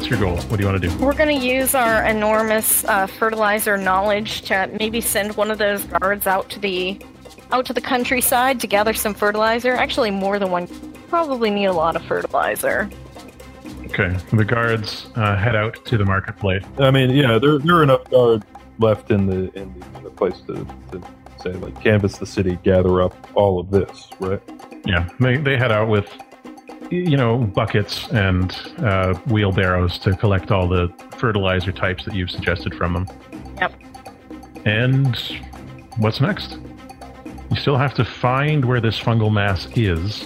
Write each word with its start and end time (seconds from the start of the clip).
All 0.00 0.06
right. 0.08 0.18
So, 0.18 0.18
what's 0.18 0.20
your 0.20 0.20
goal? 0.20 0.36
What 0.48 0.56
do 0.56 0.62
you 0.62 0.70
want 0.70 0.82
to 0.82 0.88
do? 0.88 0.98
We're 0.98 1.14
going 1.14 1.40
to 1.40 1.46
use 1.46 1.74
our 1.74 2.04
enormous 2.04 2.84
uh, 2.84 3.06
fertilizer 3.06 3.76
knowledge 3.76 4.42
to 4.42 4.70
maybe 4.78 5.00
send 5.00 5.36
one 5.36 5.50
of 5.50 5.58
those 5.58 5.84
guards 5.84 6.26
out 6.26 6.48
to 6.50 6.60
the 6.60 7.00
out 7.52 7.66
to 7.66 7.72
the 7.72 7.80
countryside 7.80 8.60
to 8.60 8.66
gather 8.66 8.94
some 8.94 9.14
fertilizer. 9.14 9.72
Actually, 9.72 10.10
more 10.10 10.38
than 10.38 10.50
one. 10.50 10.66
Probably 11.08 11.50
need 11.50 11.66
a 11.66 11.72
lot 11.72 11.96
of 11.96 12.04
fertilizer. 12.04 12.88
Okay. 13.86 14.16
The 14.32 14.44
guards 14.44 15.06
uh, 15.16 15.36
head 15.36 15.56
out 15.56 15.84
to 15.86 15.98
the 15.98 16.04
marketplace. 16.04 16.64
I 16.78 16.92
mean, 16.92 17.10
yeah, 17.10 17.38
there, 17.38 17.58
there 17.58 17.76
are 17.76 17.82
enough 17.82 18.08
guards 18.10 18.44
left 18.78 19.10
in 19.10 19.26
the 19.26 19.52
in 19.58 19.74
the, 19.78 19.98
in 19.98 20.04
the 20.04 20.10
place 20.10 20.40
to, 20.46 20.64
to 20.92 21.02
say 21.42 21.52
like 21.52 21.82
canvass 21.82 22.18
the 22.18 22.26
city, 22.26 22.58
gather 22.62 23.02
up 23.02 23.16
all 23.34 23.58
of 23.58 23.70
this, 23.70 24.08
right? 24.20 24.40
Yeah. 24.86 25.08
They 25.18 25.36
they 25.38 25.56
head 25.56 25.72
out 25.72 25.88
with 25.88 26.08
you 26.90 27.16
know 27.16 27.38
buckets 27.38 28.08
and 28.10 28.52
uh, 28.78 29.14
wheelbarrows 29.26 29.98
to 30.00 30.16
collect 30.16 30.50
all 30.50 30.68
the 30.68 30.92
fertilizer 31.16 31.72
types 31.72 32.04
that 32.04 32.14
you've 32.14 32.30
suggested 32.30 32.74
from 32.74 32.92
them. 32.92 33.06
Yep. 33.58 33.74
And 34.64 35.16
what's 35.98 36.20
next? 36.20 36.58
You 37.50 37.56
still 37.56 37.76
have 37.76 37.94
to 37.94 38.04
find 38.04 38.64
where 38.64 38.80
this 38.80 38.98
fungal 38.98 39.32
mass 39.32 39.66
is 39.76 40.24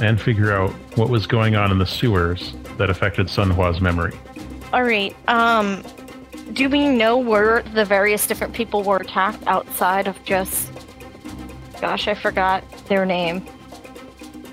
and 0.00 0.20
figure 0.20 0.52
out 0.52 0.70
what 0.96 1.08
was 1.08 1.26
going 1.26 1.54
on 1.54 1.70
in 1.70 1.78
the 1.78 1.86
sewers 1.86 2.54
that 2.78 2.90
affected 2.90 3.26
Sunhua's 3.26 3.80
memory. 3.80 4.12
All 4.72 4.82
right. 4.82 5.14
Um, 5.28 5.84
do 6.52 6.68
we 6.68 6.88
know 6.88 7.16
where 7.16 7.62
the 7.62 7.84
various 7.84 8.26
different 8.26 8.54
people 8.54 8.82
were 8.82 8.96
attacked 8.96 9.46
outside 9.46 10.08
of 10.08 10.22
just? 10.24 10.70
Gosh, 11.80 12.08
I 12.08 12.14
forgot 12.14 12.64
their 12.86 13.06
name. 13.06 13.46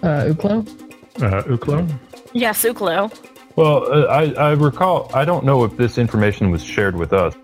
Uh, 0.03 0.25
Uklo? 0.30 0.81
Uh, 1.17 1.44
Uklo? 1.44 1.88
Yes, 2.34 2.64
Uklo. 2.64 3.12
Well, 3.56 3.92
uh, 3.92 4.06
I, 4.06 4.31
I 4.34 4.52
recall. 4.52 5.12
I 5.14 5.26
don't 5.26 5.45
know 5.45 5.64
if 5.64 5.76
this 5.78 5.98
information 5.98 6.52
was 6.52 6.64
shared 6.64 6.95
with 6.95 7.14
us. 7.14 7.36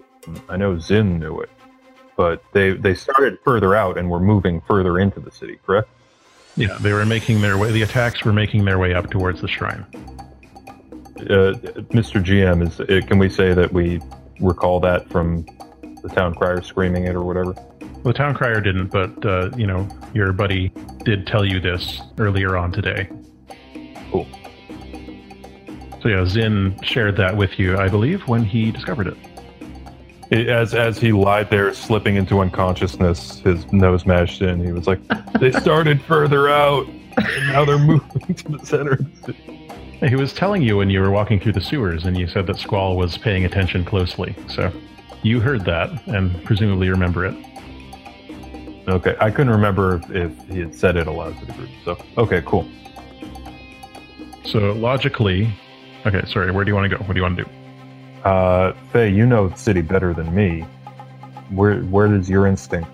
I 0.49 0.57
know 0.57 0.79
Zin 0.79 1.19
knew 1.19 1.39
it, 1.41 1.49
but 2.15 2.43
they 2.53 2.71
they 2.71 2.95
started 2.95 3.39
further 3.43 3.75
out 3.75 3.97
and 3.97 4.09
were 4.09 4.19
moving 4.19 4.61
further 4.61 4.99
into 4.99 5.19
the 5.19 5.31
city. 5.31 5.59
Correct? 5.65 5.89
Yeah, 6.55 6.77
they 6.79 6.91
were 6.91 7.05
making 7.05 7.41
their 7.41 7.57
way. 7.57 7.71
The 7.71 7.83
attacks 7.83 8.23
were 8.25 8.33
making 8.33 8.65
their 8.65 8.79
way 8.79 8.93
up 8.93 9.09
towards 9.09 9.41
the 9.41 9.47
shrine. 9.47 9.85
Uh, 11.19 11.53
Mr. 11.93 12.23
GM, 12.23 12.67
is 12.67 12.79
uh, 12.79 13.05
can 13.07 13.19
we 13.19 13.29
say 13.29 13.53
that 13.53 13.71
we 13.71 13.99
recall 14.39 14.79
that 14.79 15.09
from 15.09 15.45
the 16.01 16.09
town 16.09 16.33
crier 16.33 16.61
screaming 16.61 17.05
it 17.05 17.15
or 17.15 17.23
whatever? 17.23 17.55
The 18.03 18.13
town 18.13 18.35
crier 18.35 18.61
didn't, 18.61 18.87
but 18.87 19.25
uh, 19.25 19.51
you 19.57 19.67
know 19.67 19.87
your 20.13 20.31
buddy 20.31 20.71
did 21.03 21.27
tell 21.27 21.45
you 21.45 21.59
this 21.59 22.01
earlier 22.17 22.57
on 22.57 22.71
today. 22.71 23.09
Cool. 24.11 24.27
So 26.01 26.09
yeah, 26.09 26.25
Zin 26.25 26.77
shared 26.83 27.17
that 27.17 27.35
with 27.35 27.59
you, 27.59 27.77
I 27.77 27.89
believe, 27.89 28.27
when 28.27 28.43
he 28.43 28.71
discovered 28.71 29.07
it. 29.07 29.17
It- 30.29 30.47
As 30.49 30.73
as 30.73 30.99
he 30.99 31.11
lied 31.11 31.49
there, 31.49 31.73
slipping 31.73 32.15
into 32.15 32.39
unconsciousness, 32.39 33.39
his 33.39 33.71
nose 33.71 34.05
mashed 34.05 34.41
in. 34.41 34.63
He 34.63 34.71
was 34.71 34.87
like, 34.87 34.99
"They 35.39 35.51
started 35.51 36.01
further 36.01 36.49
out, 36.49 36.87
and 36.87 37.47
now 37.47 37.65
they're 37.65 37.79
moving 37.79 38.35
to 38.35 38.51
the 38.51 38.59
center." 38.65 38.91
of 38.93 39.21
the 39.25 39.33
city." 39.33 39.53
He 40.07 40.15
was 40.15 40.31
telling 40.31 40.61
you 40.61 40.77
when 40.77 40.91
you 40.91 41.01
were 41.01 41.09
walking 41.09 41.39
through 41.39 41.53
the 41.53 41.61
sewers, 41.61 42.05
and 42.05 42.15
you 42.15 42.27
said 42.27 42.45
that 42.47 42.57
Squall 42.57 42.95
was 42.97 43.17
paying 43.17 43.45
attention 43.45 43.83
closely. 43.83 44.35
So 44.47 44.71
you 45.23 45.39
heard 45.39 45.65
that, 45.65 45.89
and 46.07 46.43
presumably 46.43 46.89
remember 46.89 47.25
it. 47.25 47.35
Okay, 48.87 49.15
I 49.19 49.31
couldn't 49.31 49.51
remember 49.51 49.95
if, 49.95 50.11
if 50.11 50.47
he 50.49 50.59
had 50.59 50.75
said 50.75 50.97
it 50.97 51.07
aloud 51.07 51.37
to 51.39 51.45
the 51.47 51.53
group. 51.53 51.69
So, 51.83 51.97
okay, 52.17 52.43
cool. 52.45 52.67
So 54.47 54.71
logically, 54.71 55.53
okay, 56.05 56.23
sorry, 56.25 56.51
where 56.51 56.63
do 56.63 56.69
you 56.69 56.75
want 56.75 56.89
to 56.89 56.97
go? 56.97 57.03
What 57.03 57.13
do 57.13 57.19
you 57.19 57.23
want 57.23 57.37
to 57.37 57.43
do? 57.43 57.49
Uh, 58.23 58.73
Faye, 58.93 59.09
you 59.09 59.25
know 59.25 59.49
the 59.49 59.57
city 59.57 59.81
better 59.81 60.13
than 60.13 60.33
me. 60.33 60.61
Where 61.49 61.81
where 61.81 62.07
does 62.07 62.29
your 62.29 62.47
instinct 62.47 62.89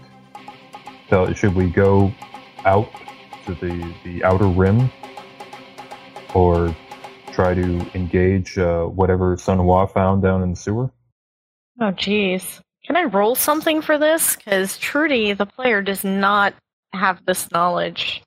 tell? 1.09 1.31
Should 1.34 1.53
we 1.53 1.69
go 1.69 2.12
out 2.66 2.90
to 3.46 3.53
the 3.53 3.94
the 4.03 4.24
outer 4.24 4.47
rim, 4.47 4.90
or 6.34 6.75
try 7.31 7.53
to 7.53 7.86
engage 7.94 8.58
uh, 8.58 8.86
whatever 8.86 9.38
Sun 9.38 9.59
Hua 9.59 9.86
found 9.86 10.24
down 10.24 10.42
in 10.42 10.52
the 10.52 10.56
sewer? 10.56 10.90
Oh, 11.80 11.92
jeez. 11.92 12.62
Can 12.84 12.96
I 12.96 13.03
roll 13.03 13.36
something 13.36 13.81
for 13.84 14.00
this? 14.00 14.36
Because 14.36 14.80
Trudy, 14.80 15.34
the 15.34 15.46
player, 15.46 15.84
does 15.84 16.03
not 16.03 16.56
have 16.94 17.24
this 17.25 17.52
knowledge. 17.52 18.24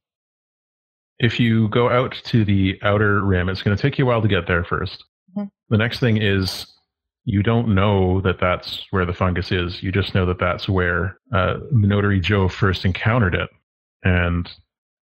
If 1.19 1.41
you 1.41 1.69
go 1.69 1.89
out 1.91 2.15
to 2.25 2.45
the 2.45 2.79
outer 2.83 3.23
rim, 3.25 3.49
it's 3.49 3.63
going 3.63 3.77
to 3.77 3.81
take 3.81 3.99
you 3.99 4.05
a 4.05 4.09
while 4.09 4.23
to 4.23 4.29
get 4.29 4.47
there 4.47 4.63
1st 4.65 4.99
Mhm. 5.37 5.51
The 5.71 5.77
next 5.79 6.01
thing 6.01 6.17
is 6.21 6.67
you 7.25 7.43
don't 7.43 7.75
know 7.75 8.21
that 8.23 8.39
that's 8.41 8.87
where 8.91 9.05
the 9.05 9.13
fungus 9.13 9.51
is. 9.53 9.83
You 9.83 9.91
just 9.93 10.15
know 10.15 10.25
that 10.27 10.39
that's 10.39 10.69
where 10.69 11.19
uh, 11.35 11.59
Notary 11.73 12.21
Joe 12.21 12.49
first 12.49 12.85
encountered 12.85 13.35
it. 13.35 13.51
And 14.05 14.49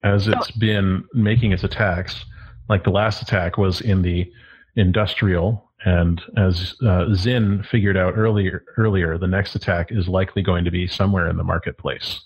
as 0.03 0.28
it's 0.28 0.50
been 0.51 1.03
making 1.13 1.51
its 1.51 1.63
attacks, 1.63 2.24
like 2.69 2.84
the 2.85 2.90
last 2.91 3.22
attack 3.22 3.57
was 3.57 3.81
in 3.81 4.01
the 4.03 4.31
industrial, 4.78 5.69
and 5.85 6.22
as 6.38 6.75
uh, 6.85 7.13
Zin 7.13 7.62
figured 7.63 7.97
out 7.97 8.13
earlier, 8.18 8.63
earlier, 8.78 9.18
the 9.18 9.28
next 9.28 9.53
attack 9.56 9.91
is 9.91 10.07
likely 10.07 10.41
going 10.41 10.63
to 10.63 10.72
be 10.72 10.88
somewhere 10.88 11.28
in 11.30 11.35
the 11.38 11.44
marketplace. 11.44 12.22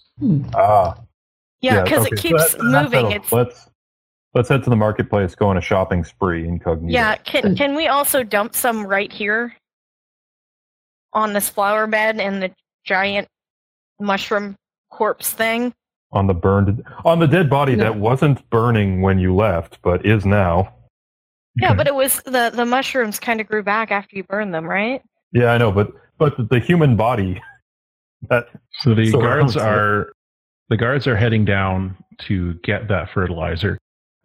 Ah, 0.53 0.95
Yeah, 1.61 1.83
because 1.83 2.05
okay, 2.05 2.13
it 2.13 2.19
so 2.19 2.21
keeps 2.21 2.53
that- 2.53 2.63
moving. 2.63 3.11
It's 3.11 3.31
let's 3.31 3.67
let's 4.33 4.49
head 4.49 4.63
to 4.63 4.69
the 4.69 4.75
marketplace. 4.75 5.35
Go 5.35 5.47
on 5.47 5.57
a 5.57 5.61
shopping 5.61 6.03
spree 6.03 6.47
incognito. 6.47 6.93
yeah. 6.93 7.15
Can 7.17 7.49
hmm. 7.49 7.53
can 7.55 7.75
we 7.75 7.87
also 7.87 8.23
dump 8.23 8.55
some 8.55 8.85
right 8.85 9.11
here 9.11 9.55
on 11.13 11.33
this 11.33 11.49
flower 11.49 11.87
bed 11.87 12.19
and 12.19 12.41
the 12.41 12.51
giant 12.85 13.27
mushroom 13.99 14.55
corpse 14.91 15.31
thing? 15.31 15.73
on 16.13 16.25
the 16.25 16.33
burned 16.33 16.81
on 17.03 17.19
the 17.19 17.27
dead 17.27 17.49
body 17.49 17.75
No. 17.75 17.83
that 17.83 17.97
wasn't 17.97 18.49
burning 18.49 19.01
when 19.01 19.19
you 19.19 19.35
left, 19.35 19.77
but 19.81 20.05
is 20.05 20.25
now. 20.25 20.73
Yeah, 21.57 21.73
but 21.73 21.85
it 21.85 21.93
was 21.95 22.21
the 22.23 22.49
the 22.53 22.63
mushrooms 22.65 23.19
kind 23.19 23.41
of 23.41 23.47
grew 23.47 23.61
back 23.61 23.91
after 23.91 24.15
you 24.15 24.23
burned 24.23 24.53
them, 24.53 24.65
right? 24.65 25.01
Yeah, 25.33 25.47
I 25.51 25.57
know, 25.57 25.69
but 25.71 25.89
but 26.17 26.37
the, 26.37 26.43
the 26.43 26.59
human 26.59 26.95
body 26.95 27.41
that 28.29 28.47
So 28.81 28.95
the 28.95 29.11
So 29.11 29.19
guards 29.19 29.57
around- 29.57 29.67
are 29.67 30.13
the 30.69 30.77
guards 30.77 31.07
are 31.07 31.15
heading 31.17 31.43
down 31.43 31.97
to 32.19 32.53
get 32.63 32.87
that 32.87 33.09
fertilizer. 33.09 33.76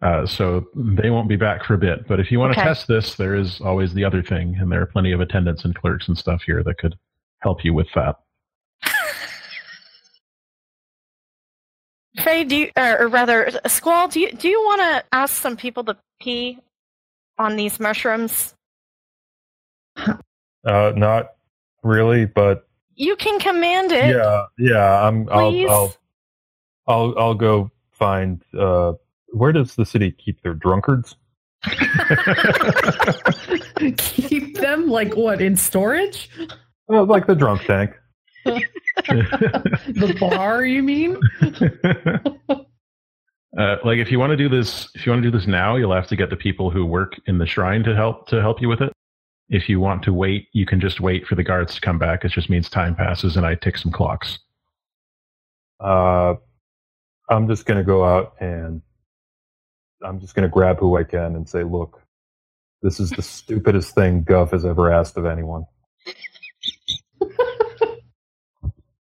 Uh, 0.03 0.25
so 0.25 0.67
they 0.75 1.09
won't 1.09 1.29
be 1.29 1.37
back 1.37 1.63
for 1.63 1.75
a 1.75 1.77
bit. 1.77 2.05
But 2.07 2.19
if 2.19 2.29
you 2.29 2.37
want 2.37 2.53
to 2.53 2.59
test 2.59 2.87
this, 2.87 3.15
there 3.15 3.35
is 3.35 3.61
always 3.61 3.93
the 3.93 4.03
other 4.03 4.21
thing, 4.21 4.57
and 4.59 4.69
there 4.69 4.81
are 4.81 4.85
plenty 4.85 5.13
of 5.13 5.21
attendants 5.21 5.63
and 5.63 5.73
clerks 5.73 6.09
and 6.09 6.17
stuff 6.17 6.41
here 6.45 6.61
that 6.63 6.77
could 6.77 6.95
help 7.39 7.63
you 7.63 7.73
with 7.73 7.87
that. 7.95 8.17
Faye, 12.19 12.43
do 12.43 12.55
you, 12.57 12.71
or, 12.77 13.03
or 13.03 13.07
rather, 13.07 13.49
Squall, 13.65 14.07
do 14.07 14.19
you 14.19 14.31
do 14.33 14.47
you 14.47 14.61
want 14.61 14.81
to 14.81 15.03
ask 15.13 15.41
some 15.41 15.57
people 15.57 15.83
to 15.85 15.97
pee 16.21 16.59
on 17.39 17.55
these 17.55 17.79
mushrooms? 17.79 18.53
uh 19.97 20.91
not 20.95 21.31
really, 21.81 22.25
but 22.25 22.67
You 22.95 23.15
can 23.15 23.39
command 23.39 23.91
it. 23.91 24.15
yeah, 24.15 24.43
yeah, 24.59 25.07
I'm 25.07 25.27
I'll 25.31 25.49
Please. 25.49 25.69
I'll 25.69 25.95
I'll 26.87 27.13
I'll 27.17 27.33
go 27.35 27.71
find 27.91 28.43
uh 28.57 28.93
where 29.33 29.51
does 29.51 29.75
the 29.75 29.85
city 29.85 30.11
keep 30.11 30.41
their 30.41 30.53
drunkards? 30.53 31.15
Keep 33.97 34.57
them 34.57 34.87
like 34.87 35.15
what 35.15 35.41
in 35.41 35.55
storage? 35.55 36.29
Uh, 36.91 37.03
like 37.03 37.27
the 37.27 37.35
drunk 37.35 37.63
tank. 37.63 37.91
The 39.05 40.15
bar, 40.19 40.65
you 40.65 40.83
mean? 40.83 41.17
uh, 43.57 43.77
like 43.83 43.97
if 43.97 44.11
you 44.11 44.19
want 44.19 44.29
to 44.31 44.37
do 44.37 44.47
this, 44.47 44.87
if 44.93 45.05
you 45.05 45.11
want 45.11 45.23
to 45.23 45.31
do 45.31 45.35
this 45.35 45.47
now, 45.47 45.75
you'll 45.77 45.93
have 45.93 46.07
to 46.07 46.15
get 46.15 46.29
the 46.29 46.35
people 46.35 46.69
who 46.69 46.85
work 46.85 47.13
in 47.25 47.39
the 47.39 47.45
shrine 47.47 47.83
to 47.83 47.95
help 47.95 48.27
to 48.27 48.39
help 48.39 48.61
you 48.61 48.69
with 48.69 48.81
it. 48.81 48.93
If 49.49 49.67
you 49.67 49.79
want 49.79 50.03
to 50.03 50.13
wait, 50.13 50.47
you 50.53 50.67
can 50.67 50.79
just 50.79 51.01
wait 51.01 51.25
for 51.25 51.33
the 51.35 51.43
guards 51.43 51.73
to 51.75 51.81
come 51.81 51.97
back. 51.97 52.23
It 52.23 52.29
just 52.29 52.49
means 52.51 52.69
time 52.69 52.95
passes, 52.95 53.35
and 53.35 53.45
I 53.45 53.55
tick 53.55 53.77
some 53.77 53.91
clocks. 53.91 54.37
Uh 55.79 56.35
I'm 57.29 57.47
just 57.47 57.65
gonna 57.65 57.83
go 57.83 58.05
out 58.05 58.33
and 58.39 58.81
I'm 60.03 60.19
just 60.19 60.35
gonna 60.35 60.49
grab 60.49 60.79
who 60.79 60.97
I 60.97 61.03
can 61.03 61.35
and 61.35 61.47
say, 61.47 61.63
look, 61.63 62.01
this 62.81 62.99
is 62.99 63.09
the 63.11 63.21
stupidest 63.23 63.95
thing 63.95 64.23
Gov 64.23 64.51
has 64.51 64.65
ever 64.65 64.91
asked 64.91 65.17
of 65.17 65.25
anyone. 65.25 65.65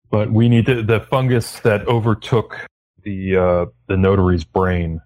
but 0.10 0.32
we 0.32 0.50
need 0.50 0.66
to 0.66 0.82
the 0.84 1.00
fungus 1.00 1.60
that 1.62 1.88
overtook 1.88 2.68
the 3.04 3.38
uh, 3.38 3.66
the 3.88 3.98
notary's 3.98 4.44
brain. 4.44 5.02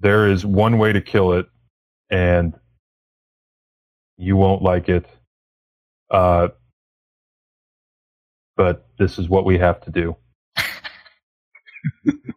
There 0.00 0.28
is 0.28 0.44
one 0.44 0.78
way 0.78 0.92
to 0.92 1.00
kill 1.00 1.34
it, 1.34 1.46
and 2.10 2.54
you 4.16 4.36
won't 4.36 4.62
like 4.62 4.88
it. 4.88 5.06
Uh, 6.10 6.48
but 8.56 8.88
this 8.98 9.18
is 9.18 9.28
what 9.28 9.44
we 9.44 9.58
have 9.58 9.80
to 9.82 9.90
do. 9.90 10.16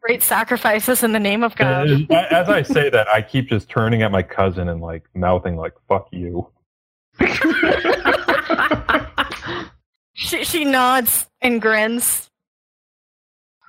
Great 0.01 0.21
sacrifices 0.23 1.03
in 1.03 1.11
the 1.13 1.19
name 1.19 1.43
of 1.43 1.55
God. 1.55 1.89
As 2.11 2.49
I 2.49 2.61
say 2.61 2.89
that, 2.89 3.07
I 3.07 3.21
keep 3.21 3.49
just 3.49 3.69
turning 3.69 4.01
at 4.01 4.11
my 4.11 4.23
cousin 4.23 4.69
and 4.69 4.81
like 4.81 5.03
mouthing 5.15 5.55
like 5.55 5.73
"fuck 5.87 6.07
you." 6.11 6.49
She, 10.15 10.43
she 10.43 10.63
nods 10.63 11.27
and 11.41 11.61
grins. 11.61 12.29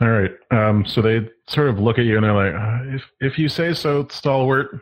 All 0.00 0.08
right. 0.08 0.32
Um, 0.50 0.84
so 0.84 1.00
they 1.00 1.28
sort 1.48 1.68
of 1.68 1.78
look 1.78 1.98
at 1.98 2.04
you 2.04 2.16
and 2.16 2.24
they're 2.24 2.32
like, 2.34 2.54
uh, 2.54 2.94
"If 2.94 3.10
if 3.20 3.38
you 3.38 3.48
say 3.48 3.72
so, 3.74 4.06
stalwart." 4.08 4.80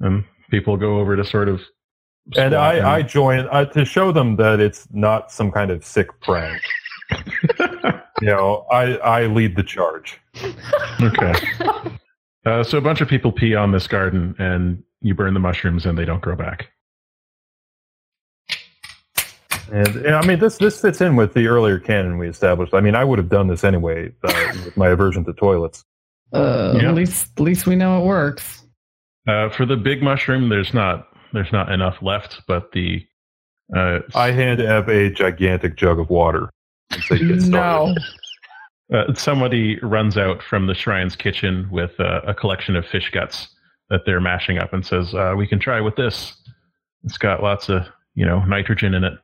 And 0.00 0.24
people 0.50 0.76
go 0.76 0.98
over 0.98 1.16
to 1.16 1.24
sort 1.24 1.48
of. 1.48 1.60
And 2.36 2.52
swap 2.52 2.62
I, 2.62 2.96
I 2.96 3.02
join 3.02 3.48
uh, 3.50 3.64
to 3.66 3.84
show 3.84 4.12
them 4.12 4.36
that 4.36 4.60
it's 4.60 4.86
not 4.92 5.32
some 5.32 5.50
kind 5.50 5.70
of 5.70 5.84
sick 5.84 6.08
prank. 6.20 6.62
You 8.20 8.28
know, 8.28 8.66
I, 8.70 8.96
I 8.96 9.26
lead 9.26 9.56
the 9.56 9.62
charge. 9.62 10.18
okay. 11.00 11.34
Uh, 12.46 12.62
so 12.64 12.78
a 12.78 12.80
bunch 12.80 13.00
of 13.00 13.08
people 13.08 13.30
pee 13.30 13.54
on 13.54 13.72
this 13.72 13.86
garden, 13.86 14.34
and 14.38 14.82
you 15.00 15.14
burn 15.14 15.34
the 15.34 15.40
mushrooms, 15.40 15.86
and 15.86 15.98
they 15.98 16.04
don't 16.04 16.22
grow 16.22 16.34
back. 16.36 16.68
And, 19.70 19.88
and 19.96 20.14
I 20.14 20.26
mean, 20.26 20.38
this 20.38 20.56
this 20.56 20.80
fits 20.80 21.00
in 21.00 21.14
with 21.16 21.34
the 21.34 21.46
earlier 21.46 21.78
canon 21.78 22.16
we 22.16 22.28
established. 22.28 22.72
I 22.72 22.80
mean, 22.80 22.94
I 22.94 23.04
would 23.04 23.18
have 23.18 23.28
done 23.28 23.48
this 23.48 23.64
anyway 23.64 24.10
uh, 24.24 24.52
with 24.64 24.76
my 24.76 24.88
aversion 24.88 25.24
to 25.26 25.32
toilets. 25.34 25.84
Uh, 26.32 26.74
Yeah. 26.80 26.88
At 26.88 26.94
least, 26.94 27.32
at 27.36 27.42
least 27.42 27.66
we 27.66 27.76
know 27.76 28.00
it 28.00 28.06
works. 28.06 28.64
Uh, 29.26 29.50
for 29.50 29.66
the 29.66 29.76
big 29.76 30.02
mushroom, 30.02 30.48
there's 30.48 30.72
not 30.72 31.08
there's 31.34 31.52
not 31.52 31.70
enough 31.70 31.98
left, 32.00 32.40
but 32.48 32.72
the 32.72 33.06
uh, 33.76 33.98
I 34.14 34.30
hand 34.30 34.60
Ev 34.60 34.88
a 34.88 35.10
gigantic 35.10 35.76
jug 35.76 36.00
of 36.00 36.08
water 36.08 36.48
and 36.90 37.02
say, 37.02 37.18
"Get 37.18 37.42
started." 37.42 37.96
No. 38.90 38.96
uh, 38.98 39.14
somebody 39.14 39.78
runs 39.80 40.16
out 40.16 40.42
from 40.42 40.66
the 40.66 40.74
shrine's 40.74 41.16
kitchen 41.16 41.68
with 41.70 41.98
uh, 41.98 42.20
a 42.26 42.34
collection 42.34 42.76
of 42.76 42.86
fish 42.86 43.10
guts 43.10 43.48
that 43.90 44.02
they're 44.04 44.20
mashing 44.20 44.58
up 44.58 44.72
and 44.72 44.84
says, 44.84 45.14
uh, 45.14 45.34
"We 45.36 45.46
can 45.46 45.58
try 45.58 45.80
with 45.80 45.96
this. 45.96 46.34
It's 47.04 47.18
got 47.18 47.42
lots 47.42 47.68
of 47.68 47.86
you 48.14 48.26
know 48.26 48.44
nitrogen 48.44 48.94
in 48.94 49.04
it." 49.04 49.14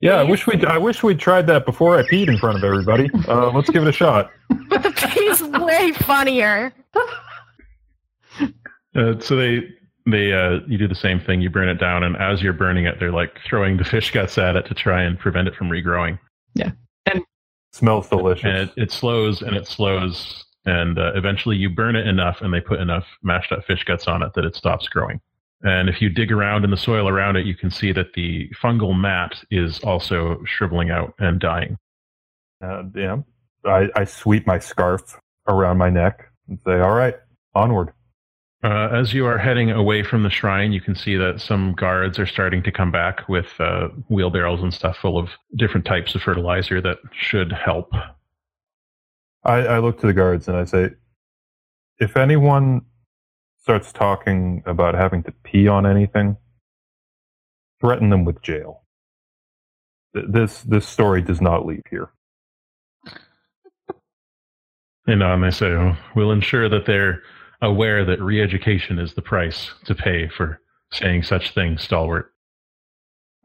Yeah, 0.00 0.14
I 0.14 0.22
wish 0.22 0.46
we 0.46 0.64
I 0.64 0.78
wish 0.78 1.02
we'd 1.02 1.18
tried 1.18 1.46
that 1.48 1.66
before 1.66 1.98
I 1.98 2.02
peed 2.02 2.28
in 2.28 2.38
front 2.38 2.56
of 2.56 2.64
everybody. 2.64 3.10
Uh, 3.26 3.50
let's 3.50 3.68
give 3.70 3.82
it 3.82 3.88
a 3.88 3.92
shot. 3.92 4.30
But 4.68 4.82
the 4.82 4.90
pee's 4.90 5.42
way 5.42 5.92
funnier. 5.92 6.74
Uh, 8.94 9.18
so 9.18 9.34
they 9.34 9.66
they 10.06 10.32
uh, 10.32 10.60
you 10.66 10.76
do 10.76 10.86
the 10.86 10.94
same 10.94 11.20
thing. 11.20 11.40
You 11.40 11.48
burn 11.50 11.68
it 11.68 11.80
down, 11.80 12.02
and 12.02 12.16
as 12.16 12.42
you're 12.42 12.52
burning 12.52 12.84
it, 12.84 13.00
they're 13.00 13.12
like 13.12 13.38
throwing 13.46 13.78
the 13.78 13.84
fish 13.84 14.10
guts 14.10 14.36
at 14.36 14.56
it 14.56 14.66
to 14.66 14.74
try 14.74 15.02
and 15.02 15.18
prevent 15.18 15.48
it 15.48 15.54
from 15.54 15.68
regrowing. 15.68 16.18
Smells 17.72 18.08
delicious. 18.08 18.44
And 18.44 18.56
it, 18.56 18.70
it 18.76 18.92
slows 18.92 19.42
and 19.42 19.54
it 19.56 19.66
slows, 19.66 20.44
and 20.64 20.98
uh, 20.98 21.12
eventually 21.14 21.56
you 21.56 21.70
burn 21.70 21.96
it 21.96 22.06
enough, 22.06 22.40
and 22.40 22.52
they 22.52 22.60
put 22.60 22.80
enough 22.80 23.06
mashed 23.22 23.52
up 23.52 23.64
fish 23.64 23.84
guts 23.84 24.08
on 24.08 24.22
it 24.22 24.32
that 24.34 24.44
it 24.44 24.56
stops 24.56 24.88
growing. 24.88 25.20
And 25.62 25.88
if 25.88 26.00
you 26.00 26.08
dig 26.08 26.32
around 26.32 26.64
in 26.64 26.70
the 26.70 26.76
soil 26.76 27.08
around 27.08 27.36
it, 27.36 27.44
you 27.44 27.54
can 27.54 27.70
see 27.70 27.92
that 27.92 28.14
the 28.14 28.48
fungal 28.62 28.98
mat 28.98 29.42
is 29.50 29.80
also 29.80 30.42
shriveling 30.44 30.90
out 30.90 31.14
and 31.18 31.40
dying. 31.40 31.76
Uh, 32.62 32.84
yeah, 32.94 33.18
I, 33.64 33.88
I 33.94 34.04
sweep 34.04 34.46
my 34.46 34.58
scarf 34.58 35.18
around 35.46 35.78
my 35.78 35.90
neck 35.90 36.30
and 36.48 36.58
say, 36.64 36.80
"All 36.80 36.94
right, 36.94 37.16
onward." 37.54 37.92
Uh, 38.64 38.88
as 38.92 39.14
you 39.14 39.24
are 39.24 39.38
heading 39.38 39.70
away 39.70 40.02
from 40.02 40.24
the 40.24 40.30
shrine, 40.30 40.72
you 40.72 40.80
can 40.80 40.94
see 40.94 41.16
that 41.16 41.40
some 41.40 41.74
guards 41.74 42.18
are 42.18 42.26
starting 42.26 42.60
to 42.60 42.72
come 42.72 42.90
back 42.90 43.28
with 43.28 43.46
uh, 43.60 43.88
wheelbarrows 44.08 44.60
and 44.60 44.74
stuff 44.74 44.96
full 44.96 45.16
of 45.16 45.30
different 45.56 45.86
types 45.86 46.14
of 46.16 46.22
fertilizer 46.22 46.80
that 46.80 46.98
should 47.12 47.52
help. 47.52 47.92
I, 49.44 49.58
I 49.58 49.78
look 49.78 50.00
to 50.00 50.08
the 50.08 50.12
guards 50.12 50.48
and 50.48 50.56
I 50.56 50.64
say, 50.64 50.90
"If 52.00 52.16
anyone 52.16 52.82
starts 53.60 53.92
talking 53.92 54.64
about 54.66 54.94
having 54.96 55.22
to 55.24 55.32
pee 55.44 55.68
on 55.68 55.86
anything, 55.86 56.36
threaten 57.80 58.10
them 58.10 58.24
with 58.24 58.42
jail. 58.42 58.82
Th- 60.16 60.26
This 60.28 60.62
this 60.62 60.88
story 60.88 61.22
does 61.22 61.40
not 61.40 61.64
leave 61.64 61.84
here." 61.88 62.10
And 65.06 65.22
on 65.22 65.40
they 65.40 65.50
say, 65.50 65.96
we'll 66.16 66.32
ensure 66.32 66.68
that 66.68 66.84
they're 66.84 67.22
aware 67.60 68.04
that 68.04 68.20
re-education 68.20 68.98
is 68.98 69.14
the 69.14 69.22
price 69.22 69.70
to 69.84 69.94
pay 69.94 70.28
for 70.28 70.60
saying 70.92 71.22
such 71.24 71.52
things, 71.54 71.82
stalwart. 71.82 72.32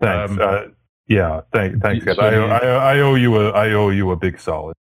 Thanks. 0.02 0.32
Um, 0.32 0.40
uh, 0.42 0.62
yeah, 1.08 1.42
thank, 1.52 1.82
thanks, 1.82 2.06
so. 2.06 2.14
I, 2.22 2.32
you- 2.34 2.42
I, 2.46 2.58
I 2.96 3.00
owe 3.00 3.16
you 3.16 3.36
a 3.38 3.50
I 3.52 3.72
owe 3.74 3.90
you 3.90 4.12
a 4.12 4.16
big 4.16 4.40
solid. 4.40 4.76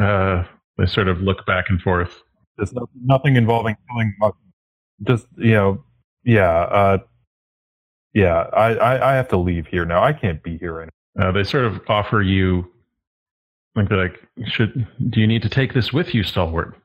Uh, 0.00 0.44
they 0.76 0.86
sort 0.86 1.08
of 1.08 1.20
look 1.20 1.46
back 1.46 1.66
and 1.68 1.80
forth. 1.80 2.22
There's 2.56 2.72
no, 2.72 2.88
nothing 3.04 3.36
involving 3.36 3.76
killing. 3.90 4.14
Just 5.04 5.26
you 5.36 5.52
know, 5.52 5.84
yeah, 6.24 6.50
uh, 6.50 6.98
yeah. 8.12 8.46
I, 8.52 8.74
I 8.74 9.12
I 9.12 9.14
have 9.14 9.28
to 9.28 9.36
leave 9.36 9.66
here 9.68 9.84
now. 9.84 10.02
I 10.02 10.12
can't 10.12 10.42
be 10.42 10.58
here 10.58 10.76
anymore. 10.78 11.28
Uh, 11.28 11.32
they 11.32 11.44
sort 11.44 11.64
of 11.64 11.80
offer 11.88 12.20
you, 12.22 12.70
like 13.76 13.88
they're 13.88 14.02
like, 14.02 14.20
should 14.46 14.86
do 15.10 15.20
you 15.20 15.26
need 15.26 15.42
to 15.42 15.48
take 15.48 15.74
this 15.74 15.92
with 15.92 16.14
you, 16.14 16.22
stalwart? 16.24 16.76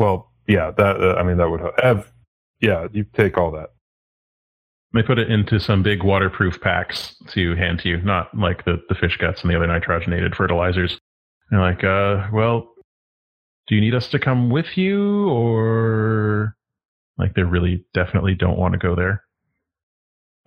Well, 0.00 0.32
yeah. 0.48 0.70
That 0.78 1.02
uh, 1.02 1.16
I 1.16 1.22
mean, 1.22 1.36
that 1.36 1.50
would 1.50 1.60
help. 1.60 1.78
Ev, 1.82 2.10
yeah, 2.58 2.88
you 2.90 3.04
take 3.12 3.36
all 3.36 3.50
that. 3.50 3.68
They 4.94 5.02
put 5.02 5.18
it 5.18 5.30
into 5.30 5.60
some 5.60 5.82
big 5.82 6.02
waterproof 6.02 6.58
packs 6.62 7.16
to 7.28 7.54
hand 7.54 7.80
to 7.80 7.90
you, 7.90 8.00
not 8.00 8.34
like 8.36 8.64
the, 8.64 8.82
the 8.88 8.94
fish 8.94 9.18
guts 9.18 9.42
and 9.42 9.50
the 9.50 9.56
other 9.56 9.66
nitrogenated 9.66 10.34
fertilizers. 10.34 10.98
They're 11.50 11.60
like, 11.60 11.84
uh, 11.84 12.28
well, 12.32 12.72
do 13.68 13.74
you 13.74 13.80
need 13.82 13.94
us 13.94 14.08
to 14.08 14.18
come 14.18 14.48
with 14.48 14.78
you, 14.78 15.28
or 15.28 16.56
like 17.18 17.34
they 17.34 17.42
really 17.42 17.84
definitely 17.92 18.34
don't 18.34 18.58
want 18.58 18.72
to 18.72 18.78
go 18.78 18.96
there? 18.96 19.22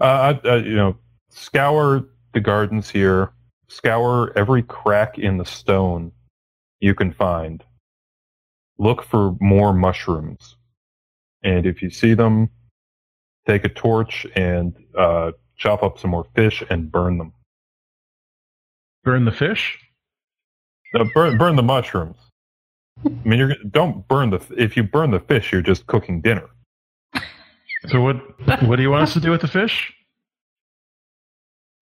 Uh, 0.01 0.35
I, 0.43 0.49
uh, 0.49 0.55
you 0.55 0.75
know, 0.75 0.97
scour 1.29 2.03
the 2.33 2.39
gardens 2.39 2.89
here. 2.89 3.31
Scour 3.69 4.33
every 4.35 4.63
crack 4.63 5.19
in 5.19 5.37
the 5.37 5.45
stone 5.45 6.11
you 6.79 6.95
can 6.95 7.13
find. 7.13 7.63
Look 8.77 9.03
for 9.03 9.35
more 9.39 9.73
mushrooms, 9.73 10.55
and 11.43 11.65
if 11.65 11.81
you 11.81 11.89
see 11.89 12.13
them, 12.13 12.49
take 13.45 13.65
a 13.65 13.69
torch 13.69 14.25
and 14.35 14.75
uh, 14.97 15.31
chop 15.57 15.83
up 15.83 15.99
some 15.99 16.11
more 16.11 16.25
fish 16.35 16.63
and 16.69 16.91
burn 16.91 17.17
them. 17.17 17.33
Burn 19.03 19.25
the 19.25 19.31
fish? 19.31 19.77
Uh, 20.97 21.05
burn 21.13 21.37
burn 21.37 21.55
the 21.55 21.63
mushrooms. 21.63 22.17
I 23.05 23.09
mean, 23.25 23.39
you're 23.39 23.55
don't 23.69 24.07
burn 24.07 24.29
the 24.29 24.41
if 24.57 24.77
you 24.77 24.83
burn 24.83 25.11
the 25.11 25.19
fish, 25.19 25.51
you're 25.51 25.61
just 25.61 25.87
cooking 25.87 26.21
dinner. 26.21 26.49
So 27.87 28.01
what? 28.01 28.17
what 28.63 28.77
do 28.77 28.81
you 28.81 28.91
want 28.91 29.03
us 29.03 29.13
to 29.13 29.19
do 29.19 29.31
with 29.31 29.41
the 29.41 29.47
fish? 29.47 29.93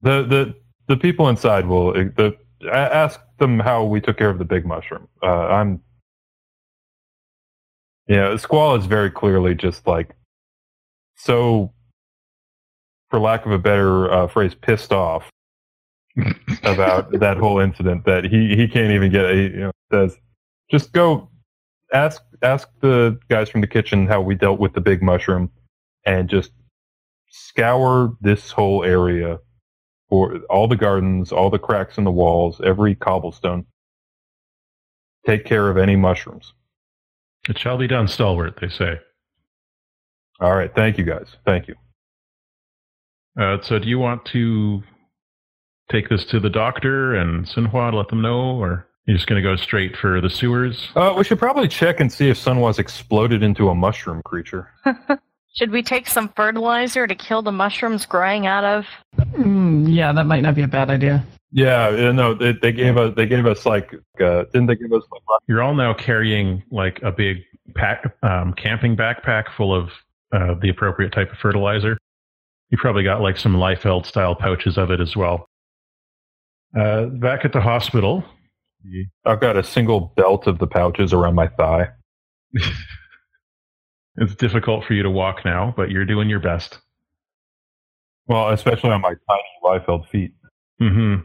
The 0.01 0.23
the 0.23 0.55
the 0.87 0.97
people 0.97 1.29
inside 1.29 1.67
will 1.67 1.93
the 1.93 2.35
a- 2.63 2.73
ask 2.73 3.19
them 3.37 3.59
how 3.59 3.83
we 3.83 4.01
took 4.01 4.17
care 4.17 4.29
of 4.29 4.39
the 4.39 4.45
big 4.45 4.65
mushroom. 4.65 5.07
Uh, 5.21 5.47
I'm 5.47 5.81
yeah, 8.07 8.35
Squall 8.37 8.75
is 8.75 8.85
very 8.85 9.11
clearly 9.11 9.55
just 9.55 9.87
like 9.87 10.15
so, 11.15 11.71
for 13.09 13.19
lack 13.19 13.45
of 13.45 13.51
a 13.51 13.59
better 13.59 14.11
uh, 14.11 14.27
phrase, 14.27 14.55
pissed 14.55 14.91
off 14.91 15.29
about 16.63 17.11
that 17.19 17.37
whole 17.37 17.59
incident 17.59 18.05
that 18.05 18.25
he 18.25 18.55
he 18.55 18.67
can't 18.67 18.91
even 18.91 19.11
get 19.11 19.25
a 19.25 19.35
you 19.35 19.49
know 19.49 19.71
says 19.91 20.17
just 20.69 20.91
go 20.93 21.29
ask 21.93 22.21
ask 22.41 22.69
the 22.81 23.17
guys 23.29 23.49
from 23.49 23.61
the 23.61 23.67
kitchen 23.67 24.07
how 24.07 24.21
we 24.21 24.35
dealt 24.35 24.59
with 24.59 24.73
the 24.73 24.81
big 24.81 25.01
mushroom 25.01 25.49
and 26.05 26.29
just 26.29 26.51
scour 27.29 28.17
this 28.21 28.51
whole 28.51 28.83
area 28.83 29.39
for 30.09 30.39
all 30.49 30.67
the 30.67 30.75
gardens, 30.75 31.31
all 31.31 31.49
the 31.49 31.59
cracks 31.59 31.97
in 31.97 32.03
the 32.03 32.11
walls, 32.11 32.59
every 32.63 32.95
cobblestone. 32.95 33.65
Take 35.25 35.45
care 35.45 35.69
of 35.69 35.77
any 35.77 35.95
mushrooms. 35.95 36.53
It 37.51 37.59
shall 37.59 37.77
be 37.77 37.85
done, 37.85 38.07
stalwart. 38.07 38.59
They 38.61 38.69
say. 38.69 38.97
All 40.39 40.55
right, 40.55 40.73
thank 40.73 40.97
you 40.97 41.03
guys. 41.03 41.27
Thank 41.45 41.67
you. 41.67 41.75
Uh, 43.37 43.61
so, 43.61 43.77
do 43.77 43.89
you 43.89 43.99
want 43.99 44.23
to 44.27 44.81
take 45.91 46.07
this 46.07 46.23
to 46.27 46.39
the 46.39 46.49
doctor 46.49 47.13
and 47.13 47.45
Sunhua 47.45 47.91
to 47.91 47.97
let 47.97 48.07
them 48.07 48.21
know, 48.21 48.57
or 48.57 48.87
you're 49.05 49.17
just 49.17 49.27
going 49.27 49.43
to 49.43 49.45
go 49.45 49.57
straight 49.57 49.97
for 49.97 50.21
the 50.21 50.29
sewers? 50.29 50.87
Uh, 50.95 51.13
we 51.17 51.25
should 51.25 51.39
probably 51.39 51.67
check 51.67 51.99
and 51.99 52.09
see 52.09 52.29
if 52.29 52.37
Sunhua's 52.37 52.79
exploded 52.79 53.43
into 53.43 53.67
a 53.67 53.75
mushroom 53.75 54.21
creature. 54.23 54.69
Should 55.53 55.71
we 55.71 55.83
take 55.83 56.07
some 56.07 56.29
fertilizer 56.29 57.07
to 57.07 57.15
kill 57.15 57.41
the 57.41 57.51
mushrooms 57.51 58.05
growing 58.05 58.47
out 58.47 58.63
of? 58.63 58.85
Mm, 59.33 59.93
yeah, 59.93 60.13
that 60.13 60.25
might 60.25 60.41
not 60.41 60.55
be 60.55 60.61
a 60.61 60.67
bad 60.67 60.89
idea. 60.89 61.25
Yeah, 61.51 61.87
uh, 61.87 62.11
no, 62.13 62.33
they, 62.33 62.53
they 62.53 62.71
gave 62.71 62.97
us 62.97 63.13
they 63.15 63.25
gave 63.25 63.45
us 63.45 63.65
like 63.65 63.93
uh, 64.21 64.43
didn't 64.53 64.67
they 64.67 64.75
give 64.75 64.93
us 64.93 65.03
like 65.11 65.21
You're 65.47 65.61
all 65.61 65.75
now 65.75 65.93
carrying 65.93 66.63
like 66.71 67.01
a 67.03 67.11
big 67.11 67.43
pack, 67.75 68.15
um, 68.23 68.53
camping 68.53 68.95
backpack 68.95 69.53
full 69.57 69.75
of 69.75 69.89
uh, 70.31 70.55
the 70.61 70.69
appropriate 70.69 71.11
type 71.11 71.29
of 71.31 71.37
fertilizer. 71.39 71.97
You 72.69 72.77
probably 72.77 73.03
got 73.03 73.21
like 73.21 73.37
some 73.37 73.55
Liefeld 73.55 74.05
style 74.05 74.33
pouches 74.33 74.77
of 74.77 74.91
it 74.91 75.01
as 75.01 75.17
well. 75.17 75.49
Uh, 76.77 77.07
back 77.07 77.43
at 77.43 77.51
the 77.51 77.59
hospital, 77.59 78.23
I've 79.25 79.41
got 79.41 79.57
a 79.57 79.63
single 79.63 80.13
belt 80.15 80.47
of 80.47 80.59
the 80.59 80.67
pouches 80.67 81.11
around 81.11 81.35
my 81.35 81.47
thigh. 81.47 81.89
It's 84.17 84.35
difficult 84.35 84.85
for 84.85 84.93
you 84.93 85.03
to 85.03 85.09
walk 85.09 85.45
now, 85.45 85.73
but 85.75 85.89
you're 85.89 86.05
doing 86.05 86.29
your 86.29 86.39
best. 86.39 86.79
Well, 88.27 88.49
especially 88.49 88.91
on 88.91 89.01
my 89.01 89.15
tiny 89.27 89.43
Liefeld 89.63 90.07
feet. 90.07 90.33
hmm 90.79 91.17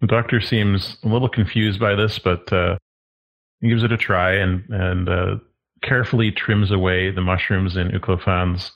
The 0.00 0.06
doctor 0.06 0.40
seems 0.40 0.98
a 1.02 1.08
little 1.08 1.28
confused 1.28 1.80
by 1.80 1.94
this, 1.94 2.18
but 2.18 2.52
uh, 2.52 2.78
he 3.60 3.68
gives 3.68 3.82
it 3.82 3.92
a 3.92 3.96
try 3.96 4.32
and 4.34 4.64
and 4.70 5.08
uh, 5.08 5.36
carefully 5.82 6.30
trims 6.30 6.70
away 6.70 7.10
the 7.10 7.20
mushrooms 7.20 7.76
in 7.76 7.88
Uklofan's 7.90 8.72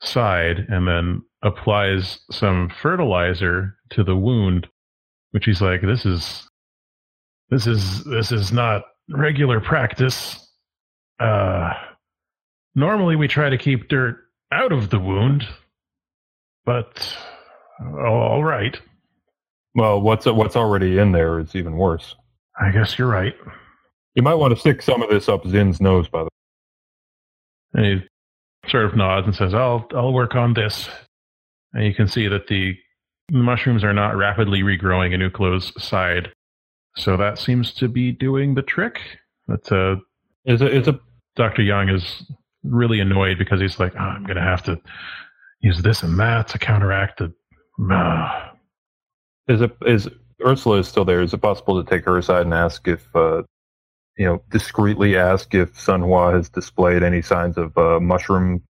side, 0.00 0.66
and 0.68 0.88
then 0.88 1.22
applies 1.42 2.20
some 2.30 2.70
fertilizer 2.80 3.76
to 3.90 4.02
the 4.02 4.16
wound, 4.16 4.66
which 5.32 5.44
he's 5.44 5.60
like, 5.60 5.82
"This 5.82 6.06
is 6.06 6.48
this 7.50 7.66
is 7.66 8.04
this 8.04 8.32
is 8.32 8.52
not 8.52 8.82
regular 9.10 9.60
practice. 9.60 10.48
Uh, 11.20 11.72
normally 12.74 13.16
we 13.16 13.28
try 13.28 13.50
to 13.50 13.58
keep 13.58 13.88
dirt 13.88 14.18
out 14.52 14.72
of 14.72 14.90
the 14.90 14.98
wound, 14.98 15.46
but 16.64 17.16
all 17.80 18.44
right. 18.44 18.78
Well, 19.74 20.00
what's 20.00 20.26
what's 20.26 20.56
already 20.56 20.98
in 20.98 21.12
there 21.12 21.38
is 21.38 21.54
even 21.56 21.76
worse. 21.76 22.14
I 22.60 22.70
guess 22.70 22.98
you're 22.98 23.08
right." 23.08 23.34
You 24.14 24.22
might 24.22 24.34
want 24.34 24.52
to 24.54 24.60
stick 24.60 24.82
some 24.82 25.02
of 25.02 25.08
this 25.08 25.28
up 25.28 25.46
Zin's 25.46 25.80
nose, 25.80 26.06
by 26.08 26.18
the 26.18 26.24
way. 26.24 26.28
And 27.74 27.86
he 28.64 28.70
sort 28.70 28.84
of 28.84 28.94
nods 28.94 29.26
and 29.26 29.34
says, 29.34 29.54
"I'll 29.54 29.86
I'll 29.94 30.12
work 30.12 30.34
on 30.34 30.54
this." 30.54 30.88
And 31.72 31.86
you 31.86 31.94
can 31.94 32.06
see 32.06 32.28
that 32.28 32.48
the 32.48 32.76
mushrooms 33.30 33.82
are 33.82 33.94
not 33.94 34.16
rapidly 34.16 34.60
regrowing 34.62 35.14
in 35.14 35.20
Uklo's 35.20 35.72
side, 35.82 36.30
so 36.96 37.16
that 37.16 37.38
seems 37.38 37.72
to 37.74 37.88
be 37.88 38.12
doing 38.12 38.54
the 38.54 38.62
trick. 38.62 39.00
But 39.48 39.72
uh, 39.72 39.96
Is 40.44 40.60
it 40.60 40.74
is 40.74 40.88
a 40.88 41.00
Doctor 41.36 41.62
Young 41.62 41.88
is 41.88 42.30
really 42.64 43.00
annoyed 43.00 43.38
because 43.38 43.60
he's 43.60 43.78
like, 43.78 43.94
oh, 43.96 44.02
"I'm 44.02 44.24
going 44.24 44.36
to 44.36 44.42
have 44.42 44.62
to 44.64 44.80
use 45.60 45.82
this 45.82 46.02
and 46.02 46.18
that 46.18 46.48
to 46.48 46.58
counteract 46.58 47.18
the." 47.18 47.32
Uh, 47.92 48.50
is 49.48 49.60
it 49.60 49.76
is 49.86 50.08
Ursula 50.44 50.78
is 50.78 50.88
still 50.88 51.04
there? 51.04 51.22
Is 51.22 51.34
it 51.34 51.38
possible 51.38 51.82
to 51.82 51.90
take 51.90 52.04
her 52.04 52.18
aside 52.18 52.46
and 52.46 52.54
ask 52.54 52.86
if 52.86 53.04
uh, 53.14 53.42
you 54.16 54.26
know 54.26 54.42
discreetly 54.50 55.16
ask 55.16 55.54
if 55.54 55.74
Sunhua 55.74 56.34
has 56.34 56.48
displayed 56.48 57.02
any 57.02 57.22
signs 57.22 57.56
of 57.56 57.76
uh, 57.76 58.00
mushroom 58.00 58.62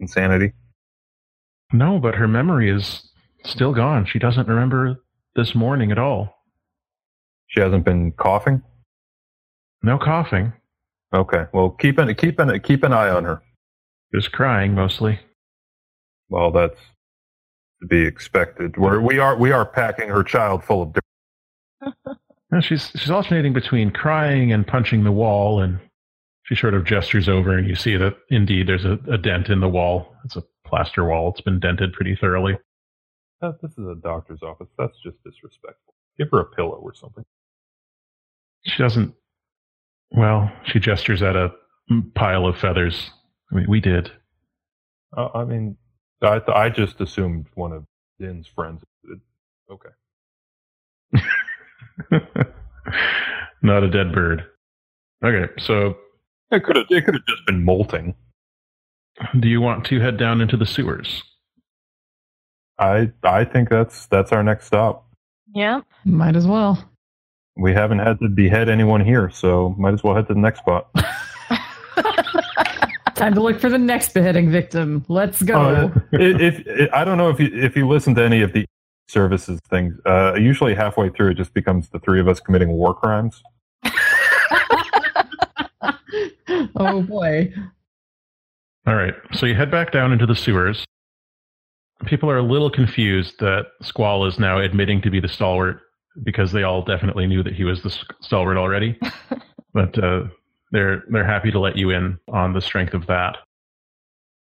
insanity? 0.00 0.52
no, 1.72 1.98
but 1.98 2.14
her 2.14 2.28
memory 2.28 2.70
is 2.70 3.10
still 3.44 3.72
gone. 3.72 4.06
She 4.06 4.18
doesn't 4.18 4.48
remember 4.48 5.02
this 5.36 5.54
morning 5.54 5.92
at 5.92 5.98
all. 5.98 6.34
She 7.48 7.60
hasn't 7.60 7.84
been 7.84 8.12
coughing. 8.12 8.62
No 9.82 9.98
coughing, 9.98 10.52
Okay, 11.14 11.46
well 11.52 11.70
keep 11.70 11.98
an 11.98 12.14
keep 12.14 12.38
an 12.38 12.58
keep 12.60 12.82
an 12.82 12.92
eye 12.92 13.08
on 13.08 13.24
her. 13.24 13.42
just 14.14 14.32
crying 14.32 14.74
mostly. 14.74 15.18
Well, 16.28 16.50
that's 16.50 16.78
to 17.80 17.86
be 17.86 18.02
expected. 18.04 18.76
We're, 18.76 19.00
we 19.00 19.18
are 19.18 19.36
we 19.36 19.52
are 19.52 19.64
packing 19.64 20.08
her 20.08 20.22
child 20.22 20.64
full 20.64 20.82
of 20.82 20.92
dirt. 20.94 21.94
No, 22.50 22.60
she's 22.62 22.90
she's 22.96 23.10
alternating 23.10 23.52
between 23.52 23.90
crying 23.90 24.52
and 24.52 24.66
punching 24.66 25.04
the 25.04 25.12
wall, 25.12 25.60
and 25.60 25.78
she 26.44 26.54
sort 26.54 26.72
of 26.72 26.86
gestures 26.86 27.28
over, 27.28 27.58
and 27.58 27.68
you 27.68 27.74
see 27.74 27.94
that 27.98 28.16
indeed 28.30 28.66
there's 28.68 28.86
a, 28.86 28.98
a 29.12 29.18
dent 29.18 29.50
in 29.50 29.60
the 29.60 29.68
wall. 29.68 30.14
It's 30.24 30.34
a 30.36 30.42
plaster 30.66 31.04
wall. 31.04 31.28
It's 31.30 31.42
been 31.42 31.60
dented 31.60 31.92
pretty 31.92 32.16
thoroughly. 32.16 32.56
Uh, 33.42 33.52
this 33.60 33.72
is 33.72 33.86
a 33.86 33.96
doctor's 34.02 34.42
office. 34.42 34.68
That's 34.78 34.96
just 35.04 35.22
disrespectful. 35.24 35.92
Give 36.18 36.30
her 36.30 36.40
a 36.40 36.46
pillow 36.46 36.76
or 36.82 36.94
something. 36.94 37.26
She 38.64 38.82
doesn't. 38.82 39.14
Well, 40.10 40.50
she 40.64 40.78
gestures 40.80 41.22
at 41.22 41.36
a 41.36 41.52
pile 42.14 42.46
of 42.46 42.56
feathers. 42.58 43.10
I 43.52 43.56
mean, 43.56 43.66
we 43.68 43.80
did. 43.80 44.10
Uh, 45.16 45.28
I 45.34 45.44
mean, 45.44 45.76
I 46.22 46.38
th- 46.38 46.54
I 46.54 46.68
just 46.70 47.00
assumed 47.00 47.46
one 47.54 47.72
of 47.72 47.84
Din's 48.18 48.46
friends. 48.46 48.82
did. 49.06 49.20
Okay. 49.70 49.88
Not 53.62 53.82
a 53.82 53.90
dead 53.90 54.12
bird. 54.12 54.44
Okay, 55.24 55.52
so 55.58 55.96
It 56.50 56.62
could 56.64 56.76
have 56.76 56.86
it 56.90 57.04
could 57.04 57.14
have 57.14 57.26
just 57.26 57.44
been 57.46 57.64
molting. 57.64 58.14
do 59.38 59.48
you 59.48 59.60
want 59.60 59.84
to 59.86 60.00
head 60.00 60.16
down 60.16 60.40
into 60.40 60.56
the 60.56 60.66
sewers? 60.66 61.22
I 62.78 63.10
I 63.24 63.44
think 63.44 63.68
that's 63.68 64.06
that's 64.06 64.32
our 64.32 64.42
next 64.44 64.66
stop. 64.66 65.06
Yeah. 65.54 65.80
Might 66.04 66.36
as 66.36 66.46
well. 66.46 66.82
We 67.58 67.72
haven't 67.72 67.98
had 67.98 68.20
to 68.20 68.28
behead 68.28 68.68
anyone 68.68 69.04
here, 69.04 69.30
so 69.30 69.74
might 69.76 69.92
as 69.92 70.04
well 70.04 70.14
head 70.14 70.28
to 70.28 70.34
the 70.34 70.40
next 70.40 70.60
spot. 70.60 70.88
Time 73.16 73.34
to 73.34 73.40
look 73.40 73.60
for 73.60 73.68
the 73.68 73.78
next 73.78 74.14
beheading 74.14 74.48
victim. 74.48 75.04
Let's 75.08 75.42
go. 75.42 75.60
Uh, 75.60 75.90
if, 76.12 76.62
if 76.66 76.92
I 76.92 77.04
don't 77.04 77.18
know 77.18 77.30
if 77.30 77.40
you 77.40 77.50
if 77.52 77.74
you 77.76 77.88
listen 77.88 78.14
to 78.14 78.22
any 78.22 78.42
of 78.42 78.52
the 78.52 78.64
services 79.08 79.58
things, 79.68 79.94
uh, 80.06 80.34
usually 80.34 80.72
halfway 80.74 81.08
through 81.10 81.30
it 81.30 81.34
just 81.34 81.52
becomes 81.52 81.88
the 81.88 81.98
three 81.98 82.20
of 82.20 82.28
us 82.28 82.38
committing 82.38 82.68
war 82.68 82.94
crimes. 82.94 83.42
oh 86.76 87.02
boy. 87.02 87.52
All 88.86 88.94
right, 88.94 89.14
so 89.32 89.46
you 89.46 89.56
head 89.56 89.72
back 89.72 89.90
down 89.90 90.12
into 90.12 90.26
the 90.26 90.36
sewers. 90.36 90.84
People 92.06 92.30
are 92.30 92.38
a 92.38 92.42
little 92.42 92.70
confused 92.70 93.40
that 93.40 93.66
Squall 93.82 94.26
is 94.26 94.38
now 94.38 94.60
admitting 94.60 95.02
to 95.02 95.10
be 95.10 95.18
the 95.18 95.28
stalwart 95.28 95.80
because 96.22 96.52
they 96.52 96.62
all 96.62 96.82
definitely 96.82 97.26
knew 97.26 97.42
that 97.42 97.54
he 97.54 97.64
was 97.64 97.82
the 97.82 97.90
stalwart 98.20 98.56
already. 98.56 98.98
but 99.72 100.02
uh, 100.02 100.24
they're 100.72 101.04
they're 101.10 101.26
happy 101.26 101.50
to 101.50 101.60
let 101.60 101.76
you 101.76 101.90
in 101.90 102.18
on 102.32 102.52
the 102.52 102.60
strength 102.60 102.94
of 102.94 103.06
that. 103.06 103.38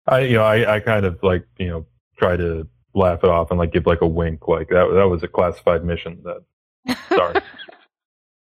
I 0.06 0.20
you 0.20 0.36
know 0.36 0.44
I, 0.44 0.76
I 0.76 0.80
kind 0.80 1.04
of 1.04 1.18
like 1.22 1.46
you 1.58 1.68
know 1.68 1.86
try 2.18 2.36
to 2.36 2.66
laugh 2.94 3.22
it 3.22 3.30
off 3.30 3.50
and 3.50 3.58
like 3.58 3.72
give 3.72 3.86
like 3.86 4.00
a 4.00 4.06
wink 4.06 4.48
like 4.48 4.68
that 4.68 4.90
that 4.94 5.08
was 5.08 5.22
a 5.22 5.28
classified 5.28 5.84
mission 5.84 6.22
that 6.24 6.96
sorry 7.08 7.40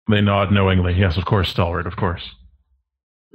They 0.08 0.22
nod 0.22 0.50
knowingly. 0.50 0.94
Yes, 0.94 1.18
of 1.18 1.26
course, 1.26 1.50
stalwart, 1.50 1.86
of 1.86 1.96
course. 1.96 2.30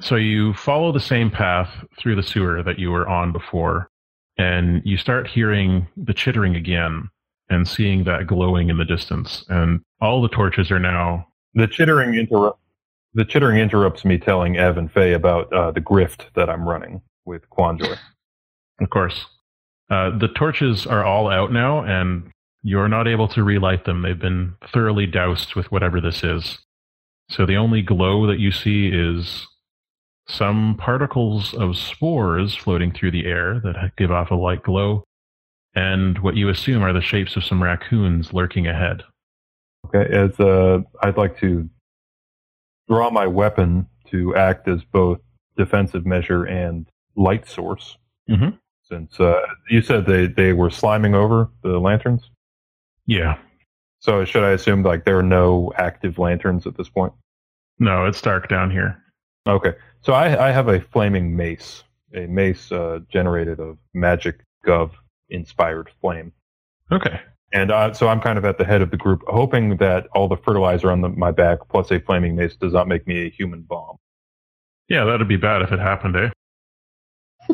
So 0.02 0.16
you 0.16 0.54
follow 0.56 0.92
the 0.92 1.00
same 1.00 1.30
path 1.30 1.70
through 2.00 2.16
the 2.16 2.24
sewer 2.24 2.64
that 2.64 2.80
you 2.80 2.90
were 2.90 3.08
on 3.08 3.32
before, 3.32 3.92
and 4.40 4.82
you 4.84 4.98
start 4.98 5.28
hearing 5.28 5.88
the 5.96 6.16
chittering 6.16 6.56
again 6.56 7.10
and 7.50 7.68
seeing 7.68 8.04
that 8.06 8.28
glowing 8.28 8.70
in 8.70 8.78
the 8.78 8.86
distance. 8.86 9.46
And 9.50 9.82
all 10.02 10.22
the 10.22 10.30
torches 10.30 10.72
are 10.72 10.80
now 10.80 11.28
the 11.54 11.68
chittering 11.68 12.16
interrupt 12.16 12.60
the 13.14 13.26
chittering 13.26 13.60
interrupts 13.60 14.04
me 14.06 14.18
telling 14.18 14.58
Ev 14.58 14.78
and 14.78 14.92
Faye 14.92 15.14
about 15.14 15.54
uh, 15.54 15.72
the 15.72 15.82
grift 15.82 16.34
that 16.36 16.50
I'm 16.50 16.68
running 16.68 17.02
with 17.26 17.48
Quanjoy. 17.52 17.98
Of 18.82 18.90
course. 18.90 19.26
Uh, 19.90 20.18
the 20.18 20.30
torches 20.30 20.88
are 20.88 21.06
all 21.06 21.30
out 21.30 21.52
now, 21.52 21.84
and 21.84 22.32
you're 22.64 22.88
not 22.88 23.08
able 23.08 23.28
to 23.28 23.44
relight 23.44 23.86
them. 23.86 24.02
They've 24.02 24.18
been 24.18 24.56
thoroughly 24.74 25.06
doused 25.06 25.54
with 25.54 25.72
whatever 25.72 26.02
this 26.02 26.24
is. 26.24 26.58
So 27.30 27.46
the 27.46 27.58
only 27.58 27.84
glow 27.84 28.26
that 28.26 28.40
you 28.40 28.52
see 28.52 28.88
is 28.88 29.46
some 30.28 30.76
particles 30.80 31.54
of 31.54 31.78
spores 31.78 32.56
floating 32.56 32.92
through 32.92 33.12
the 33.12 33.26
air 33.26 33.60
that 33.64 33.92
give 33.98 34.12
off 34.12 34.32
a 34.32 34.36
light 34.36 34.64
glow, 34.64 35.04
and 35.76 36.18
what 36.20 36.36
you 36.36 36.50
assume 36.50 36.84
are 36.84 36.94
the 36.94 37.02
shapes 37.02 37.36
of 37.36 37.44
some 37.44 37.62
raccoons 37.62 38.34
lurking 38.34 38.68
ahead. 38.68 39.04
Okay, 39.88 40.14
as 40.16 40.40
uh, 40.40 40.80
I'd 41.02 41.18
like 41.18 41.38
to 41.40 41.70
draw 42.88 43.10
my 43.10 43.28
weapon 43.28 43.88
to 44.12 44.36
act 44.36 44.68
as 44.68 44.84
both 44.84 45.20
defensive 45.58 46.06
measure 46.06 46.46
and 46.46 46.86
light 47.16 47.48
source. 47.48 47.98
Mhm. 48.30 48.58
Since 48.84 49.20
uh, 49.20 49.40
you 49.70 49.82
said 49.82 50.06
they, 50.06 50.28
they 50.28 50.54
were 50.54 50.70
sliming 50.70 51.16
over 51.16 51.50
the 51.64 51.80
lanterns, 51.80 52.30
Yeah. 53.06 53.38
so 54.00 54.26
should 54.26 54.44
I 54.44 54.52
assume 54.52 54.84
like 54.84 55.06
there 55.06 55.18
are 55.18 55.24
no 55.24 55.72
active 55.78 56.18
lanterns 56.20 56.68
at 56.68 56.76
this 56.78 56.90
point? 56.90 57.14
No, 57.80 58.06
it's 58.06 58.22
dark 58.22 58.50
down 58.50 58.70
here. 58.72 59.02
Okay, 59.48 59.74
so 60.02 60.14
I, 60.14 60.50
I 60.50 60.52
have 60.52 60.68
a 60.68 60.80
flaming 60.82 61.36
mace, 61.36 61.84
a 62.14 62.28
mace 62.28 62.72
uh, 62.72 63.00
generated 63.10 63.60
of 63.60 63.78
magic 63.94 64.42
gov 64.66 64.92
inspired 65.34 65.90
flame. 66.00 66.32
Okay. 66.92 67.20
And 67.52 67.72
uh, 67.72 67.94
so 67.94 68.08
I'm 68.08 68.20
kind 68.20 68.38
of 68.38 68.46
at 68.46 68.58
the 68.58 68.66
head 68.66 68.82
of 68.82 68.90
the 68.90 68.98
group, 68.98 69.22
hoping 69.28 69.78
that 69.78 70.08
all 70.16 70.28
the 70.28 70.38
fertilizer 70.38 70.92
on 70.92 71.02
the, 71.02 71.10
my 71.10 71.32
back 71.32 71.60
plus 71.70 71.92
a 71.92 72.00
flaming 72.00 72.36
mace 72.36 72.56
does 72.56 72.74
not 72.74 72.88
make 72.88 73.06
me 73.06 73.28
a 73.28 73.30
human 73.30 73.62
bomb. 73.62 73.98
Yeah, 74.90 75.06
that'd 75.06 75.28
be 75.28 75.38
bad 75.38 75.62
if 75.62 75.72
it 75.72 75.80
happened, 75.80 76.16
eh? 76.16 76.30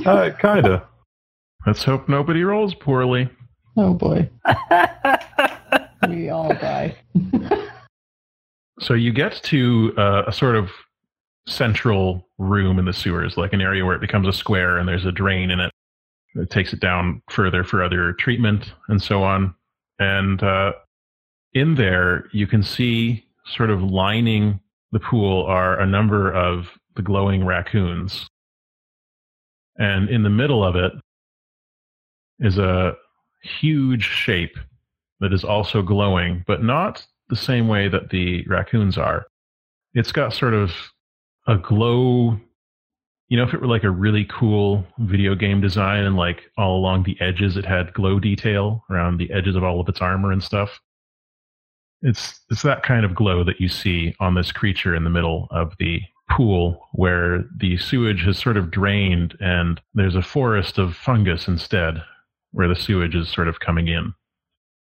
Uh, 0.06 0.32
kinda. 0.40 0.88
Let's 1.66 1.84
hope 1.84 2.08
nobody 2.08 2.44
rolls 2.44 2.74
poorly. 2.74 3.30
Oh 3.76 3.94
boy. 3.94 4.30
we 6.08 6.30
all 6.30 6.54
die. 6.54 6.96
So 8.82 8.94
you 8.94 9.12
get 9.12 9.34
to 9.44 9.94
uh, 9.98 10.24
a 10.28 10.32
sort 10.32 10.56
of 10.56 10.72
central 11.48 12.28
room 12.38 12.80
in 12.80 12.86
the 12.86 12.94
sewers, 12.94 13.36
like 13.36 13.54
an 13.54 13.62
area 13.62 13.86
where 13.86 13.96
it 13.96 14.02
becomes 14.02 14.28
a 14.28 14.34
square 14.34 14.78
and 14.78 14.88
there's 14.88 15.06
a 15.06 15.12
drain 15.12 15.52
in 15.52 15.60
it. 15.60 15.72
It 16.36 16.50
takes 16.50 16.74
it 16.74 16.80
down 16.80 17.22
further 17.30 17.64
for 17.64 17.84
other 17.84 18.14
treatment 18.14 18.74
and 18.88 19.02
so 19.02 19.24
on. 19.24 19.56
And 20.00 20.42
uh, 20.42 20.74
in 21.54 21.76
there, 21.76 22.26
you 22.32 22.48
can 22.48 22.64
see 22.64 23.26
sort 23.46 23.70
of 23.70 23.82
lining 23.82 24.60
the 24.92 25.00
pool 25.00 25.46
are 25.46 25.80
a 25.80 25.86
number 25.86 26.32
of 26.32 26.70
the 26.96 27.02
glowing 27.02 27.46
raccoons. 27.46 28.28
And 29.78 30.10
in 30.10 30.24
the 30.24 30.30
middle 30.30 30.64
of 30.64 30.76
it 30.76 30.92
is 32.40 32.58
a 32.58 32.96
huge 33.42 34.04
shape 34.04 34.58
that 35.20 35.34
is 35.34 35.44
also 35.44 35.82
glowing, 35.82 36.44
but 36.48 36.64
not 36.64 37.06
the 37.30 37.36
same 37.36 37.68
way 37.68 37.88
that 37.88 38.10
the 38.10 38.46
raccoons 38.48 38.98
are. 38.98 39.28
It's 39.94 40.12
got 40.12 40.34
sort 40.34 40.54
of 40.54 40.72
a 41.48 41.58
glow. 41.58 42.40
You 43.30 43.38
know, 43.38 43.44
if 43.44 43.54
it 43.54 43.62
were 43.62 43.68
like 43.68 43.84
a 43.84 43.92
really 43.92 44.26
cool 44.26 44.86
video 45.00 45.36
game 45.36 45.62
design 45.62 46.04
and 46.04 46.16
like 46.16 46.52
all 46.58 46.78
along 46.78 47.04
the 47.04 47.20
edges 47.22 47.58
it 47.58 47.66
had 47.66 47.94
glow 47.94 48.20
detail 48.20 48.84
around 48.90 49.18
the 49.18 49.32
edges 49.32 49.56
of 49.56 49.64
all 49.64 49.80
of 49.80 49.88
its 49.88 50.02
armor 50.02 50.32
and 50.32 50.44
stuff. 50.44 50.80
It's 52.02 52.40
it's 52.50 52.64
that 52.64 52.84
kind 52.84 53.06
of 53.06 53.14
glow 53.14 53.44
that 53.44 53.60
you 53.60 53.68
see 53.68 54.16
on 54.20 54.34
this 54.34 54.52
creature 54.52 54.96
in 54.96 55.04
the 55.04 55.10
middle 55.10 55.48
of 55.52 55.74
the 55.78 56.02
pool 56.30 56.88
where 56.94 57.44
the 57.58 57.78
sewage 57.78 58.24
has 58.24 58.38
sort 58.38 58.58
of 58.58 58.72
drained 58.72 59.36
and 59.40 59.82
there's 59.94 60.16
a 60.16 60.22
forest 60.22 60.78
of 60.78 60.96
fungus 60.96 61.48
instead 61.48 62.02
where 62.52 62.68
the 62.68 62.76
sewage 62.76 63.16
is 63.16 63.30
sort 63.30 63.48
of 63.48 63.60
coming 63.60 63.88
in. 63.88 64.14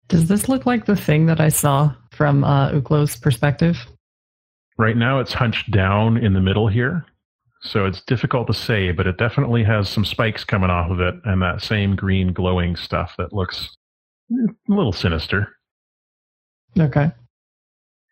Does 0.08 0.28
this 0.28 0.50
look 0.50 0.66
like 0.66 0.86
the 0.86 0.96
thing 0.96 1.26
that 1.28 1.40
I 1.40 1.50
saw 1.50 1.94
from 2.12 2.44
uh, 2.44 2.72
Uklo's 2.72 3.16
perspective? 3.16 3.78
Right 4.78 4.98
now 4.98 5.20
it's 5.20 5.34
hunched 5.34 5.72
down 5.72 6.18
in 6.18 6.34
the 6.34 6.42
middle 6.42 6.68
here. 6.68 7.06
So 7.66 7.86
it's 7.86 8.02
difficult 8.02 8.48
to 8.48 8.54
say, 8.54 8.92
but 8.92 9.08
it 9.08 9.18
definitely 9.18 9.64
has 9.64 9.90
some 9.90 10.06
spikes 10.06 10.44
coming 10.44 10.70
off 10.70 10.92
of 10.92 11.00
it 11.00 11.16
and 11.26 11.42
that 11.42 11.62
same 11.62 11.96
green 11.96 12.32
glowing 12.32 12.76
stuff 12.76 13.16
that 13.18 13.34
looks 13.34 13.76
a 14.32 14.54
little 14.68 14.94
sinister. 14.94 15.58
Okay. 16.80 17.12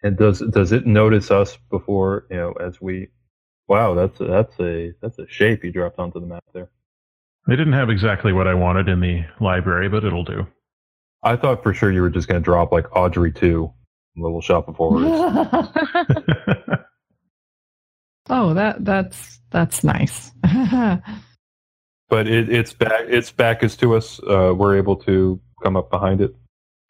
And 0.02 0.18
does 0.18 0.40
does 0.52 0.72
it 0.72 0.86
notice 0.86 1.30
us 1.32 1.58
before 1.70 2.26
you 2.30 2.38
know 2.38 2.54
as 2.54 2.82
we? 2.82 3.10
Wow, 3.68 3.94
that's 3.94 4.20
a, 4.20 4.26
that's 4.26 4.60
a 4.60 4.94
that's 5.02 5.20
a 5.20 5.28
shape 5.28 5.64
you 5.64 5.72
dropped 5.72 6.00
onto 6.00 6.20
the 6.20 6.26
map 6.26 6.44
there. 6.54 6.70
They 7.48 7.56
didn't 7.56 7.74
have 7.74 7.90
exactly 7.90 8.34
what 8.34 8.48
I 8.48 8.54
wanted 8.54 8.90
in 8.90 9.00
the 9.00 9.24
library, 9.40 9.88
but 9.88 10.04
it'll 10.04 10.24
do. 10.24 10.48
I 11.22 11.36
thought 11.36 11.64
for 11.64 11.74
sure 11.74 11.92
you 11.92 12.02
were 12.02 12.10
just 12.10 12.28
going 12.28 12.42
to 12.42 12.44
drop 12.44 12.72
like 12.72 12.94
Audrey 12.96 13.32
two, 13.32 13.72
Little 14.18 14.42
Shop 14.42 14.68
of 14.68 14.76
Horrors. 14.76 15.08
oh, 18.30 18.54
that 18.54 18.84
that's 18.86 19.40
that's 19.52 19.84
nice. 19.84 20.32
but 22.10 22.28
it, 22.28 22.50
it's 22.50 22.74
back. 22.74 23.06
Its 23.08 23.32
back 23.32 23.64
is 23.64 23.76
to 23.78 23.96
us. 23.96 24.20
Uh, 24.28 24.54
we're 24.56 24.78
able 24.78 24.96
to 24.98 25.40
come 25.64 25.78
up 25.78 25.90
behind 25.90 26.22
it. 26.22 26.36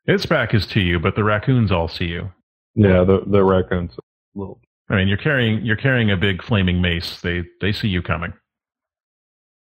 its 0.06 0.25
back 0.25 0.54
is 0.54 0.66
to 0.68 0.80
you, 0.80 1.00
but 1.00 1.16
the 1.16 1.24
raccoons 1.24 1.72
all 1.72 1.88
see 1.88 2.06
you. 2.06 2.32
Yeah, 2.75 3.04
the 3.04 3.24
the 3.28 3.44
raccoons. 3.44 3.96
Little. 4.36 4.60
I 4.90 4.96
mean, 4.96 5.08
you're 5.08 5.18
carrying 5.18 5.63
you're 5.63 5.75
carrying 5.75 6.12
a 6.12 6.18
big 6.18 6.44
flaming 6.44 6.82
mace. 6.82 7.22
They 7.22 7.44
they 7.62 7.72
see 7.72 7.88
you 7.88 8.02
coming. 8.02 8.34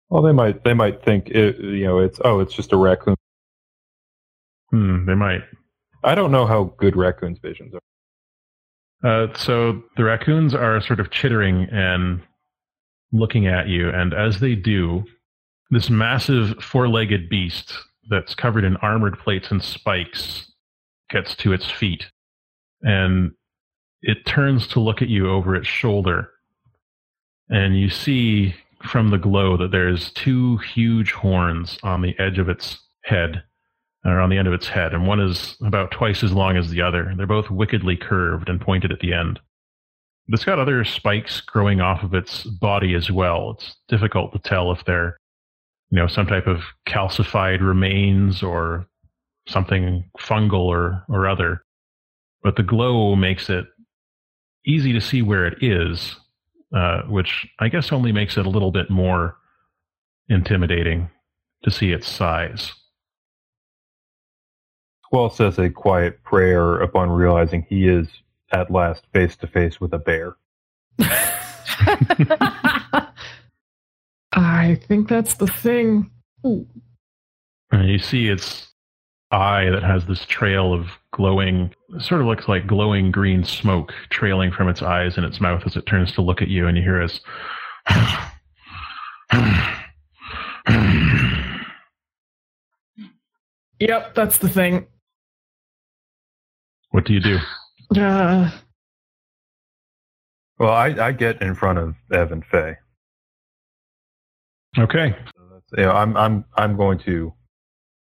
Well, 0.09 0.21
they 0.21 0.31
might 0.31 0.63
they 0.63 0.73
might 0.73 1.03
think 1.03 1.29
it, 1.29 1.57
you 1.59 1.85
know 1.85 1.99
it's 1.99 2.19
oh 2.23 2.39
it's 2.39 2.53
just 2.53 2.71
a 2.71 2.77
raccoon. 2.77 3.15
Hmm, 4.69 5.05
they 5.05 5.15
might. 5.15 5.43
I 6.03 6.15
don't 6.15 6.31
know 6.31 6.45
how 6.45 6.75
good 6.77 6.95
raccoons' 6.95 7.39
visions 7.39 7.73
are. 7.73 7.79
Uh, 9.03 9.27
so 9.35 9.83
the 9.97 10.03
raccoons 10.03 10.53
are 10.55 10.79
sort 10.81 10.99
of 10.99 11.11
chittering 11.11 11.67
and 11.71 12.21
looking 13.11 13.47
at 13.47 13.67
you, 13.67 13.89
and 13.89 14.13
as 14.13 14.39
they 14.39 14.55
do, 14.55 15.03
this 15.69 15.89
massive 15.89 16.55
four-legged 16.63 17.29
beast 17.29 17.73
that's 18.09 18.33
covered 18.33 18.63
in 18.63 18.77
armored 18.77 19.17
plates 19.19 19.51
and 19.51 19.61
spikes 19.61 20.51
gets 21.09 21.35
to 21.35 21.51
its 21.51 21.69
feet, 21.69 22.05
and 22.81 23.31
it 24.01 24.25
turns 24.25 24.67
to 24.67 24.79
look 24.79 25.01
at 25.01 25.09
you 25.09 25.29
over 25.29 25.55
its 25.55 25.67
shoulder, 25.67 26.29
and 27.49 27.77
you 27.77 27.89
see 27.89 28.55
from 28.83 29.09
the 29.09 29.17
glow 29.17 29.57
that 29.57 29.71
there's 29.71 30.11
two 30.11 30.57
huge 30.57 31.11
horns 31.11 31.77
on 31.83 32.01
the 32.01 32.17
edge 32.19 32.39
of 32.39 32.49
its 32.49 32.79
head 33.03 33.43
or 34.05 34.19
on 34.19 34.29
the 34.29 34.37
end 34.37 34.47
of 34.47 34.53
its 34.53 34.67
head, 34.67 34.93
and 34.93 35.07
one 35.07 35.19
is 35.19 35.55
about 35.63 35.91
twice 35.91 36.23
as 36.23 36.33
long 36.33 36.57
as 36.57 36.69
the 36.69 36.81
other. 36.81 37.13
They're 37.15 37.25
both 37.25 37.49
wickedly 37.49 37.95
curved 37.95 38.49
and 38.49 38.59
pointed 38.59 38.91
at 38.91 38.99
the 38.99 39.13
end. 39.13 39.39
It's 40.27 40.45
got 40.45 40.59
other 40.59 40.83
spikes 40.83 41.41
growing 41.41 41.81
off 41.81 42.03
of 42.03 42.13
its 42.13 42.43
body 42.43 42.95
as 42.95 43.11
well. 43.11 43.51
It's 43.51 43.75
difficult 43.87 44.33
to 44.33 44.39
tell 44.39 44.71
if 44.71 44.83
they're, 44.85 45.17
you 45.89 45.97
know, 45.97 46.07
some 46.07 46.27
type 46.27 46.47
of 46.47 46.61
calcified 46.87 47.61
remains 47.61 48.43
or 48.43 48.87
something 49.47 50.09
fungal 50.17 50.65
or, 50.65 51.03
or 51.09 51.27
other. 51.27 51.63
But 52.41 52.55
the 52.55 52.63
glow 52.63 53.15
makes 53.15 53.49
it 53.49 53.65
easy 54.65 54.93
to 54.93 55.01
see 55.01 55.21
where 55.21 55.45
it 55.45 55.61
is, 55.61 56.15
uh, 56.75 57.03
which 57.03 57.47
I 57.59 57.69
guess 57.69 57.91
only 57.91 58.11
makes 58.11 58.37
it 58.37 58.45
a 58.45 58.49
little 58.49 58.71
bit 58.71 58.89
more 58.89 59.37
intimidating 60.29 61.09
to 61.63 61.71
see 61.71 61.91
its 61.91 62.07
size. 62.07 62.73
Squall 65.13 65.29
says 65.29 65.59
a 65.59 65.69
quiet 65.69 66.23
prayer 66.23 66.81
upon 66.81 67.11
realizing 67.11 67.67
he 67.69 67.87
is 67.87 68.07
at 68.51 68.71
last 68.71 69.05
face 69.13 69.35
to 69.35 69.45
face 69.45 69.79
with 69.79 69.93
a 69.93 69.99
bear. 69.99 70.37
I 74.33 74.79
think 74.87 75.07
that's 75.07 75.35
the 75.35 75.45
thing. 75.45 76.09
Ooh. 76.47 76.65
And 77.71 77.87
you 77.87 77.99
see 77.99 78.27
its 78.27 78.69
eye 79.29 79.69
that 79.69 79.83
has 79.83 80.03
this 80.07 80.25
trail 80.25 80.73
of 80.73 80.87
glowing, 81.11 81.75
sort 81.99 82.21
of 82.21 82.25
looks 82.25 82.47
like 82.47 82.65
glowing 82.65 83.11
green 83.11 83.43
smoke 83.43 83.93
trailing 84.09 84.51
from 84.51 84.67
its 84.67 84.81
eyes 84.81 85.15
and 85.15 85.27
its 85.27 85.39
mouth 85.39 85.61
as 85.67 85.75
it 85.75 85.85
turns 85.85 86.11
to 86.13 86.23
look 86.23 86.41
at 86.41 86.47
you, 86.47 86.65
and 86.65 86.75
you 86.75 86.81
hear 86.81 87.07
this. 87.07 87.19
Yep, 93.79 94.15
that's 94.15 94.37
the 94.37 94.47
thing. 94.47 94.87
What 96.93 97.05
do 97.05 97.13
you 97.13 97.19
do? 97.19 97.39
Uh, 97.99 98.51
Well, 100.59 100.71
I, 100.71 100.89
I 101.07 101.11
get 101.11 101.41
in 101.41 101.55
front 101.55 101.79
of 101.79 101.95
Ev 102.11 102.31
and 102.31 102.45
Faye. 102.45 102.77
Okay. 104.77 105.15
So 105.35 105.41
that's, 105.51 105.65
you 105.75 105.85
know, 105.85 105.91
I'm 105.91 106.15
I'm 106.15 106.45
I'm 106.55 106.77
going 106.77 106.99
to 106.99 107.33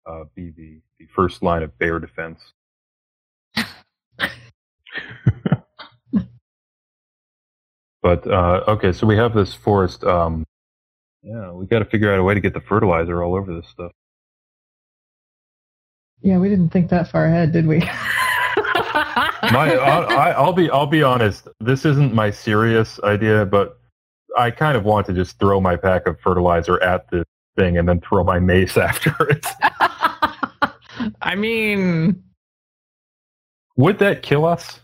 uh, 0.06 0.24
be 0.34 0.50
the, 0.50 0.82
the 0.98 1.06
first 1.16 1.42
line 1.42 1.62
of 1.62 1.78
bear 1.78 1.98
defense. 1.98 2.42
but 8.02 8.26
uh, 8.26 8.64
okay, 8.68 8.92
so 8.92 9.06
we 9.06 9.16
have 9.16 9.32
this 9.34 9.54
forest. 9.54 10.04
Um, 10.04 10.44
yeah, 11.22 11.50
we 11.50 11.64
got 11.64 11.78
to 11.78 11.86
figure 11.86 12.12
out 12.12 12.18
a 12.18 12.22
way 12.22 12.34
to 12.34 12.40
get 12.40 12.52
the 12.52 12.60
fertilizer 12.60 13.22
all 13.22 13.34
over 13.34 13.54
this 13.54 13.70
stuff. 13.70 13.92
yeah, 16.20 16.36
we 16.36 16.50
didn't 16.50 16.68
think 16.68 16.90
that 16.90 17.08
far 17.10 17.24
ahead, 17.24 17.52
did 17.52 17.66
we? 17.66 17.82
My, 19.52 19.74
I'll, 19.76 20.18
I, 20.18 20.30
I'll 20.30 20.52
be 20.54 20.70
I'll 20.70 20.86
be 20.86 21.02
honest. 21.02 21.46
This 21.60 21.84
isn't 21.84 22.14
my 22.14 22.30
serious 22.30 22.98
idea, 23.04 23.44
but 23.44 23.78
I 24.36 24.50
kind 24.50 24.76
of 24.78 24.84
want 24.84 25.06
to 25.06 25.12
just 25.12 25.38
throw 25.38 25.60
my 25.60 25.76
pack 25.76 26.06
of 26.06 26.18
fertilizer 26.20 26.82
at 26.82 27.10
the 27.10 27.24
thing 27.56 27.76
and 27.76 27.86
then 27.86 28.00
throw 28.00 28.24
my 28.24 28.38
mace 28.38 28.76
after 28.78 29.14
it. 29.28 29.46
I 31.22 31.34
mean, 31.34 32.22
Would 33.76 33.98
that 33.98 34.22
kill 34.22 34.44
us? 34.44 34.80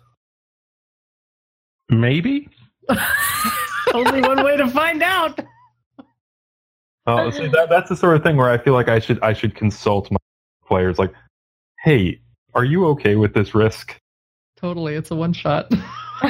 Maybe? 1.88 2.50
only 3.94 4.20
one 4.20 4.44
way 4.44 4.56
to 4.56 4.68
find 4.68 5.02
out. 5.02 5.40
Uh, 7.06 7.30
see, 7.30 7.48
that, 7.48 7.70
that's 7.70 7.88
the 7.88 7.96
sort 7.96 8.16
of 8.16 8.22
thing 8.22 8.36
where 8.36 8.50
I 8.50 8.58
feel 8.58 8.74
like 8.74 8.88
I 8.88 8.98
should 8.98 9.18
I 9.22 9.32
should 9.32 9.54
consult 9.54 10.10
my 10.10 10.18
players. 10.66 10.98
Like, 10.98 11.14
hey, 11.82 12.20
are 12.54 12.64
you 12.64 12.86
okay 12.88 13.16
with 13.16 13.32
this 13.32 13.54
risk? 13.54 13.98
Totally, 14.58 14.94
it's 14.94 15.10
a 15.10 15.14
one 15.16 15.32
shot. 15.32 15.70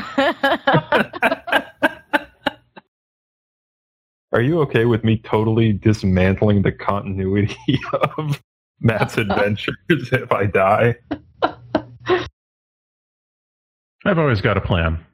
Are 4.32 4.42
you 4.42 4.60
okay 4.62 4.84
with 4.84 5.02
me 5.04 5.16
totally 5.24 5.72
dismantling 5.72 6.60
the 6.62 6.72
continuity 6.72 7.56
of 8.18 8.42
Matt's 8.80 9.16
adventures 9.16 9.76
if 9.88 10.30
I 10.30 10.44
die? 10.46 10.96
I've 14.04 14.18
always 14.18 14.40
got 14.42 14.56
a 14.58 14.60
plan. 14.60 15.04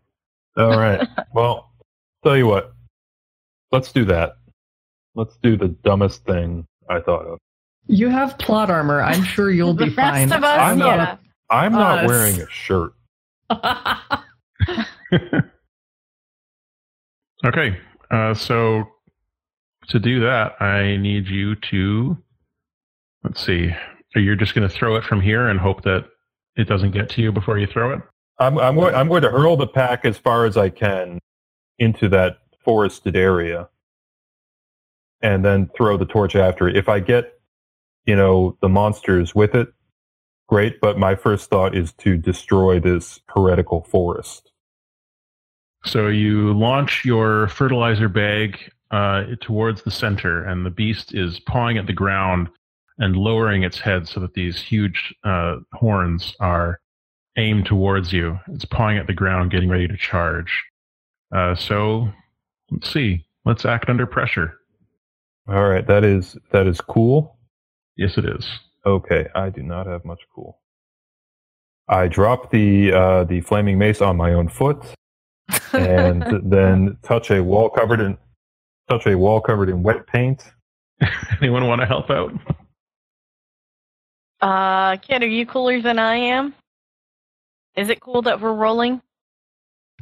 All 0.57 0.77
right. 0.79 1.07
Well, 1.33 1.71
tell 2.25 2.37
you 2.37 2.47
what. 2.49 2.73
Let's 3.71 3.93
do 3.93 4.05
that. 4.07 4.33
Let's 5.15 5.37
do 5.43 5.57
the 5.57 5.69
dumbest 5.69 6.25
thing 6.25 6.67
I 6.91 7.01
thought 7.01 7.25
of. 7.27 7.39
You 7.87 8.09
have 8.09 8.37
plot 8.39 8.71
armor. 8.71 9.01
I'm 9.03 9.23
sure 9.23 9.51
you'll 9.51 9.75
the 9.75 9.87
be 9.87 9.91
fine. 9.93 10.29
rest 10.31 10.35
of 10.35 10.43
us, 10.45 10.59
I'm 10.61 10.79
not- 10.79 10.97
yeah. 10.99 11.17
I'm 11.51 11.73
not 11.73 12.05
Us. 12.05 12.09
wearing 12.09 12.41
a 12.41 12.49
shirt. 12.51 12.93
Okay. 17.45 17.79
Uh, 18.11 18.35
so 18.35 18.85
to 19.89 19.99
do 19.99 20.21
that, 20.21 20.61
I 20.63 20.97
need 20.97 21.29
you 21.29 21.55
to. 21.57 22.17
Let's 23.23 23.45
see. 23.45 23.75
You're 24.15 24.25
you 24.25 24.37
just 24.37 24.55
going 24.55 24.69
to 24.69 24.75
throw 24.75 24.97
it 24.97 25.05
from 25.05 25.21
here 25.21 25.49
and 25.49 25.59
hope 25.59 25.83
that 25.83 26.07
it 26.57 26.69
doesn't 26.69 26.93
get 26.93 27.11
to 27.11 27.23
you 27.23 27.33
before 27.33 27.59
you 27.59 27.67
throw 27.67 27.93
it? 27.93 28.01
I'm 28.39 28.59
I'm 28.59 28.77
going 28.77 28.95
I'm 28.95 29.09
going 29.09 29.23
to 29.23 29.31
hurl 29.31 29.57
the 29.57 29.67
pack 29.67 30.05
as 30.05 30.17
far 30.17 30.47
as 30.47 30.57
I 30.57 30.69
can 30.69 31.19
into 31.79 32.09
that 32.11 32.39
forested 32.65 33.17
area, 33.17 33.69
and 35.21 35.45
then 35.45 35.69
throw 35.77 35.97
the 35.97 36.07
torch 36.07 36.37
after 36.37 36.69
it. 36.69 36.77
If 36.77 36.89
I 36.89 37.01
get, 37.01 37.39
you 38.07 38.17
know, 38.17 38.57
the 38.61 38.69
monsters 38.69 39.35
with 39.35 39.55
it, 39.55 39.73
great. 40.55 40.81
But 40.81 40.97
my 40.97 41.17
first 41.17 41.51
thought 41.51 41.77
is 41.77 41.93
to 41.95 42.17
destroy 42.17 42.79
this 42.79 43.19
heretical 43.27 43.83
forest. 43.83 44.53
So 45.85 46.07
you 46.07 46.53
launch 46.53 47.05
your 47.05 47.49
fertilizer 47.49 48.09
bag 48.09 48.71
uh, 48.93 49.25
towards 49.41 49.83
the 49.83 49.91
center, 49.91 50.45
and 50.45 50.65
the 50.65 50.71
beast 50.71 51.13
is 51.13 51.41
pawing 51.41 51.77
at 51.77 51.89
the 51.89 51.93
ground 51.93 52.51
and 52.99 53.17
lowering 53.17 53.65
its 53.65 53.81
head 53.81 54.07
so 54.07 54.21
that 54.21 54.35
these 54.35 54.63
huge 54.63 55.13
uh, 55.25 55.57
horns 55.73 56.37
are 56.39 56.79
aimed 57.37 57.67
towards 57.67 58.13
you. 58.13 58.39
It's 58.53 58.65
pawing 58.65 58.99
at 58.99 59.09
the 59.09 59.13
ground, 59.13 59.51
getting 59.51 59.69
ready 59.69 59.89
to 59.89 59.97
charge. 59.97 60.63
Uh, 61.35 61.57
so 61.57 62.09
let's 62.71 62.93
see. 62.93 63.27
Let's 63.45 63.65
act 63.65 63.89
under 63.89 64.07
pressure. 64.07 64.55
All 65.49 65.69
right, 65.69 65.87
that 65.89 66.05
is 66.05 66.37
that 66.53 66.69
is 66.69 66.81
cool. 66.81 67.37
Yes, 67.97 68.17
it 68.19 68.25
is. 68.25 68.47
Okay, 68.87 69.27
I 69.35 69.51
do 69.51 69.63
not 69.63 69.87
have 69.87 70.05
much 70.05 70.21
cool. 70.35 70.61
I 71.89 72.09
drop 72.09 72.51
the 72.51 72.93
uh, 72.93 73.25
the 73.25 73.41
flaming 73.41 73.79
mace 73.79 74.01
on 74.01 74.17
my 74.17 74.33
own 74.33 74.49
foot, 74.49 74.83
and 75.73 76.25
then 76.51 76.97
touch 77.03 77.31
a 77.31 77.43
wall 77.43 77.71
covered 77.71 78.01
in 78.01 78.17
touch 78.89 79.07
a 79.07 79.17
wall 79.17 79.41
covered 79.41 79.69
in 79.69 79.83
wet 79.83 80.07
paint. 80.07 80.45
Anyone 81.41 81.67
want 81.67 81.81
to 81.81 81.87
help 81.87 82.11
out? 82.11 82.33
Uh, 84.41 84.97
Ken, 84.99 85.23
are 85.23 85.27
you 85.27 85.47
cooler 85.47 85.81
than 85.81 85.99
I 85.99 86.17
am? 86.17 86.55
Is 87.77 87.89
it 87.89 88.01
cool 88.01 88.23
that 88.23 88.41
we're 88.41 88.53
rolling? 88.53 89.01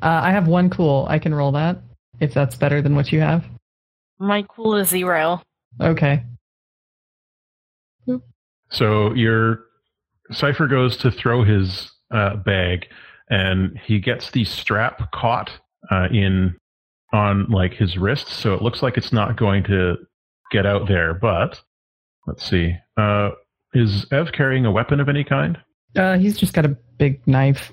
Uh, 0.01 0.21
I 0.23 0.33
have 0.33 0.49
one 0.49 0.69
cool. 0.69 1.07
I 1.09 1.19
can 1.19 1.35
roll 1.35 1.53
that 1.53 1.79
if 2.21 2.35
that's 2.35 2.57
better 2.57 2.83
than 2.83 2.95
what 2.95 3.13
you 3.13 3.21
have. 3.21 3.45
My 4.19 4.43
cool 4.49 4.77
is 4.77 4.89
zero. 4.89 5.41
Okay. 5.81 6.25
So 8.73 9.13
your 9.15 9.65
Cipher 10.31 10.67
goes 10.67 10.97
to 10.99 11.11
throw 11.11 11.45
his 11.45 11.91
uh, 12.11 12.37
bag, 12.37 12.87
and 13.31 13.79
he 13.85 14.01
gets 14.01 14.31
the 14.31 14.45
strap 14.45 15.13
caught 15.13 15.51
uh, 15.91 16.09
in 16.11 16.57
on 17.13 17.47
like 17.51 17.75
his 17.75 17.99
wrist, 17.99 18.29
so 18.29 18.55
it 18.55 18.63
looks 18.63 18.83
like 18.83 18.97
it's 18.97 19.13
not 19.13 19.37
going 19.37 19.63
to 19.65 19.97
get 20.51 20.65
out 20.65 20.89
there. 20.89 21.15
But 21.15 21.61
let's 22.27 22.49
see. 22.49 22.75
Uh, 22.97 23.31
is 23.75 24.07
Ev 24.11 24.33
carrying 24.33 24.65
a 24.65 24.73
weapon 24.73 25.01
of 25.01 25.09
any 25.09 25.25
kind? 25.25 25.59
Uh, 25.97 26.17
he's 26.17 26.39
just 26.39 26.55
got 26.55 26.65
a 26.65 26.77
big 26.97 27.27
knife. 27.27 27.73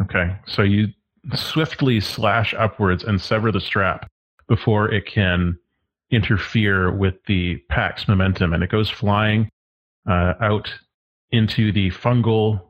Okay, 0.00 0.36
so 0.46 0.62
you 0.62 0.88
swiftly 1.34 2.00
slash 2.00 2.54
upwards 2.58 3.04
and 3.04 3.20
sever 3.20 3.52
the 3.52 3.60
strap 3.60 4.10
before 4.48 4.90
it 4.92 5.06
can 5.06 5.56
interfere 6.10 6.90
with 6.90 7.14
the 7.26 7.56
pack's 7.70 8.08
momentum, 8.08 8.52
and 8.52 8.64
it 8.64 8.70
goes 8.70 8.90
flying 8.90 9.48
uh, 10.08 10.34
out 10.40 10.72
into 11.30 11.72
the 11.72 11.90
fungal 11.90 12.60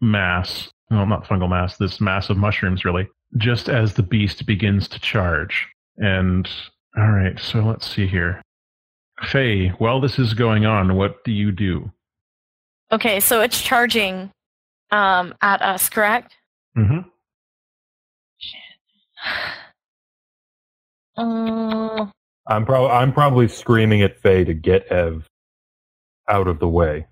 mass. 0.00 0.70
Well, 0.90 1.06
not 1.06 1.24
fungal 1.24 1.48
mass, 1.48 1.76
this 1.76 2.00
mass 2.00 2.28
of 2.28 2.36
mushrooms, 2.36 2.84
really, 2.84 3.08
just 3.38 3.68
as 3.68 3.94
the 3.94 4.02
beast 4.02 4.44
begins 4.46 4.88
to 4.88 5.00
charge. 5.00 5.66
And, 5.96 6.48
all 6.96 7.10
right, 7.10 7.38
so 7.38 7.60
let's 7.60 7.90
see 7.92 8.06
here. 8.06 8.42
Faye, 9.22 9.68
while 9.78 10.00
this 10.00 10.18
is 10.18 10.34
going 10.34 10.66
on, 10.66 10.96
what 10.96 11.24
do 11.24 11.32
you 11.32 11.52
do? 11.52 11.90
Okay, 12.90 13.20
so 13.20 13.40
it's 13.40 13.60
charging 13.60 14.30
um, 14.90 15.34
at 15.40 15.62
us, 15.62 15.88
correct? 15.88 16.34
Mm-hmm. 16.76 16.98
Uh, 21.14 22.06
I'm 22.46 22.64
probably 22.64 22.90
I'm 22.90 23.12
probably 23.12 23.46
screaming 23.46 24.00
at 24.00 24.18
Faye 24.18 24.44
to 24.44 24.54
get 24.54 24.86
Ev 24.86 25.28
out 26.28 26.48
of 26.48 26.58
the 26.58 26.68
way. 26.68 27.06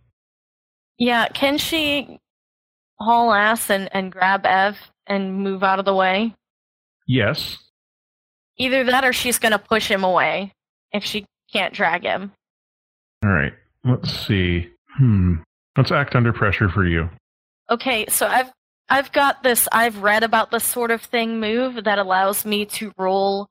yeah, 0.99 1.29
can 1.29 1.59
she 1.59 2.19
haul 2.99 3.33
ass 3.33 3.71
and, 3.71 3.89
and 3.95 4.13
grab 4.13 4.45
Ev 4.45 4.77
and 5.07 5.35
move 5.43 5.63
out 5.63 5.79
of 5.79 5.85
the 5.85 5.95
way? 5.95 6.35
Yes. 7.07 7.57
Either 8.59 8.85
that 8.85 9.05
or 9.05 9.13
she's 9.13 9.39
going 9.39 9.53
to 9.53 9.59
push 9.59 9.91
him 9.91 10.05
away 10.05 10.53
if 10.93 11.03
she 11.05 11.25
can't 11.53 11.73
drag 11.73 12.03
him. 12.05 12.33
All 13.25 13.31
right. 13.31 13.53
Let's 13.85 14.13
see. 14.27 14.69
Hmm. 14.99 15.37
Let's 15.77 15.91
act 15.91 16.15
under 16.15 16.33
pressure 16.33 16.69
for 16.69 16.87
you. 16.87 17.09
Okay, 17.71 18.05
so 18.09 18.27
I've 18.27 18.51
I've 18.91 19.13
got 19.13 19.43
this 19.43 19.69
I've 19.73 20.03
read 20.03 20.23
about 20.25 20.51
this 20.51 20.65
sort 20.65 20.91
of 20.91 21.01
thing 21.01 21.41
move 21.41 21.85
that 21.85 21.99
allows 21.99 22.45
me 22.45 22.67
to 22.67 22.93
roll 22.99 23.49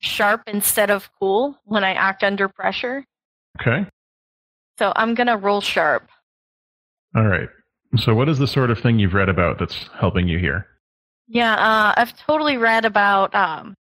sharp 0.00 0.42
instead 0.46 0.90
of 0.90 1.10
cool 1.20 1.56
when 1.64 1.84
I 1.84 1.92
act 1.92 2.24
under 2.24 2.48
pressure. 2.48 3.04
Okay. 3.60 3.86
So 4.78 4.92
I'm 4.96 5.14
going 5.14 5.26
to 5.26 5.36
roll 5.36 5.60
sharp. 5.60 6.08
All 7.16 7.26
right. 7.26 7.48
So, 7.96 8.14
what 8.14 8.28
is 8.28 8.38
the 8.38 8.46
sort 8.46 8.70
of 8.70 8.78
thing 8.78 8.98
you've 8.98 9.14
read 9.14 9.28
about 9.28 9.58
that's 9.58 9.88
helping 9.98 10.28
you 10.28 10.38
here? 10.38 10.66
Yeah, 11.26 11.54
uh, 11.54 11.94
I've 11.96 12.16
totally 12.18 12.56
read 12.56 12.84
about. 12.84 13.34
Um, 13.34 13.74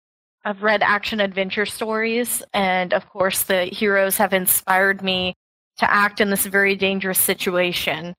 I've 0.45 0.63
read 0.63 0.83
action 0.83 1.21
adventure 1.21 1.65
stories, 1.65 2.43
and 2.53 2.93
of 2.93 3.09
course, 3.09 3.45
the 3.45 3.65
heroes 3.65 4.19
have 4.19 4.35
inspired 4.35 5.03
me 5.03 5.35
to 5.79 5.91
act 5.91 6.21
in 6.21 6.29
this 6.31 6.45
very 6.45 6.77
dangerous 6.77 7.19
situation. 7.19 8.15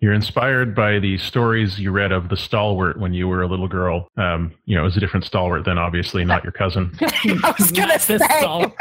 You're 0.00 0.12
inspired 0.12 0.74
by 0.74 0.98
the 0.98 1.16
stories 1.16 1.80
you 1.80 1.90
read 1.90 2.12
of 2.12 2.28
the 2.28 2.36
stalwart 2.36 3.00
when 3.00 3.14
you 3.14 3.26
were 3.26 3.40
a 3.42 3.48
little 3.48 3.68
girl. 3.68 4.08
Um, 4.18 4.52
you 4.66 4.74
know, 4.76 4.82
it 4.82 4.84
was 4.84 4.98
a 4.98 5.00
different 5.00 5.24
stalwart 5.24 5.64
then, 5.64 5.78
obviously, 5.78 6.22
not 6.26 6.44
your 6.44 6.52
cousin. 6.52 6.92
I 7.00 7.54
was 7.58 7.72
gonna 7.72 7.86
Not 7.94 8.00
this 8.02 8.20
say. 8.20 8.38
stalwart. 8.38 8.74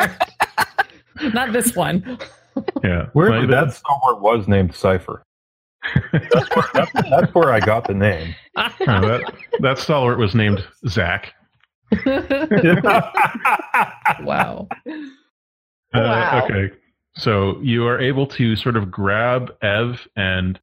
Not 1.34 1.54
this 1.54 1.74
one. 1.76 2.20
Yeah. 2.84 3.08
Where 3.14 3.30
Well, 3.30 3.48
that 3.48 3.74
stalwart 3.74 4.22
was 4.22 4.48
named 4.48 4.76
Cipher. 4.76 5.24
That's, 6.12 6.92
that's 7.10 7.36
where 7.36 7.54
I 7.54 7.60
got 7.60 7.88
the 7.88 7.94
name. 7.94 8.34
uh, 8.56 8.70
that, 8.80 9.34
that 9.60 9.78
stalwart 9.78 10.18
was 10.18 10.34
named 10.34 10.66
Zach. 10.88 11.34
wow. 14.24 14.68
Uh, 14.88 14.94
Wow. 15.94 16.44
Okay. 16.44 16.76
So 17.16 17.60
you 17.62 17.88
are 17.88 18.00
able 18.00 18.28
to 18.28 18.56
sort 18.56 18.76
of 18.76 18.92
grab 18.92 19.56
Ev 19.62 20.08
and 20.16 20.60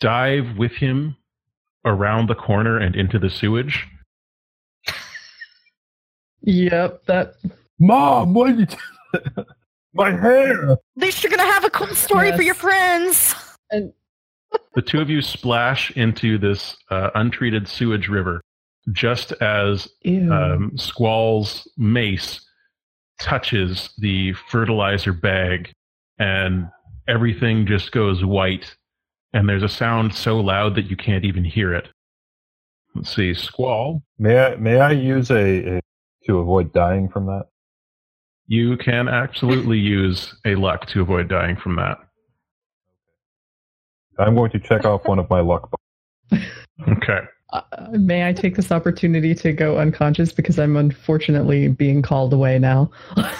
dive 0.00 0.56
with 0.56 0.72
him 0.72 1.16
around 1.84 2.28
the 2.28 2.34
corner 2.34 2.78
and 2.78 2.96
into 2.96 3.18
the 3.18 3.30
sewage. 3.30 3.86
Yep, 6.42 7.04
that 7.06 7.34
Mom, 7.78 8.34
what 8.34 8.56
did 8.56 8.72
you 8.72 9.44
My 9.94 10.10
hair. 10.10 10.72
At 10.72 10.78
least 10.96 11.22
you're 11.22 11.30
gonna 11.30 11.50
have 11.50 11.64
a 11.64 11.70
cool 11.70 11.94
story 11.94 12.32
for 12.32 12.42
your 12.42 12.54
friends. 12.54 13.34
and 13.70 13.92
The 14.74 14.82
two 14.82 15.00
of 15.00 15.10
you 15.10 15.20
splash 15.20 15.90
into 15.92 16.38
this 16.38 16.76
uh, 16.90 17.10
untreated 17.14 17.68
sewage 17.68 18.08
river 18.08 18.40
just 18.92 19.32
as 19.40 19.88
um, 20.06 20.72
Squall's 20.76 21.68
mace 21.76 22.40
touches 23.20 23.90
the 23.98 24.32
fertilizer 24.48 25.12
bag, 25.12 25.72
and 26.18 26.68
everything 27.06 27.66
just 27.66 27.92
goes 27.92 28.24
white. 28.24 28.74
And 29.32 29.48
there's 29.48 29.62
a 29.62 29.68
sound 29.68 30.14
so 30.14 30.38
loud 30.40 30.74
that 30.76 30.86
you 30.90 30.96
can't 30.96 31.24
even 31.24 31.44
hear 31.44 31.74
it. 31.74 31.88
Let's 32.94 33.14
see, 33.14 33.34
Squall, 33.34 34.02
May 34.18 34.38
I 34.38 34.56
may 34.56 34.80
I 34.80 34.92
use 34.92 35.30
a, 35.30 35.76
a 35.76 35.80
to 36.26 36.38
avoid 36.38 36.72
dying 36.72 37.08
from 37.08 37.26
that? 37.26 37.46
You 38.48 38.76
can 38.78 39.06
absolutely 39.08 39.78
use 39.96 40.34
a 40.44 40.56
luck 40.56 40.86
to 40.86 41.00
avoid 41.02 41.28
dying 41.28 41.54
from 41.56 41.76
that. 41.76 41.98
I'm 44.18 44.34
going 44.34 44.50
to 44.50 44.58
check 44.58 44.84
off 44.84 45.06
one 45.06 45.18
of 45.20 45.30
my 45.30 45.40
luck. 45.40 45.70
bo- 45.70 46.38
Okay. 46.88 47.20
Uh, 47.52 47.62
may 47.92 48.28
I 48.28 48.32
take 48.32 48.54
this 48.56 48.70
opportunity 48.70 49.34
to 49.36 49.52
go 49.52 49.78
unconscious 49.78 50.32
because 50.32 50.58
I'm 50.58 50.76
unfortunately 50.76 51.68
being 51.68 52.02
called 52.02 52.32
away 52.32 52.58
now. 52.58 52.90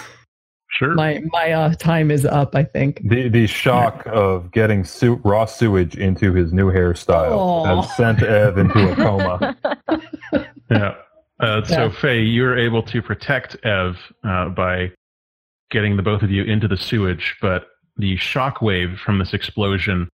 Sure. 0.73 0.93
my 0.93 1.19
my 1.33 1.51
uh, 1.51 1.73
time 1.73 2.09
is 2.09 2.25
up. 2.25 2.55
I 2.55 2.63
think. 2.63 3.01
The 3.03 3.27
the 3.27 3.47
shock 3.47 4.03
of 4.05 4.49
getting 4.51 4.85
su- 4.85 5.19
raw 5.25 5.43
sewage 5.43 5.97
into 5.97 6.31
his 6.31 6.53
new 6.53 6.71
hairstyle 6.71 7.31
Aw. 7.31 7.81
has 7.81 7.97
sent 7.97 8.21
Ev 8.23 8.57
into 8.59 8.89
a 8.89 8.95
coma. 8.95 9.57
Yeah. 10.71 10.93
Uh, 11.41 11.63
so, 11.65 11.85
Yeah. 11.85 11.89
Faye, 11.91 12.21
you're 12.21 12.57
able 12.57 12.81
to 12.83 13.01
protect 13.01 13.57
Ev 13.65 13.97
uh, 14.23 14.49
by 14.49 14.91
getting 15.71 15.97
the 15.97 16.03
both 16.03 16.21
of 16.23 16.31
you 16.31 16.43
into 16.43 16.67
the 16.67 16.77
sewage, 16.77 17.35
but 17.41 17.67
the 17.97 18.15
shock 18.17 18.61
wave 18.61 18.97
from 18.99 19.19
this 19.19 19.33
explosion 19.33 20.07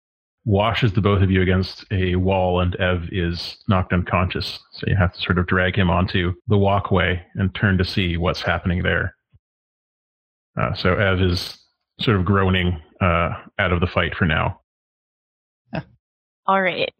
washes 0.46 0.92
the 0.92 1.00
both 1.00 1.22
of 1.22 1.30
you 1.30 1.40
against 1.40 1.84
a 1.90 2.16
wall, 2.16 2.60
and 2.60 2.76
Ev 2.76 3.08
is 3.12 3.56
knocked 3.68 3.92
unconscious. 3.92 4.58
So 4.72 4.84
you 4.86 4.96
have 4.96 5.12
to 5.14 5.20
sort 5.20 5.38
of 5.38 5.46
drag 5.46 5.76
him 5.76 5.88
onto 5.90 6.34
the 6.48 6.58
walkway 6.58 7.22
and 7.34 7.54
turn 7.54 7.78
to 7.78 7.84
see 7.84 8.16
what's 8.16 8.42
happening 8.42 8.82
there. 8.82 9.14
Uh, 10.60 10.74
so 10.74 10.94
Ev 10.94 11.20
is 11.20 11.58
sort 12.00 12.16
of 12.18 12.24
groaning 12.24 12.80
uh, 13.00 13.30
out 13.58 13.72
of 13.72 13.80
the 13.80 13.86
fight 13.86 14.14
for 14.14 14.24
now. 14.26 14.60
All 16.46 16.60
right. 16.60 16.92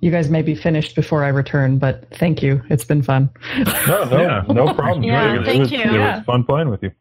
You 0.00 0.10
guys 0.12 0.30
may 0.30 0.42
be 0.42 0.54
finished 0.54 0.94
before 0.94 1.24
I 1.24 1.28
return, 1.28 1.78
but 1.78 2.06
thank 2.14 2.42
you. 2.42 2.62
It's 2.70 2.84
been 2.84 3.02
fun. 3.02 3.28
No, 3.88 4.04
no, 4.04 4.18
Yeah. 4.20 4.44
no 4.48 4.72
problem. 4.74 5.02
Yeah, 5.02 5.40
it, 5.40 5.44
thank 5.44 5.60
was, 5.62 5.72
you. 5.72 5.80
It 5.80 5.92
Yeah. 5.92 6.16
was 6.18 6.24
fun 6.26 6.44
playing 6.44 6.68
with 6.68 6.82
you. 6.84 6.92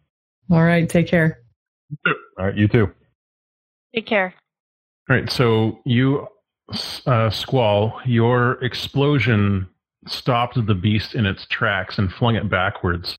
All 0.49 0.63
right, 0.63 0.87
take 0.87 1.07
care. 1.07 1.39
All 2.37 2.45
right, 2.45 2.55
you 2.55 2.67
too. 2.67 2.91
Take 3.93 4.05
care. 4.05 4.33
All 5.09 5.15
right, 5.15 5.29
so 5.31 5.79
you, 5.85 6.27
uh, 7.05 7.29
Squall, 7.29 7.99
your 8.05 8.63
explosion 8.63 9.67
stopped 10.07 10.63
the 10.65 10.75
beast 10.75 11.15
in 11.15 11.25
its 11.25 11.45
tracks 11.47 11.97
and 11.97 12.11
flung 12.11 12.35
it 12.35 12.49
backwards, 12.49 13.17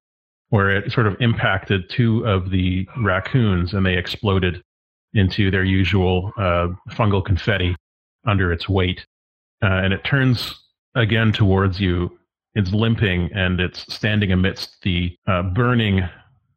where 0.51 0.71
it 0.71 0.93
sort 0.93 1.07
of 1.07 1.17
impacted 1.21 1.89
two 1.91 2.27
of 2.27 2.51
the 2.51 2.87
raccoons 3.03 3.73
and 3.75 3.85
they 3.85 3.97
exploded 3.97 4.63
into 5.15 5.51
their 5.51 5.65
usual 5.65 6.33
uh, 6.37 6.69
fungal 6.91 7.25
confetti 7.25 7.75
under 8.27 8.53
its 8.53 8.69
weight. 8.69 9.05
Uh, 9.63 9.81
and 9.83 9.93
it 9.93 10.05
turns 10.05 10.55
again 10.95 11.33
towards 11.33 11.81
you. 11.81 12.19
It's 12.55 12.73
limping 12.73 13.31
and 13.35 13.61
it's 13.61 13.93
standing 13.93 14.33
amidst 14.33 14.81
the 14.83 15.17
uh, 15.27 15.43
burning 15.43 16.09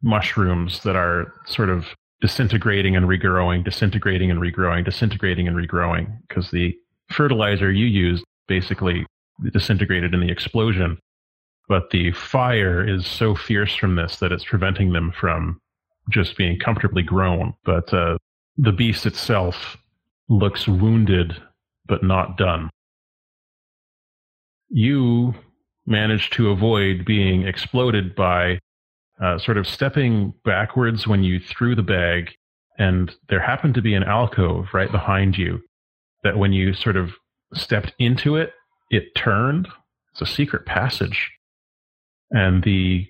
mushrooms 0.01 0.83
that 0.83 0.95
are 0.95 1.33
sort 1.45 1.69
of 1.69 1.87
disintegrating 2.21 2.95
and 2.95 3.05
regrowing, 3.05 3.63
disintegrating 3.63 4.29
and 4.29 4.39
regrowing, 4.39 4.83
disintegrating 4.83 5.47
and 5.47 5.55
regrowing, 5.55 6.17
because 6.27 6.51
the 6.51 6.75
fertilizer 7.09 7.71
you 7.71 7.85
used 7.85 8.23
basically 8.47 9.05
disintegrated 9.53 10.13
in 10.13 10.19
the 10.19 10.29
explosion. 10.29 10.97
But 11.67 11.91
the 11.91 12.11
fire 12.11 12.85
is 12.87 13.05
so 13.05 13.35
fierce 13.35 13.75
from 13.75 13.95
this 13.95 14.17
that 14.17 14.31
it's 14.31 14.43
preventing 14.43 14.91
them 14.91 15.11
from 15.11 15.59
just 16.09 16.35
being 16.35 16.57
comfortably 16.59 17.03
grown. 17.03 17.53
But 17.63 17.93
uh, 17.93 18.17
the 18.57 18.71
beast 18.71 19.05
itself 19.05 19.77
looks 20.27 20.67
wounded, 20.67 21.41
but 21.85 22.03
not 22.03 22.37
done. 22.37 22.69
You 24.69 25.35
managed 25.85 26.33
to 26.33 26.49
avoid 26.49 27.05
being 27.05 27.47
exploded 27.47 28.15
by 28.15 28.59
uh, 29.21 29.37
sort 29.37 29.57
of 29.57 29.67
stepping 29.67 30.33
backwards 30.45 31.07
when 31.07 31.23
you 31.23 31.39
threw 31.39 31.75
the 31.75 31.83
bag, 31.83 32.31
and 32.77 33.13
there 33.27 33.39
happened 33.39 33.73
to 33.75 33.81
be 33.81 33.93
an 33.93 34.03
alcove 34.03 34.67
right 34.73 34.91
behind 34.91 35.37
you 35.37 35.61
that 36.23 36.37
when 36.37 36.53
you 36.53 36.73
sort 36.73 36.95
of 36.95 37.11
stepped 37.53 37.93
into 37.99 38.35
it, 38.35 38.53
it 38.89 39.15
turned. 39.15 39.67
It's 40.11 40.21
a 40.21 40.25
secret 40.25 40.65
passage. 40.65 41.29
And 42.31 42.63
the 42.63 43.07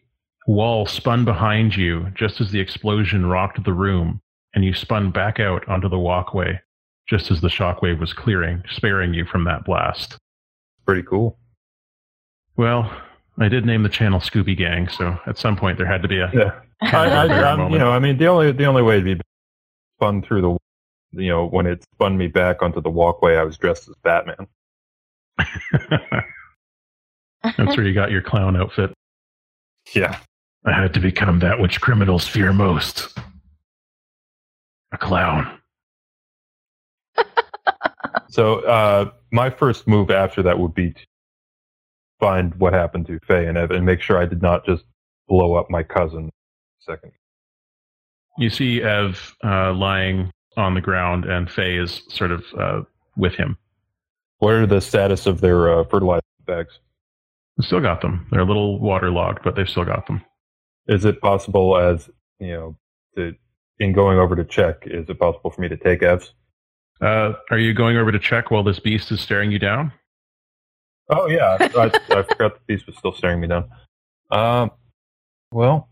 wall 0.48 0.86
spun 0.86 1.26
behind 1.26 1.76
you 1.76 2.08
just 2.16 2.42
as 2.42 2.52
the 2.52 2.60
explosion 2.60 3.26
rocked 3.26 3.64
the 3.64 3.74
room, 3.74 4.22
and 4.54 4.66
you 4.66 4.74
spun 4.74 5.12
back 5.12 5.40
out 5.40 5.68
onto 5.68 5.90
the 5.90 6.00
walkway 6.00 6.60
just 7.08 7.32
as 7.32 7.42
the 7.42 7.48
shockwave 7.48 8.00
was 8.00 8.14
clearing, 8.14 8.64
sparing 8.70 9.14
you 9.14 9.26
from 9.26 9.44
that 9.44 9.66
blast. 9.66 10.18
Pretty 10.86 11.02
cool. 11.04 11.40
Well, 12.56 12.92
I 13.40 13.48
did 13.48 13.66
name 13.66 13.84
the 13.84 13.90
channel 13.90 14.20
Scooby 14.20 14.58
Gang, 14.58 14.88
so 14.90 15.18
at 15.26 15.38
some 15.38 15.56
point 15.56 15.78
there 15.78 15.88
had 15.88 16.02
to 16.02 16.08
be 16.08 16.20
a. 16.20 16.30
Yeah, 16.34 16.60
I, 16.82 17.24
I, 17.24 17.28
Fair 17.28 17.46
I'm, 17.46 17.58
moment. 17.60 17.74
you 17.74 17.80
know, 17.80 17.92
I 17.92 18.00
mean, 18.00 18.18
the 18.18 18.28
only 18.28 18.52
the 18.52 18.66
only 18.66 18.82
way 18.82 18.98
to 18.98 19.04
be 19.04 19.22
spun 19.98 20.22
through 20.22 20.42
the, 20.42 21.22
you 21.22 21.30
know, 21.30 21.46
when 21.46 21.66
it 21.66 21.84
spun 21.96 22.18
me 22.18 22.28
back 22.28 22.62
onto 22.62 22.82
the 22.82 22.90
walkway, 22.90 23.38
I 23.38 23.44
was 23.44 23.58
dressed 23.58 23.88
as 23.88 23.96
Batman. 24.04 24.48
That's 27.44 27.78
where 27.78 27.86
you 27.86 27.94
got 27.94 28.12
your 28.12 28.22
clown 28.22 28.58
outfit. 28.58 28.94
Yeah. 29.96 30.20
I 30.66 30.74
had 30.74 30.94
to 30.94 31.00
become 31.00 31.40
that 31.40 31.60
which 31.60 31.80
criminals 31.80 32.28
fear 32.28 32.52
most 32.52 33.18
a 34.92 34.98
clown. 34.98 35.60
So 38.30 38.60
uh, 38.62 39.12
my 39.32 39.50
first 39.50 39.88
move 39.88 40.12
after 40.12 40.44
that 40.44 40.60
would 40.60 40.74
be 40.74 40.92
to 40.92 41.02
find 42.20 42.54
what 42.56 42.74
happened 42.74 43.08
to 43.08 43.20
Faye 43.28 43.48
and 43.48 43.58
Ev 43.58 43.72
and 43.72 43.86
make 43.86 44.02
sure 44.02 44.18
I 44.18 44.26
did 44.26 44.42
not 44.42 44.66
just 44.66 44.84
blow 45.28 45.56
up 45.56 45.70
my 45.70 45.84
cousin. 45.84 46.30
Second. 46.80 47.12
You 48.38 48.50
see 48.50 48.82
Ev 48.82 49.36
uh, 49.44 49.74
lying 49.74 50.32
on 50.58 50.74
the 50.74 50.82
ground, 50.82 51.26
and 51.26 51.50
Faye 51.50 51.78
is 51.78 52.02
sort 52.10 52.32
of 52.32 52.44
uh, 52.58 52.82
with 53.16 53.34
him. 53.36 53.58
What 54.40 54.54
are 54.54 54.66
the 54.66 54.82
status 54.82 55.26
of 55.26 55.42
their 55.42 55.80
uh, 55.80 55.84
fertilizer 55.86 56.22
bags? 56.46 56.80
Still 57.62 57.82
got 57.82 58.02
them. 58.02 58.26
They're 58.32 58.40
a 58.40 58.46
little 58.46 58.80
waterlogged, 58.80 59.44
but 59.44 59.56
they've 59.56 59.70
still 59.70 59.84
got 59.84 60.08
them. 60.08 60.24
Is 60.88 61.04
it 61.04 61.20
possible 61.20 61.78
as 61.78 62.10
you 62.40 62.54
know 62.54 62.78
to 63.16 63.36
in 63.80 63.92
going 63.94 64.18
over 64.18 64.36
to 64.36 64.46
check? 64.46 64.84
Is 64.86 65.10
it 65.10 65.20
possible 65.20 65.52
for 65.52 65.62
me 65.62 65.68
to 65.68 65.78
take 65.78 66.02
Ev's? 66.02 66.34
Uh, 67.02 67.34
are 67.50 67.58
you 67.58 67.74
going 67.74 67.98
over 67.98 68.12
to 68.12 68.20
check 68.20 68.52
while 68.52 68.64
this 68.64 68.80
beast 68.80 69.12
is 69.12 69.22
staring 69.22 69.52
you 69.52 69.60
down? 69.60 69.92
Oh 71.10 71.28
yeah, 71.28 71.58
I, 71.60 71.66
I, 72.18 72.24
forgot 72.24 72.56
the 72.56 72.62
beast 72.68 72.86
was 72.88 72.96
still 72.98 73.14
staring 73.14 73.40
me 73.40 73.48
down. 73.48 73.70
Um, 74.32 74.72
well, 75.52 75.90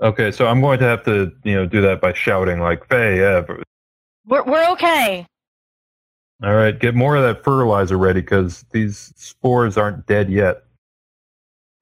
okay, 0.00 0.30
so 0.32 0.46
I'm 0.46 0.60
going 0.60 0.78
to 0.78 0.86
have 0.86 1.04
to 1.04 1.32
you 1.44 1.54
know 1.54 1.66
do 1.66 1.80
that 1.82 2.00
by 2.00 2.12
shouting 2.12 2.60
like 2.60 2.86
Faye, 2.88 3.18
Yeah. 3.18 3.42
We're 4.26 4.44
we're 4.44 4.70
okay. 4.72 5.26
All 6.42 6.54
right, 6.54 6.78
get 6.78 6.94
more 6.94 7.16
of 7.16 7.22
that 7.24 7.42
fertilizer 7.42 7.98
ready 7.98 8.20
because 8.20 8.64
these 8.70 9.12
spores 9.16 9.76
aren't 9.76 10.06
dead 10.06 10.30
yet. 10.30 10.64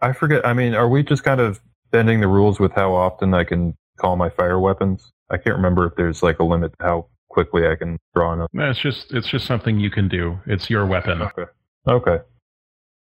I 0.01 0.13
forget. 0.13 0.47
I 0.47 0.53
mean, 0.53 0.75
are 0.75 0.89
we 0.89 1.03
just 1.03 1.25
kind 1.25 1.41
of 1.41 1.61
bending 1.91 2.21
the 2.21 2.29
rules 2.29 2.59
with 2.59 2.73
how 2.73 2.95
often 2.95 3.35
I 3.35 3.45
can 3.45 3.75
call 3.99 4.17
my 4.17 4.31
fire 4.31 4.59
weapons? 4.59 5.11
I 5.31 5.37
can't 5.37 5.57
remember 5.57 5.87
if 5.87 5.95
there's 5.97 6.23
like 6.23 6.39
a 6.39 6.45
limit 6.45 6.73
to 6.79 6.85
how 6.85 7.07
quickly 7.37 7.69
I 7.69 7.77
can 7.77 7.99
draw 8.15 8.33
enough. 8.33 8.49
No, 8.55 8.71
it's 8.71 8.79
just 8.79 9.13
it's 9.13 9.29
just 9.29 9.45
something 9.45 9.79
you 9.79 9.91
can 9.91 10.09
do. 10.09 10.41
It's 10.47 10.71
your 10.71 10.87
weapon. 10.87 11.21
Okay. 11.21 11.45
Okay. 11.87 12.19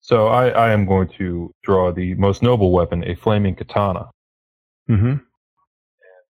So 0.01 0.27
I, 0.27 0.49
I 0.49 0.71
am 0.71 0.87
going 0.87 1.07
to 1.19 1.53
draw 1.61 1.91
the 1.91 2.15
most 2.15 2.41
noble 2.41 2.71
weapon, 2.71 3.03
a 3.03 3.13
flaming 3.13 3.53
katana. 3.53 4.09
Mm-hmm. 4.89 5.17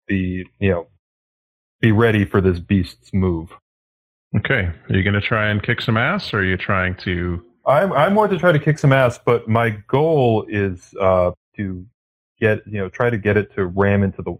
Be 0.08 0.46
you 0.60 0.70
know, 0.70 0.88
be 1.82 1.92
ready 1.92 2.24
for 2.24 2.40
this 2.40 2.60
beast's 2.60 3.12
move. 3.14 3.50
Okay. 4.36 4.70
Are 4.90 4.96
you 4.96 5.02
going 5.02 5.16
to 5.16 5.28
try 5.34 5.50
and 5.50 5.64
kick 5.64 5.82
some 5.82 5.98
ass, 5.98 6.32
or 6.36 6.42
are 6.42 6.46
you 6.46 6.56
trying 6.56 6.96
to? 6.98 7.44
I'm 7.66 7.92
I'm 7.94 8.14
going 8.14 8.30
to 8.30 8.38
try 8.38 8.52
to 8.52 8.60
kick 8.60 8.78
some 8.78 8.94
ass, 8.94 9.20
but 9.26 9.50
my 9.50 9.72
goal 9.88 10.46
is 10.48 10.94
uh, 11.02 11.32
to 11.56 11.84
get 12.40 12.60
you 12.68 12.78
know 12.78 12.90
try 12.90 13.10
to 13.10 13.18
get 13.18 13.38
it 13.38 13.56
to 13.56 13.66
ram 13.66 14.04
into 14.04 14.22
the 14.22 14.36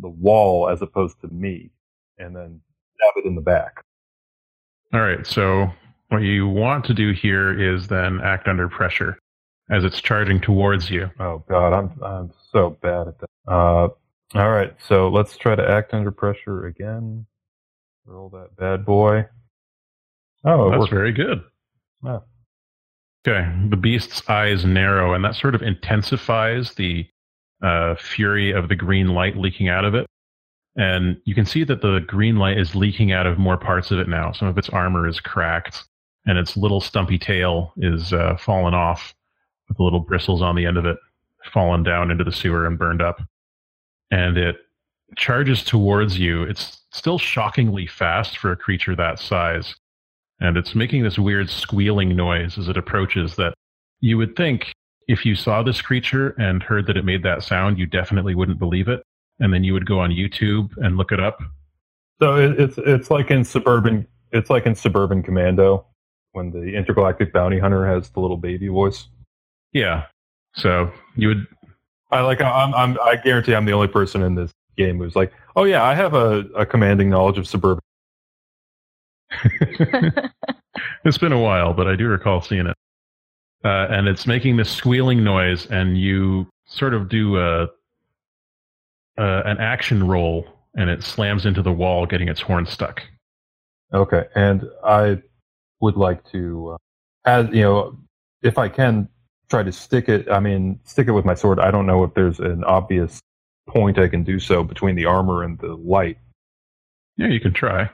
the 0.00 0.08
wall 0.08 0.68
as 0.68 0.82
opposed 0.82 1.20
to 1.20 1.28
me, 1.28 1.70
and 2.20 2.34
then 2.36 2.60
stab 2.94 3.24
it 3.24 3.26
in 3.26 3.34
the 3.34 3.40
back. 3.40 3.82
All 4.92 5.00
right. 5.00 5.26
So 5.26 5.68
what 6.08 6.18
you 6.18 6.46
want 6.48 6.84
to 6.86 6.94
do 6.94 7.12
here 7.12 7.58
is 7.58 7.88
then 7.88 8.20
act 8.22 8.48
under 8.48 8.68
pressure 8.68 9.18
as 9.70 9.84
it's 9.84 10.00
charging 10.00 10.40
towards 10.40 10.90
you. 10.90 11.10
Oh 11.20 11.44
God, 11.48 11.72
I'm 11.72 12.02
I'm 12.02 12.32
so 12.52 12.70
bad 12.82 13.08
at 13.08 13.18
that. 13.20 13.28
Uh, 13.46 13.88
all 14.34 14.50
right, 14.50 14.74
so 14.86 15.08
let's 15.08 15.36
try 15.36 15.56
to 15.56 15.68
act 15.68 15.92
under 15.92 16.10
pressure 16.12 16.66
again. 16.66 17.26
Roll 18.04 18.28
that 18.30 18.56
bad 18.56 18.84
boy. 18.84 19.26
Oh, 20.44 20.68
it 20.68 20.70
That's 20.70 20.80
worked. 20.80 20.92
very 20.92 21.12
good. 21.12 21.42
Okay. 22.04 23.52
The 23.68 23.76
beast's 23.76 24.28
eyes 24.28 24.64
narrow, 24.64 25.14
and 25.14 25.24
that 25.24 25.34
sort 25.34 25.54
of 25.54 25.62
intensifies 25.62 26.74
the 26.74 27.06
uh, 27.62 27.94
fury 27.96 28.52
of 28.52 28.68
the 28.68 28.76
green 28.76 29.08
light 29.08 29.36
leaking 29.36 29.68
out 29.68 29.84
of 29.84 29.94
it. 29.94 30.06
And 30.80 31.20
you 31.24 31.34
can 31.34 31.44
see 31.44 31.62
that 31.64 31.82
the 31.82 32.00
green 32.06 32.36
light 32.36 32.58
is 32.58 32.74
leaking 32.74 33.12
out 33.12 33.26
of 33.26 33.38
more 33.38 33.58
parts 33.58 33.90
of 33.90 33.98
it 33.98 34.08
now. 34.08 34.32
Some 34.32 34.48
of 34.48 34.56
its 34.56 34.70
armor 34.70 35.06
is 35.06 35.20
cracked, 35.20 35.84
and 36.26 36.38
its 36.38 36.56
little 36.56 36.80
stumpy 36.80 37.18
tail 37.18 37.72
is 37.76 38.12
uh, 38.12 38.36
fallen 38.36 38.74
off 38.74 39.14
with 39.68 39.76
the 39.76 39.82
little 39.82 40.00
bristles 40.00 40.42
on 40.42 40.56
the 40.56 40.66
end 40.66 40.78
of 40.78 40.86
it 40.86 40.96
fallen 41.52 41.82
down 41.82 42.10
into 42.10 42.22
the 42.22 42.32
sewer 42.32 42.66
and 42.66 42.78
burned 42.78 43.00
up. 43.00 43.22
And 44.10 44.36
it 44.36 44.56
charges 45.16 45.64
towards 45.64 46.18
you. 46.18 46.42
It's 46.42 46.82
still 46.92 47.18
shockingly 47.18 47.86
fast 47.86 48.36
for 48.36 48.52
a 48.52 48.56
creature 48.56 48.94
that 48.96 49.18
size 49.18 49.74
and 50.40 50.56
it's 50.56 50.74
making 50.74 51.02
this 51.02 51.18
weird 51.18 51.50
squealing 51.50 52.16
noise 52.16 52.56
as 52.58 52.68
it 52.68 52.76
approaches 52.76 53.36
that 53.36 53.54
you 54.00 54.16
would 54.16 54.34
think 54.36 54.72
if 55.06 55.26
you 55.26 55.34
saw 55.34 55.62
this 55.62 55.82
creature 55.82 56.30
and 56.38 56.62
heard 56.62 56.86
that 56.86 56.96
it 56.96 57.04
made 57.04 57.22
that 57.22 57.42
sound, 57.42 57.78
you 57.78 57.86
definitely 57.86 58.34
wouldn't 58.34 58.58
believe 58.58 58.88
it. 58.88 59.02
And 59.40 59.52
then 59.52 59.64
you 59.64 59.72
would 59.72 59.86
go 59.86 59.98
on 59.98 60.10
YouTube 60.10 60.76
and 60.78 60.96
look 60.96 61.12
it 61.12 61.20
up. 61.20 61.40
So 62.20 62.36
it's 62.36 62.76
it's 62.78 63.10
like 63.10 63.30
in 63.30 63.44
suburban 63.44 64.06
it's 64.32 64.50
like 64.50 64.66
in 64.66 64.74
suburban 64.74 65.22
commando 65.22 65.86
when 66.32 66.50
the 66.50 66.76
intergalactic 66.76 67.32
bounty 67.32 67.58
hunter 67.58 67.86
has 67.86 68.10
the 68.10 68.20
little 68.20 68.36
baby 68.36 68.68
voice. 68.68 69.08
Yeah. 69.72 70.04
So 70.54 70.92
you 71.16 71.28
would 71.28 71.46
I 72.10 72.20
like 72.20 72.40
I'm 72.40 72.74
I'm 72.74 72.98
I 73.02 73.16
guarantee 73.16 73.54
I'm 73.54 73.64
the 73.64 73.72
only 73.72 73.88
person 73.88 74.22
in 74.22 74.34
this 74.34 74.52
game 74.76 74.98
who's 74.98 75.16
like, 75.16 75.32
oh 75.56 75.64
yeah, 75.64 75.84
I 75.84 75.94
have 75.94 76.14
a, 76.14 76.44
a 76.56 76.66
commanding 76.66 77.10
knowledge 77.10 77.38
of 77.38 77.46
suburban. 77.46 77.82
it's 81.04 81.18
been 81.18 81.32
a 81.32 81.40
while, 81.40 81.72
but 81.72 81.86
I 81.86 81.96
do 81.96 82.08
recall 82.08 82.40
seeing 82.40 82.66
it. 82.66 82.76
Uh, 83.64 83.86
and 83.90 84.08
it's 84.08 84.26
making 84.26 84.56
this 84.56 84.70
squealing 84.70 85.22
noise, 85.22 85.66
and 85.66 85.98
you 85.98 86.46
sort 86.64 86.94
of 86.94 87.08
do 87.08 87.38
a, 87.38 87.68
uh, 89.20 89.42
an 89.44 89.58
action 89.58 90.06
roll, 90.06 90.46
and 90.74 90.88
it 90.88 91.02
slams 91.02 91.44
into 91.46 91.62
the 91.62 91.72
wall, 91.72 92.06
getting 92.06 92.28
its 92.28 92.40
horn 92.40 92.66
stuck. 92.66 93.02
Okay, 93.92 94.24
and 94.34 94.64
I 94.84 95.22
would 95.80 95.96
like 95.96 96.24
to, 96.32 96.72
uh, 96.74 96.76
as 97.24 97.48
you 97.52 97.62
know, 97.62 97.98
if 98.42 98.56
I 98.58 98.68
can 98.68 99.08
try 99.50 99.62
to 99.62 99.72
stick 99.72 100.08
it. 100.08 100.30
I 100.30 100.40
mean, 100.40 100.80
stick 100.84 101.08
it 101.08 101.12
with 101.12 101.24
my 101.24 101.34
sword. 101.34 101.58
I 101.58 101.70
don't 101.70 101.86
know 101.86 102.04
if 102.04 102.14
there's 102.14 102.38
an 102.38 102.64
obvious 102.64 103.20
point 103.68 103.98
I 103.98 104.08
can 104.08 104.22
do 104.22 104.38
so 104.38 104.64
between 104.64 104.96
the 104.96 105.04
armor 105.04 105.42
and 105.42 105.58
the 105.58 105.74
light. 105.74 106.18
Yeah, 107.16 107.28
you 107.28 107.40
can 107.40 107.52
try. 107.52 107.90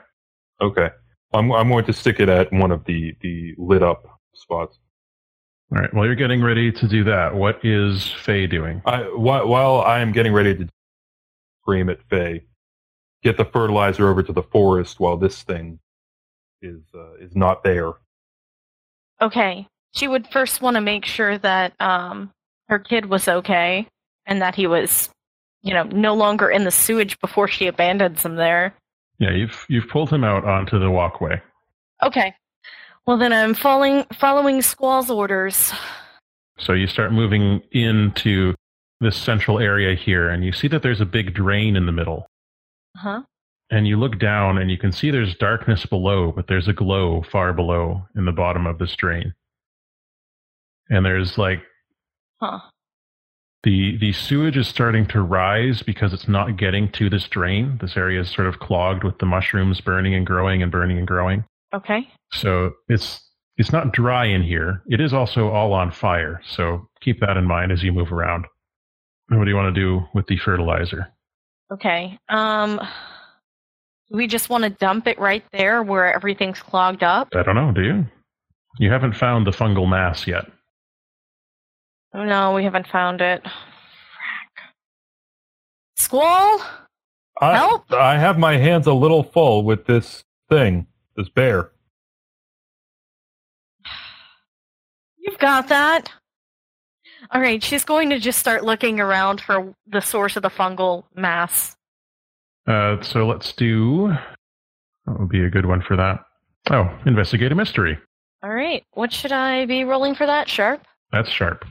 Okay, 0.61 0.89
I'm 1.33 1.51
I'm 1.51 1.69
going 1.69 1.85
to 1.85 1.93
stick 1.93 2.19
it 2.19 2.29
at 2.29 2.53
one 2.53 2.71
of 2.71 2.85
the 2.85 3.15
the 3.21 3.55
lit 3.57 3.83
up 3.83 4.05
spots. 4.33 4.77
All 5.71 5.81
right. 5.81 5.93
While 5.93 6.05
you're 6.05 6.15
getting 6.15 6.41
ready 6.41 6.71
to 6.71 6.87
do 6.87 7.03
that, 7.03 7.35
what 7.35 7.59
is 7.65 8.07
Faye 8.07 8.47
doing? 8.47 8.81
I 8.85 9.01
while, 9.01 9.47
while 9.47 9.81
I 9.81 9.99
am 9.99 10.13
getting 10.13 10.31
ready 10.31 10.55
to 10.55 10.69
scream 11.67 11.89
at 11.89 12.01
Faye, 12.09 12.45
get 13.23 13.35
the 13.35 13.43
fertilizer 13.43 14.09
over 14.09 14.23
to 14.23 14.31
the 14.31 14.43
forest 14.43 15.01
while 15.01 15.17
this 15.17 15.43
thing 15.43 15.79
is 16.61 16.81
uh, 16.95 17.15
is 17.15 17.35
not 17.35 17.63
there. 17.63 17.91
Okay. 19.21 19.67
She 19.93 20.07
would 20.07 20.27
first 20.27 20.61
want 20.61 20.75
to 20.75 20.81
make 20.81 21.05
sure 21.05 21.37
that 21.39 21.73
um, 21.81 22.31
her 22.69 22.79
kid 22.79 23.07
was 23.07 23.27
okay 23.27 23.87
and 24.25 24.41
that 24.41 24.55
he 24.55 24.67
was, 24.67 25.09
you 25.61 25.73
know, 25.73 25.83
no 25.83 26.13
longer 26.13 26.49
in 26.49 26.63
the 26.63 26.71
sewage 26.71 27.19
before 27.19 27.47
she 27.47 27.67
abandons 27.67 28.23
him 28.23 28.35
there. 28.35 28.73
Yeah, 29.19 29.31
you've 29.31 29.65
you've 29.67 29.89
pulled 29.89 30.09
him 30.09 30.23
out 30.23 30.45
onto 30.45 30.79
the 30.79 30.89
walkway. 30.89 31.41
Okay. 32.01 32.33
Well, 33.05 33.17
then 33.17 33.33
I'm 33.33 33.53
following 33.53 34.05
following 34.17 34.61
Squall's 34.61 35.09
orders. 35.09 35.73
So 36.59 36.73
you 36.73 36.87
start 36.87 37.11
moving 37.11 37.61
into 37.71 38.55
this 38.99 39.15
central 39.17 39.59
area 39.59 39.95
here, 39.95 40.29
and 40.29 40.43
you 40.43 40.51
see 40.51 40.67
that 40.69 40.81
there's 40.81 41.01
a 41.01 41.05
big 41.05 41.33
drain 41.33 41.75
in 41.75 41.85
the 41.85 41.91
middle. 41.91 42.27
Huh? 42.95 43.21
And 43.69 43.87
you 43.87 43.97
look 43.97 44.17
down, 44.17 44.57
and 44.57 44.71
you 44.71 44.77
can 44.77 44.91
see 44.91 45.11
there's 45.11 45.35
darkness 45.35 45.85
below, 45.85 46.31
but 46.31 46.47
there's 46.47 46.67
a 46.67 46.73
glow 46.73 47.21
far 47.21 47.53
below 47.53 48.07
in 48.15 48.25
the 48.25 48.31
bottom 48.31 48.65
of 48.65 48.79
this 48.79 48.95
drain. 48.95 49.33
And 50.89 51.05
there's 51.05 51.37
like 51.37 51.61
Huh. 52.39 52.59
the 53.63 53.97
the 53.97 54.13
sewage 54.13 54.55
is 54.57 54.67
starting 54.67 55.05
to 55.07 55.21
rise 55.21 55.81
because 55.83 56.13
it's 56.13 56.27
not 56.27 56.55
getting 56.57 56.89
to 56.93 57.09
this 57.09 57.27
drain. 57.27 57.77
This 57.81 57.97
area 57.97 58.21
is 58.21 58.29
sort 58.29 58.47
of 58.47 58.59
clogged 58.59 59.03
with 59.03 59.19
the 59.19 59.25
mushrooms 59.25 59.81
burning 59.81 60.13
and 60.15 60.25
growing 60.25 60.61
and 60.63 60.71
burning 60.71 60.97
and 60.97 61.07
growing. 61.07 61.43
Okay. 61.73 62.07
So 62.31 62.71
it's 62.87 63.19
it's 63.57 63.71
not 63.73 63.91
dry 63.91 64.25
in 64.25 64.43
here. 64.43 64.81
It 64.87 65.01
is 65.01 65.13
also 65.13 65.49
all 65.49 65.73
on 65.73 65.91
fire. 65.91 66.41
So 66.47 66.87
keep 67.01 67.19
that 67.19 67.35
in 67.37 67.45
mind 67.45 67.71
as 67.71 67.83
you 67.83 67.91
move 67.91 68.13
around. 68.13 68.45
And 69.29 69.39
what 69.39 69.45
do 69.45 69.51
you 69.51 69.57
want 69.57 69.73
to 69.73 69.81
do 69.81 70.05
with 70.13 70.27
the 70.27 70.37
fertilizer? 70.37 71.07
Okay. 71.71 72.17
Um 72.29 72.79
we 74.09 74.25
just 74.27 74.49
want 74.49 74.63
to 74.63 74.69
dump 74.69 75.05
it 75.07 75.19
right 75.19 75.43
there 75.51 75.83
where 75.83 76.13
everything's 76.13 76.61
clogged 76.61 77.03
up? 77.03 77.27
I 77.35 77.43
don't 77.43 77.55
know. 77.55 77.71
Do 77.73 77.83
you? 77.83 78.05
You 78.79 78.91
haven't 78.91 79.13
found 79.13 79.45
the 79.45 79.51
fungal 79.51 79.87
mass 79.89 80.25
yet. 80.27 80.45
Oh 82.13 82.23
no, 82.23 82.53
we 82.53 82.63
haven't 82.63 82.87
found 82.87 83.21
it. 83.21 83.43
Frack. 83.43 84.71
Squall? 85.97 86.61
I, 87.39 87.55
Help! 87.55 87.91
I 87.91 88.17
have 88.17 88.39
my 88.39 88.57
hands 88.57 88.87
a 88.87 88.93
little 88.93 89.23
full 89.23 89.63
with 89.63 89.85
this 89.85 90.23
thing, 90.49 90.87
this 91.15 91.29
bear. 91.29 91.71
You've 95.17 95.37
got 95.37 95.67
that. 95.67 96.11
All 97.31 97.41
right, 97.41 97.61
she's 97.61 97.83
going 97.83 98.09
to 98.09 98.19
just 98.19 98.39
start 98.39 98.63
looking 98.63 98.99
around 98.99 99.41
for 99.41 99.73
the 99.85 100.01
source 100.01 100.35
of 100.35 100.43
the 100.43 100.49
fungal 100.49 101.03
mass. 101.15 101.75
Uh, 102.65 103.01
so 103.01 103.27
let's 103.27 103.53
do. 103.53 104.09
That 105.05 105.19
would 105.19 105.29
be 105.29 105.43
a 105.43 105.49
good 105.49 105.65
one 105.65 105.81
for 105.81 105.95
that. 105.95 106.19
Oh, 106.69 106.89
investigate 107.05 107.51
a 107.51 107.55
mystery. 107.55 107.97
All 108.43 108.49
right, 108.49 108.83
what 108.93 109.11
should 109.11 109.31
I 109.31 109.65
be 109.65 109.83
rolling 109.83 110.15
for 110.15 110.25
that, 110.25 110.49
Sharp? 110.49 110.85
That's 111.11 111.29
sharp. 111.29 111.65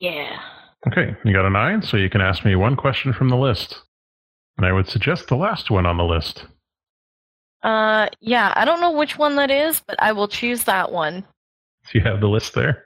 Yeah. 0.00 0.38
Okay, 0.86 1.16
you 1.24 1.32
got 1.32 1.46
a 1.46 1.50
nine, 1.50 1.82
so 1.82 1.96
you 1.96 2.10
can 2.10 2.20
ask 2.20 2.44
me 2.44 2.56
one 2.56 2.76
question 2.76 3.12
from 3.12 3.28
the 3.28 3.36
list. 3.36 3.80
And 4.56 4.66
I 4.66 4.72
would 4.72 4.88
suggest 4.88 5.28
the 5.28 5.36
last 5.36 5.70
one 5.70 5.86
on 5.86 5.96
the 5.96 6.04
list. 6.04 6.46
Uh, 7.62 8.08
yeah, 8.20 8.52
I 8.56 8.64
don't 8.64 8.80
know 8.80 8.92
which 8.92 9.18
one 9.18 9.36
that 9.36 9.50
is, 9.50 9.82
but 9.86 10.00
I 10.00 10.12
will 10.12 10.28
choose 10.28 10.64
that 10.64 10.92
one. 10.92 11.24
Do 11.90 11.98
you 11.98 12.04
have 12.04 12.20
the 12.20 12.28
list 12.28 12.54
there? 12.54 12.83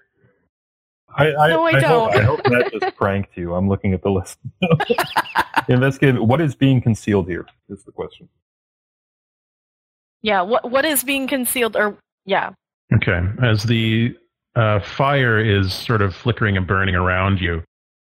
I, 1.19 1.35
I, 1.35 1.49
No, 1.49 1.65
I 1.65 1.73
Hope, 1.73 1.81
don't. 1.81 2.17
I 2.17 2.23
hope 2.23 2.43
that 2.45 2.73
just 2.81 2.97
pranked 2.97 3.37
you. 3.37 3.55
I'm 3.55 3.69
looking 3.69 3.93
at 3.93 4.03
the 4.03 4.11
list. 4.11 4.39
Investigate. 5.69 6.23
What 6.23 6.41
is 6.41 6.55
being 6.55 6.81
concealed 6.81 7.29
here? 7.29 7.47
Is 7.69 7.85
the 7.85 7.93
question. 7.93 8.29
Yeah, 10.23 10.43
what 10.43 10.71
what 10.71 10.85
is 10.85 11.05
being 11.05 11.29
concealed? 11.29 11.77
Or 11.77 11.97
yeah, 12.25 12.53
Okay. 12.95 13.21
As 13.43 13.65
the 13.65 14.17
uh, 14.55 14.81
fire 14.81 15.39
is 15.39 15.75
sort 15.75 16.03
of 16.03 16.15
flickering 16.15 16.57
and 16.57 16.67
burning 16.67 16.95
around 16.95 17.41
you, 17.41 17.63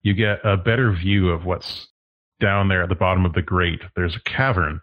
you 0.04 0.14
get 0.14 0.40
a 0.44 0.56
better 0.56 0.92
view 0.92 1.30
of 1.30 1.46
what's 1.46 1.88
down 2.40 2.68
there 2.68 2.84
at 2.84 2.90
the 2.90 2.96
bottom 2.96 3.26
of 3.26 3.34
the 3.34 3.42
grate. 3.42 3.82
There's 3.96 4.16
a 4.16 4.22
cavern. 4.22 4.80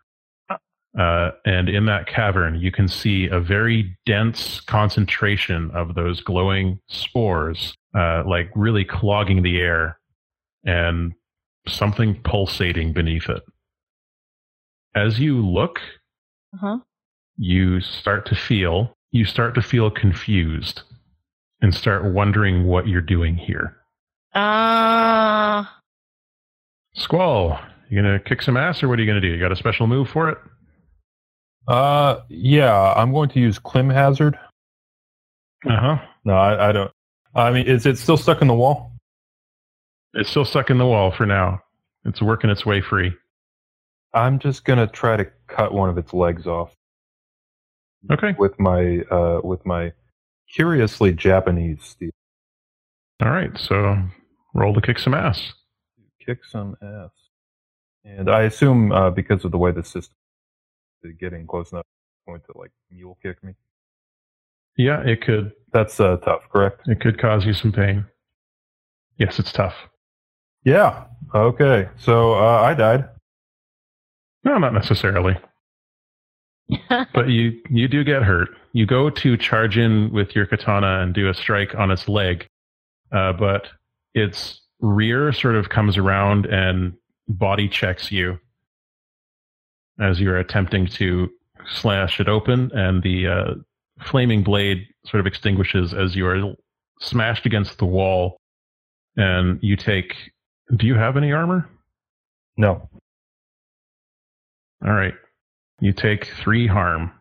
Uh, 0.98 1.33
and 1.44 1.68
in 1.68 1.87
that 1.87 2.07
cavern, 2.07 2.61
you 2.61 2.70
can 2.70 2.87
see 2.87 3.26
a 3.26 3.40
very 3.40 3.96
dense 4.07 4.61
concentration 4.61 5.70
of 5.72 5.94
those 5.94 6.20
glowing 6.20 6.78
spores, 6.88 7.74
uh, 7.96 8.22
like 8.26 8.48
really 8.54 8.85
clogging 8.85 9.42
the 9.42 9.61
air, 9.61 9.98
and 10.64 11.12
something 11.66 12.14
pulsating 12.22 12.92
beneath 12.92 13.28
it. 13.28 13.42
As 14.94 15.18
you 15.18 15.44
look, 15.44 15.80
uh-huh. 16.54 16.78
you 17.37 17.80
start 17.80 18.26
to 18.26 18.37
feel 18.37 18.96
you 19.14 19.24
start 19.24 19.54
to 19.54 19.62
feel 19.62 19.92
confused 19.92 20.83
and 21.61 21.72
start 21.72 22.12
wondering 22.12 22.64
what 22.64 22.88
you're 22.88 23.00
doing 23.00 23.37
here. 23.37 23.76
Uh, 24.35 25.64
Squall, 26.94 27.61
you 27.88 28.02
gonna 28.02 28.18
kick 28.18 28.42
some 28.42 28.57
ass 28.57 28.83
or 28.83 28.88
what 28.88 28.98
are 28.98 29.02
you 29.02 29.07
gonna 29.07 29.20
do? 29.20 29.28
You 29.28 29.38
got 29.38 29.52
a 29.52 29.57
special 29.57 29.87
move 29.87 30.09
for 30.09 30.28
it? 30.28 30.38
Uh, 31.66 32.20
yeah, 32.29 32.92
I'm 32.94 33.12
going 33.12 33.29
to 33.31 33.40
use 33.40 33.59
Climhazzard. 33.59 34.35
Uh 35.66 35.81
huh. 35.81 35.98
No, 36.24 36.35
I, 36.35 36.68
I 36.68 36.72
don't. 36.72 36.90
I 37.35 37.50
mean, 37.50 37.66
is 37.66 37.87
it 37.87 37.98
still 37.98 38.16
stuck 38.16 38.42
in 38.42 38.48
the 38.48 38.55
wall? 38.55 38.92
It's 40.12 40.31
still 40.31 40.44
stuck 40.44 40.70
in 40.70 40.79
the 40.79 40.87
wall 40.87 41.11
for 41.11 41.27
now. 41.27 41.61
It's 42.05 42.20
working 42.22 42.50
its 42.50 42.64
way 42.66 42.81
free. 42.81 43.12
I'm 44.12 44.38
just 44.38 44.64
gonna 44.64 44.87
try 44.87 45.16
to 45.16 45.27
cut 45.48 45.72
one 45.74 45.88
of 45.88 45.98
its 45.98 46.12
legs 46.12 46.46
off 46.46 46.70
Okay. 48.12 48.35
with 48.38 48.59
my 48.61 49.00
uh 49.11 49.40
with 49.42 49.64
my 49.66 49.92
curiously 50.55 51.12
Japanese 51.12 51.83
steel. 51.83 52.11
All 53.22 53.31
right. 53.31 53.57
So 53.59 53.98
roll 54.55 54.74
to 54.74 54.81
kick 54.81 54.98
some 54.98 55.14
ass. 55.14 55.53
Kick 56.24 56.44
some 56.44 56.77
ass. 56.83 57.11
And 58.05 58.31
I 58.31 58.42
assume 58.42 58.92
uh, 58.92 59.11
because 59.11 59.44
of 59.46 59.50
the 59.50 59.59
way 59.59 59.72
the 59.72 59.83
system 59.83 60.14
getting 61.12 61.46
close 61.46 61.72
enough, 61.72 61.86
it's 61.86 62.26
going 62.26 62.40
to 62.40 62.58
like 62.58 62.70
mule 62.90 63.18
kick 63.22 63.42
me. 63.42 63.54
Yeah, 64.76 65.00
it 65.02 65.20
could. 65.22 65.52
That's 65.72 66.00
uh, 66.00 66.16
tough, 66.18 66.48
correct? 66.50 66.88
It 66.88 67.00
could 67.00 67.18
cause 67.18 67.44
you 67.46 67.52
some 67.54 67.72
pain. 67.72 68.06
Yes, 69.18 69.38
it's 69.38 69.52
tough. 69.52 69.74
Yeah. 70.64 71.04
Okay. 71.35 71.88
So 71.98 72.35
uh, 72.35 72.62
I 72.62 72.74
died. 72.74 73.08
No, 74.44 74.58
not 74.58 74.74
necessarily. 74.74 75.37
but 77.14 77.29
you 77.29 77.60
you 77.70 77.88
do 77.88 78.02
get 78.04 78.22
hurt. 78.22 78.48
You 78.72 78.87
go 78.87 79.10
to 79.10 79.37
charge 79.37 79.76
in 79.76 80.12
with 80.12 80.35
your 80.35 80.46
katana 80.46 81.00
and 81.00 81.14
do 81.14 81.29
a 81.29 81.35
strike 81.35 81.74
on 81.74 81.90
its 81.90 82.08
leg, 82.08 82.46
uh, 83.12 83.33
but 83.35 83.68
its 84.14 84.62
rear 84.81 85.33
sort 85.33 85.56
of 85.56 85.68
comes 85.68 85.96
around 85.96 86.46
and 86.46 86.94
body 87.29 87.68
checks 87.68 88.10
you 88.10 88.38
as 90.00 90.20
you're 90.20 90.38
attempting 90.38 90.86
to 90.86 91.30
slash 91.68 92.20
it 92.20 92.28
open, 92.28 92.70
and 92.74 93.02
the 93.02 93.26
uh, 93.26 93.54
flaming 94.02 94.42
blade 94.42 94.86
sort 95.06 95.20
of 95.20 95.26
extinguishes 95.26 95.94
as 95.94 96.14
you 96.14 96.26
are 96.26 96.54
smashed 97.00 97.46
against 97.46 97.78
the 97.78 97.86
wall, 97.86 98.36
and 99.16 99.58
you 99.62 99.76
take. 99.76 100.14
Do 100.76 100.86
you 100.86 100.94
have 100.94 101.16
any 101.16 101.30
armor? 101.30 101.68
No. 102.56 102.88
All 104.84 104.92
right. 104.92 105.14
You 105.80 105.92
take 105.92 106.26
three 106.42 106.66
harm. 106.66 107.12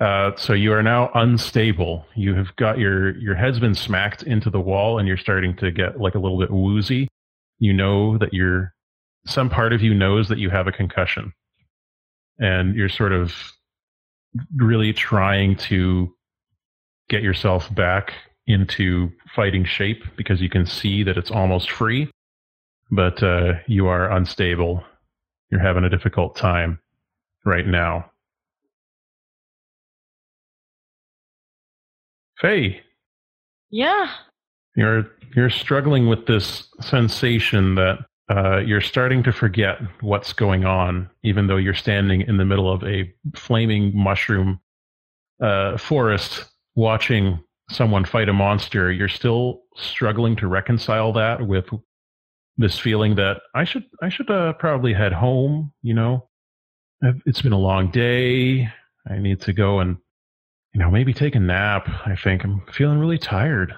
Uh, 0.00 0.30
so 0.36 0.52
you 0.52 0.72
are 0.72 0.82
now 0.82 1.10
unstable. 1.14 2.06
You 2.14 2.34
have 2.34 2.54
got 2.56 2.78
your 2.78 3.18
your 3.18 3.34
head's 3.34 3.58
been 3.58 3.74
smacked 3.74 4.22
into 4.22 4.48
the 4.48 4.60
wall, 4.60 4.98
and 4.98 5.08
you're 5.08 5.16
starting 5.16 5.56
to 5.56 5.70
get 5.70 6.00
like 6.00 6.14
a 6.14 6.18
little 6.18 6.38
bit 6.38 6.50
woozy. 6.50 7.08
You 7.58 7.72
know 7.72 8.16
that 8.18 8.32
you're 8.32 8.72
some 9.26 9.50
part 9.50 9.72
of 9.72 9.82
you 9.82 9.94
knows 9.94 10.28
that 10.28 10.38
you 10.38 10.50
have 10.50 10.68
a 10.68 10.72
concussion, 10.72 11.32
and 12.38 12.74
you're 12.74 12.88
sort 12.88 13.12
of 13.12 13.34
really 14.56 14.92
trying 14.92 15.56
to 15.56 16.14
get 17.08 17.22
yourself 17.22 17.72
back 17.74 18.12
into 18.46 19.10
fighting 19.34 19.64
shape 19.64 20.04
because 20.16 20.40
you 20.40 20.48
can 20.48 20.64
see 20.66 21.02
that 21.02 21.16
it's 21.18 21.30
almost 21.30 21.70
free, 21.70 22.10
but 22.90 23.22
uh, 23.22 23.54
you 23.66 23.86
are 23.86 24.10
unstable. 24.12 24.82
You're 25.50 25.60
having 25.60 25.84
a 25.84 25.90
difficult 25.90 26.36
time 26.36 26.78
right 27.44 27.66
now. 27.66 28.10
Faye, 32.40 32.80
Yeah. 33.70 34.10
you're 34.76 35.10
you're 35.34 35.50
struggling 35.50 36.08
with 36.08 36.26
this 36.26 36.68
sensation 36.80 37.74
that 37.74 37.98
uh, 38.30 38.58
you're 38.58 38.80
starting 38.80 39.22
to 39.22 39.32
forget 39.32 39.78
what's 40.00 40.32
going 40.32 40.64
on, 40.64 41.08
even 41.22 41.46
though 41.46 41.56
you're 41.56 41.74
standing 41.74 42.20
in 42.22 42.36
the 42.36 42.44
middle 42.44 42.70
of 42.70 42.84
a 42.84 43.12
flaming 43.34 43.96
mushroom 43.96 44.60
uh, 45.40 45.78
forest, 45.78 46.44
watching 46.74 47.42
someone 47.70 48.04
fight 48.04 48.28
a 48.28 48.32
monster. 48.32 48.92
You're 48.92 49.08
still 49.08 49.62
struggling 49.76 50.36
to 50.36 50.46
reconcile 50.46 51.12
that 51.14 51.46
with 51.46 51.66
this 52.58 52.78
feeling 52.78 53.14
that 53.14 53.40
I 53.54 53.64
should 53.64 53.84
I 54.02 54.08
should 54.10 54.30
uh, 54.30 54.52
probably 54.54 54.92
head 54.92 55.12
home. 55.12 55.72
You 55.82 55.94
know, 55.94 56.28
it's 57.24 57.40
been 57.40 57.52
a 57.52 57.58
long 57.58 57.90
day. 57.90 58.68
I 59.08 59.18
need 59.18 59.40
to 59.42 59.54
go 59.54 59.80
and 59.80 59.96
you 60.74 60.80
know 60.80 60.90
maybe 60.90 61.14
take 61.14 61.34
a 61.34 61.40
nap. 61.40 61.88
I 62.04 62.14
think 62.14 62.44
I'm 62.44 62.62
feeling 62.72 62.98
really 62.98 63.18
tired. 63.18 63.74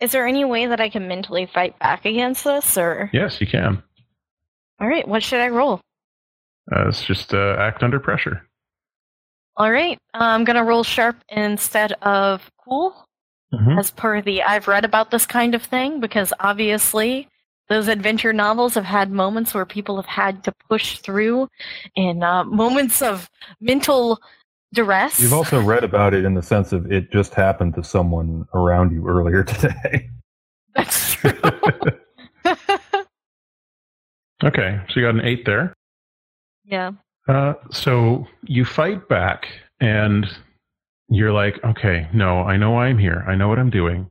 Is 0.00 0.12
there 0.12 0.26
any 0.26 0.44
way 0.44 0.66
that 0.66 0.80
I 0.80 0.88
can 0.88 1.08
mentally 1.08 1.46
fight 1.46 1.78
back 1.78 2.04
against 2.04 2.44
this, 2.44 2.76
or 2.76 3.10
Yes, 3.12 3.40
you 3.40 3.46
can. 3.46 3.82
all 4.80 4.88
right? 4.88 5.06
What 5.06 5.22
should 5.22 5.40
I 5.40 5.48
roll? 5.48 5.80
Uh, 6.74 6.88
it's 6.88 7.04
just 7.04 7.34
uh, 7.34 7.56
act 7.58 7.82
under 7.82 8.00
pressure. 8.00 8.46
All 9.56 9.70
right, 9.70 9.98
I'm 10.14 10.44
gonna 10.44 10.64
roll 10.64 10.82
sharp 10.82 11.16
instead 11.28 11.92
of 12.02 12.50
cool, 12.64 13.06
Mhm. 13.52 13.78
as 13.78 13.90
per 13.92 14.20
the 14.20 14.42
I've 14.42 14.66
read 14.66 14.84
about 14.84 15.10
this 15.12 15.26
kind 15.26 15.54
of 15.54 15.62
thing, 15.62 16.00
because 16.00 16.32
obviously 16.40 17.28
those 17.68 17.86
adventure 17.88 18.32
novels 18.32 18.74
have 18.74 18.84
had 18.84 19.10
moments 19.12 19.54
where 19.54 19.64
people 19.64 19.96
have 19.96 20.06
had 20.06 20.42
to 20.44 20.52
push 20.68 20.98
through 20.98 21.48
in 21.94 22.22
uh, 22.22 22.44
moments 22.44 23.00
of 23.00 23.30
mental 23.60 24.18
duress. 24.74 25.18
You've 25.20 25.32
also 25.32 25.62
read 25.62 25.84
about 25.84 26.12
it 26.14 26.24
in 26.24 26.34
the 26.34 26.42
sense 26.42 26.72
of 26.72 26.90
it 26.92 27.10
just 27.12 27.34
happened 27.34 27.74
to 27.76 27.84
someone 27.84 28.46
around 28.54 28.92
you 28.92 29.06
earlier 29.08 29.42
today. 29.44 30.10
That's 30.74 31.14
true. 31.14 31.32
Okay, 34.42 34.78
so 34.88 35.00
you 35.00 35.06
got 35.06 35.14
an 35.14 35.24
eight 35.24 35.46
there. 35.46 35.72
yeah. 36.64 36.90
Uh, 37.26 37.54
so 37.70 38.26
you 38.42 38.64
fight 38.66 39.08
back, 39.08 39.46
and 39.80 40.26
you're 41.08 41.32
like, 41.32 41.62
okay, 41.64 42.06
no, 42.12 42.40
I 42.42 42.58
know 42.58 42.78
I'm 42.78 42.98
here. 42.98 43.24
I 43.26 43.34
know 43.34 43.48
what 43.48 43.58
I'm 43.58 43.70
doing. 43.70 44.10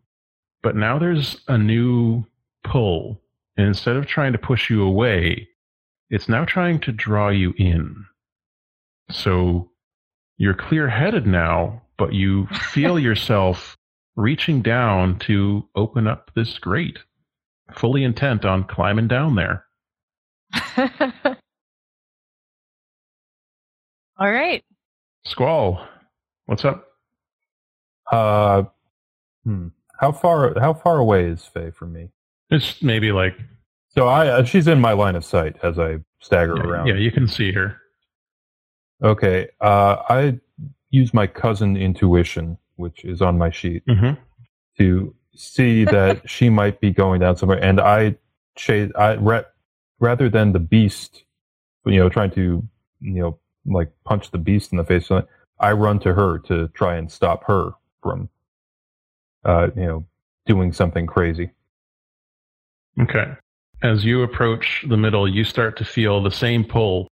But 0.64 0.76
now 0.76 0.98
there's 0.98 1.42
a 1.48 1.58
new 1.58 2.26
pull. 2.64 3.22
And 3.58 3.68
instead 3.68 3.96
of 3.98 4.08
trying 4.08 4.32
to 4.32 4.40
push 4.40 4.70
you 4.72 4.82
away, 4.82 5.48
it's 6.10 6.28
now 6.28 6.46
trying 6.46 6.80
to 6.80 6.92
draw 6.92 7.30
you 7.30 7.54
in. 7.58 8.04
So 9.12 9.70
you're 10.38 10.54
clear 10.54 10.90
headed 10.90 11.26
now, 11.28 11.82
but 11.98 12.14
you 12.14 12.48
feel 12.48 13.00
yourself 13.00 13.78
reaching 14.16 14.62
down 14.62 15.18
to 15.20 15.68
open 15.76 16.08
up 16.08 16.32
this 16.36 16.58
grate, 16.60 17.00
fully 17.74 18.04
intent 18.04 18.46
on 18.46 18.64
climbing 18.64 19.08
down 19.08 19.36
there. 19.36 19.66
All 24.18 24.32
right. 24.32 24.64
Squall, 25.26 25.86
what's 26.46 26.66
up? 26.66 26.86
Uh, 28.12 28.64
hmm. 29.44 29.70
How 30.00 30.12
far? 30.12 30.54
How 30.60 30.74
far 30.74 30.98
away 30.98 31.26
is 31.26 31.44
Faye 31.46 31.72
from 31.72 31.94
me? 31.94 32.10
It's 32.50 32.82
maybe 32.84 33.12
like 33.12 33.36
So 33.96 34.08
I, 34.08 34.28
uh, 34.28 34.44
she's 34.44 34.68
in 34.68 34.80
my 34.82 34.92
line 34.94 35.16
of 35.16 35.26
sight 35.26 35.56
as 35.64 35.80
I 35.80 35.98
stagger 36.20 36.58
yeah, 36.58 36.64
around. 36.64 36.88
yeah, 36.88 36.96
you 36.96 37.12
can 37.12 37.28
see 37.28 37.52
her. 37.54 37.78
Okay. 39.02 39.50
Uh, 39.62 39.98
I 40.10 40.40
use 40.90 41.14
my 41.14 41.28
cousin 41.28 41.76
intuition, 41.78 42.58
which 42.76 43.04
is 43.06 43.22
on 43.22 43.38
my 43.38 43.50
sheet, 43.50 43.86
Mm-hmm. 43.88 44.20
to 44.78 45.16
see 45.36 45.84
that 45.98 46.30
she 46.30 46.50
might 46.50 46.80
be 46.80 46.92
going 46.92 47.22
down 47.22 47.38
somewhere, 47.38 47.64
and 47.64 47.80
I 47.80 48.16
chase. 48.56 48.92
I 48.98 49.16
ra- 49.16 49.44
rather 50.00 50.30
than 50.30 50.52
the 50.52 50.60
beast, 50.60 51.24
you 51.86 51.98
know, 51.98 52.10
trying 52.10 52.32
to, 52.32 52.68
you 53.02 53.14
know, 53.22 53.40
like 53.66 53.92
punch 54.06 54.32
the 54.32 54.38
beast 54.38 54.72
in 54.72 54.78
the 54.78 54.84
face. 54.84 55.10
I 55.60 55.72
run 55.72 56.00
to 56.00 56.14
her 56.14 56.40
to 56.40 56.68
try 56.70 56.96
and 56.98 57.10
stop 57.12 57.46
her 57.46 57.72
from, 58.02 58.28
uh, 59.46 59.70
you 59.76 59.86
know, 59.86 60.06
doing 60.46 60.74
something 60.74 61.06
crazy. 61.08 61.52
Okay. 63.00 63.34
As 63.82 64.04
you 64.06 64.24
approach 64.24 64.84
the 64.88 64.98
middle, 64.98 65.28
you 65.28 65.44
start 65.44 65.78
to 65.78 65.86
feel 65.86 66.22
the 66.22 66.32
same 66.32 66.64
pull, 66.64 67.08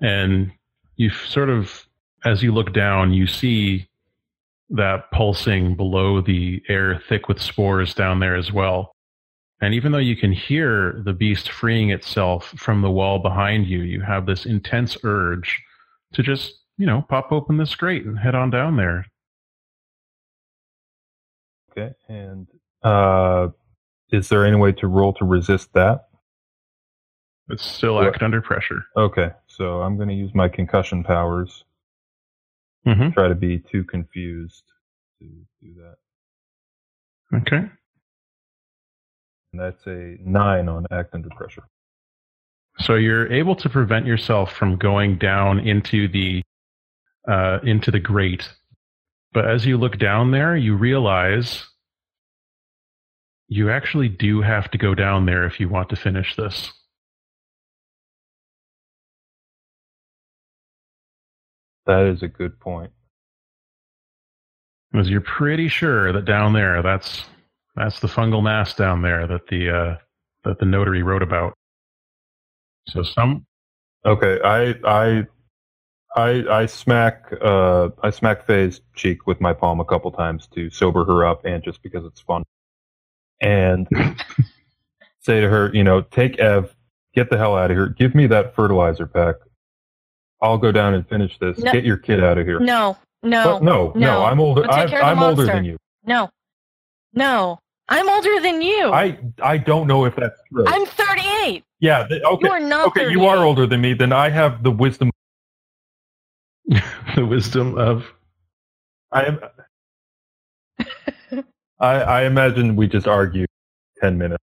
and 0.00 0.52
you 0.96 1.10
sort 1.10 1.48
of, 1.48 1.86
as 2.24 2.42
you 2.42 2.52
look 2.52 2.72
down, 2.72 3.12
you 3.12 3.26
see 3.26 3.88
that 4.70 5.10
pulsing 5.12 5.74
below 5.76 6.20
the 6.20 6.62
air 6.68 7.00
thick 7.08 7.28
with 7.28 7.40
spores 7.40 7.94
down 7.94 8.20
there 8.20 8.36
as 8.36 8.52
well. 8.52 8.94
And 9.60 9.74
even 9.74 9.92
though 9.92 9.98
you 9.98 10.16
can 10.16 10.32
hear 10.32 11.00
the 11.04 11.12
beast 11.12 11.50
freeing 11.50 11.90
itself 11.90 12.52
from 12.56 12.82
the 12.82 12.90
wall 12.90 13.18
behind 13.20 13.66
you, 13.66 13.82
you 13.82 14.00
have 14.00 14.26
this 14.26 14.44
intense 14.44 14.96
urge 15.04 15.62
to 16.14 16.22
just, 16.22 16.54
you 16.78 16.86
know, 16.86 17.04
pop 17.08 17.30
open 17.30 17.58
this 17.58 17.74
grate 17.74 18.04
and 18.04 18.18
head 18.18 18.34
on 18.34 18.50
down 18.50 18.76
there. 18.76 19.06
Okay. 21.70 21.94
And 22.08 22.48
uh, 22.82 23.48
is 24.10 24.28
there 24.28 24.44
any 24.44 24.56
way 24.56 24.72
to 24.72 24.86
roll 24.86 25.12
to 25.14 25.24
resist 25.24 25.72
that? 25.74 26.06
But 27.46 27.60
still 27.60 27.96
What? 27.96 28.06
act 28.08 28.22
under 28.22 28.40
pressure. 28.42 28.84
Okay. 28.96 29.30
So 29.56 29.82
I'm 29.82 29.96
going 29.96 30.08
to 30.08 30.14
use 30.14 30.34
my 30.34 30.48
concussion 30.48 31.04
powers. 31.04 31.64
Mm-hmm. 32.86 33.10
Try 33.10 33.28
to 33.28 33.34
be 33.34 33.58
too 33.58 33.84
confused 33.84 34.64
to 35.20 35.26
do 35.62 35.74
that. 35.74 35.96
Okay. 37.38 37.68
And 39.52 39.60
that's 39.60 39.86
a 39.86 40.16
nine 40.24 40.68
on 40.68 40.86
act 40.90 41.14
under 41.14 41.28
pressure. 41.30 41.64
So 42.78 42.94
you're 42.94 43.30
able 43.32 43.54
to 43.56 43.68
prevent 43.68 44.06
yourself 44.06 44.52
from 44.52 44.76
going 44.76 45.18
down 45.18 45.60
into 45.60 46.08
the 46.08 46.42
uh, 47.28 47.58
into 47.62 47.90
the 47.90 48.00
grate, 48.00 48.48
but 49.32 49.48
as 49.48 49.64
you 49.64 49.76
look 49.76 49.98
down 49.98 50.32
there, 50.32 50.56
you 50.56 50.74
realize 50.74 51.64
you 53.46 53.70
actually 53.70 54.08
do 54.08 54.40
have 54.40 54.70
to 54.72 54.78
go 54.78 54.94
down 54.94 55.26
there 55.26 55.44
if 55.44 55.60
you 55.60 55.68
want 55.68 55.90
to 55.90 55.96
finish 55.96 56.34
this. 56.34 56.72
That 61.86 62.06
is 62.06 62.22
a 62.22 62.28
good 62.28 62.58
point. 62.60 62.92
Because 64.92 65.08
you're 65.08 65.20
pretty 65.20 65.68
sure 65.68 66.12
that 66.12 66.24
down 66.24 66.52
there, 66.52 66.82
that's 66.82 67.24
that's 67.76 68.00
the 68.00 68.08
fungal 68.08 68.42
mass 68.42 68.74
down 68.74 69.02
there 69.02 69.26
that 69.26 69.46
the 69.48 69.70
uh, 69.70 69.96
that 70.44 70.58
the 70.58 70.66
notary 70.66 71.02
wrote 71.02 71.22
about. 71.22 71.54
So 72.88 73.02
some 73.02 73.46
Okay, 74.04 74.40
I 74.44 74.74
I 74.84 75.26
I 76.16 76.44
I 76.50 76.66
smack 76.66 77.32
uh 77.40 77.90
I 78.02 78.10
smack 78.10 78.46
Faye's 78.46 78.80
cheek 78.96 79.26
with 79.26 79.40
my 79.40 79.52
palm 79.52 79.80
a 79.80 79.84
couple 79.84 80.10
times 80.10 80.48
to 80.54 80.70
sober 80.70 81.04
her 81.04 81.24
up 81.24 81.44
and 81.44 81.62
just 81.62 81.82
because 81.82 82.04
it's 82.04 82.20
fun. 82.20 82.42
And 83.40 83.88
say 85.20 85.40
to 85.40 85.48
her, 85.48 85.70
you 85.72 85.84
know, 85.84 86.02
take 86.02 86.38
Ev, 86.40 86.74
get 87.14 87.30
the 87.30 87.38
hell 87.38 87.56
out 87.56 87.70
of 87.70 87.76
here. 87.76 87.88
Give 87.88 88.14
me 88.14 88.26
that 88.28 88.54
fertilizer 88.56 89.06
pack. 89.06 89.36
I'll 90.42 90.58
go 90.58 90.72
down 90.72 90.94
and 90.94 91.08
finish 91.08 91.38
this. 91.38 91.56
No. 91.58 91.72
Get 91.72 91.84
your 91.84 91.96
kid 91.96 92.22
out 92.22 92.36
of 92.36 92.46
here. 92.46 92.58
No. 92.58 92.98
No. 93.22 93.54
What? 93.54 93.62
no, 93.62 93.92
no, 93.94 94.00
no. 94.00 94.24
I'm 94.24 94.40
older. 94.40 94.62
We'll 94.62 94.70
I'm, 94.72 94.88
care 94.88 95.00
of 95.00 95.04
the 95.04 95.10
I'm 95.10 95.22
older 95.22 95.46
than 95.46 95.64
you. 95.64 95.76
No. 96.04 96.28
No. 97.14 97.60
I'm 97.88 98.08
older 98.08 98.40
than 98.40 98.60
you. 98.60 98.92
I 98.92 99.18
I 99.42 99.58
don't 99.58 99.86
know 99.86 100.04
if 100.04 100.16
that's 100.16 100.40
true. 100.52 100.64
I'm 100.66 100.84
38. 100.86 101.62
yeah. 101.80 102.06
th- 102.06 102.22
okay. 102.22 102.46
You 102.46 102.52
are 102.52 102.60
not 102.60 102.88
Okay, 102.88 103.10
you 103.10 103.26
are 103.26 103.38
older 103.38 103.66
than 103.66 103.80
me. 103.80 103.94
Then 103.94 104.12
I 104.12 104.30
have 104.30 104.62
the 104.62 104.70
wisdom. 104.70 105.10
the 107.16 107.24
wisdom 107.24 107.78
of 107.78 108.04
I 109.12 109.24
am. 109.24 109.40
I 111.80 111.94
I 112.00 112.22
imagine 112.24 112.76
we 112.76 112.88
just 112.88 113.06
argue 113.06 113.46
ten 114.00 114.18
minutes. 114.18 114.42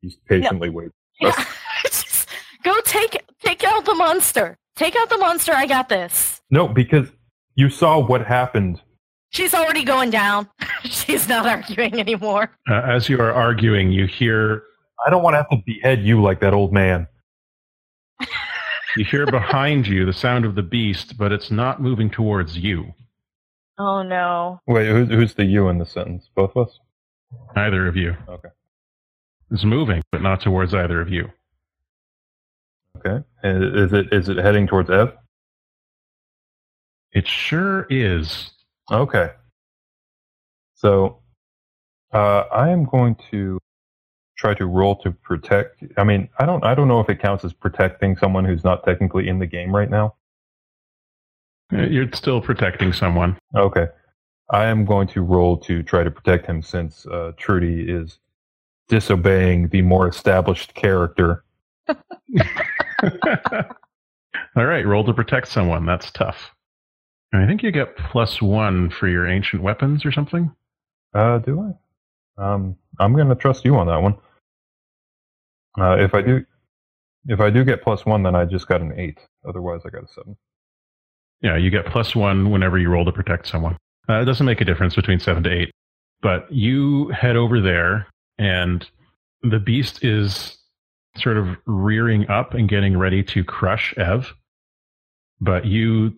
He's 0.00 0.16
patiently 0.16 0.70
wait. 0.70 0.90
Yeah. 1.20 1.32
Just 1.84 2.28
go 2.62 2.80
take 2.84 3.24
take 3.42 3.64
out 3.64 3.84
the 3.84 3.94
monster. 3.94 4.56
Take 4.76 4.94
out 4.96 5.08
the 5.08 5.18
monster. 5.18 5.52
I 5.52 5.66
got 5.66 5.88
this. 5.88 6.40
No, 6.50 6.68
because 6.68 7.08
you 7.54 7.70
saw 7.70 7.98
what 7.98 8.26
happened. 8.26 8.80
She's 9.30 9.54
already 9.54 9.84
going 9.84 10.10
down. 10.10 10.48
She's 10.84 11.28
not 11.28 11.46
arguing 11.46 11.98
anymore. 11.98 12.50
uh, 12.70 12.82
as 12.82 13.08
you 13.08 13.18
are 13.20 13.32
arguing, 13.32 13.90
you 13.90 14.06
hear 14.06 14.62
I 15.06 15.10
don't 15.10 15.22
want 15.22 15.34
to 15.34 15.38
have 15.38 15.50
to 15.50 15.62
behead 15.66 16.02
you 16.02 16.22
like 16.22 16.40
that 16.40 16.54
old 16.54 16.72
man. 16.72 17.06
You 18.96 19.04
hear 19.04 19.26
behind 19.30 19.86
you 19.86 20.06
the 20.06 20.12
sound 20.12 20.44
of 20.44 20.54
the 20.54 20.62
beast, 20.62 21.18
but 21.18 21.32
it's 21.32 21.50
not 21.50 21.82
moving 21.82 22.10
towards 22.10 22.56
you. 22.56 22.94
Oh 23.78 24.02
no. 24.02 24.60
Wait, 24.66 24.88
who's 24.88 25.08
who's 25.08 25.34
the 25.34 25.44
you 25.44 25.68
in 25.68 25.78
the 25.78 25.86
sentence? 25.86 26.28
Both 26.34 26.52
of 26.56 26.68
us. 26.68 26.78
Neither 27.54 27.86
of 27.88 27.96
you. 27.96 28.16
Okay. 28.28 28.48
It's 29.50 29.64
moving, 29.64 30.02
but 30.12 30.22
not 30.22 30.40
towards 30.40 30.72
either 30.74 31.00
of 31.00 31.08
you. 31.10 31.30
Okay. 32.96 33.24
Is 33.44 33.92
it 33.92 34.12
is 34.12 34.28
it 34.28 34.38
heading 34.38 34.66
towards 34.66 34.90
Ev? 34.90 35.12
It 37.12 37.26
sure 37.26 37.86
is. 37.90 38.50
Okay. 38.90 39.30
So 40.74 41.20
uh, 42.12 42.44
I 42.52 42.70
am 42.70 42.84
going 42.84 43.16
to 43.30 43.58
try 44.36 44.54
to 44.54 44.66
roll 44.66 44.96
to 44.96 45.10
protect. 45.10 45.82
I 45.96 46.04
mean, 46.04 46.28
I 46.38 46.46
don't. 46.46 46.64
I 46.64 46.74
don't 46.74 46.88
know 46.88 47.00
if 47.00 47.08
it 47.08 47.20
counts 47.20 47.44
as 47.44 47.52
protecting 47.52 48.16
someone 48.16 48.44
who's 48.44 48.64
not 48.64 48.84
technically 48.84 49.28
in 49.28 49.38
the 49.38 49.46
game 49.46 49.74
right 49.74 49.90
now. 49.90 50.14
Uh, 51.72 51.82
You're 51.82 52.10
still 52.12 52.40
protecting 52.40 52.92
someone. 52.92 53.36
Okay. 53.54 53.86
I 54.50 54.66
am 54.66 54.84
going 54.84 55.08
to 55.08 55.22
roll 55.22 55.56
to 55.58 55.82
try 55.82 56.04
to 56.04 56.10
protect 56.10 56.46
him 56.46 56.62
since 56.62 57.04
uh, 57.06 57.32
Trudy 57.36 57.90
is 57.90 58.20
disobeying 58.88 59.68
the 59.68 59.82
more 59.82 60.06
established 60.06 60.74
character. 60.74 61.44
All 64.56 64.64
right, 64.64 64.86
roll 64.86 65.04
to 65.04 65.14
protect 65.14 65.48
someone. 65.48 65.86
That's 65.86 66.10
tough. 66.10 66.50
And 67.32 67.42
I 67.42 67.46
think 67.46 67.62
you 67.62 67.70
get 67.70 67.96
plus 67.96 68.40
one 68.40 68.90
for 68.90 69.08
your 69.08 69.26
ancient 69.28 69.62
weapons 69.62 70.04
or 70.04 70.12
something. 70.12 70.52
Uh, 71.14 71.38
do 71.38 71.60
I? 72.38 72.44
Um, 72.54 72.76
I'm 72.98 73.14
going 73.14 73.28
to 73.28 73.34
trust 73.34 73.64
you 73.64 73.76
on 73.76 73.86
that 73.86 74.02
one. 74.02 74.16
Uh, 75.78 75.96
if 75.98 76.14
I 76.14 76.22
do, 76.22 76.44
if 77.26 77.40
I 77.40 77.50
do 77.50 77.64
get 77.64 77.82
plus 77.82 78.06
one, 78.06 78.22
then 78.22 78.34
I 78.34 78.44
just 78.44 78.68
got 78.68 78.80
an 78.80 78.92
eight. 78.98 79.18
Otherwise, 79.46 79.82
I 79.84 79.90
got 79.90 80.04
a 80.04 80.08
seven. 80.08 80.36
Yeah, 81.42 81.56
you 81.56 81.70
get 81.70 81.86
plus 81.86 82.14
one 82.16 82.50
whenever 82.50 82.78
you 82.78 82.88
roll 82.88 83.04
to 83.04 83.12
protect 83.12 83.46
someone. 83.46 83.76
Uh, 84.08 84.20
it 84.20 84.24
doesn't 84.24 84.46
make 84.46 84.60
a 84.60 84.64
difference 84.64 84.94
between 84.94 85.20
seven 85.20 85.42
to 85.42 85.50
eight. 85.50 85.70
But 86.22 86.50
you 86.50 87.08
head 87.08 87.36
over 87.36 87.60
there, 87.60 88.06
and 88.38 88.88
the 89.42 89.58
beast 89.58 90.02
is 90.04 90.55
sort 91.18 91.36
of 91.36 91.56
rearing 91.66 92.28
up 92.28 92.54
and 92.54 92.68
getting 92.68 92.96
ready 92.96 93.22
to 93.24 93.44
crush 93.44 93.94
Ev. 93.96 94.34
But 95.40 95.66
you 95.66 96.14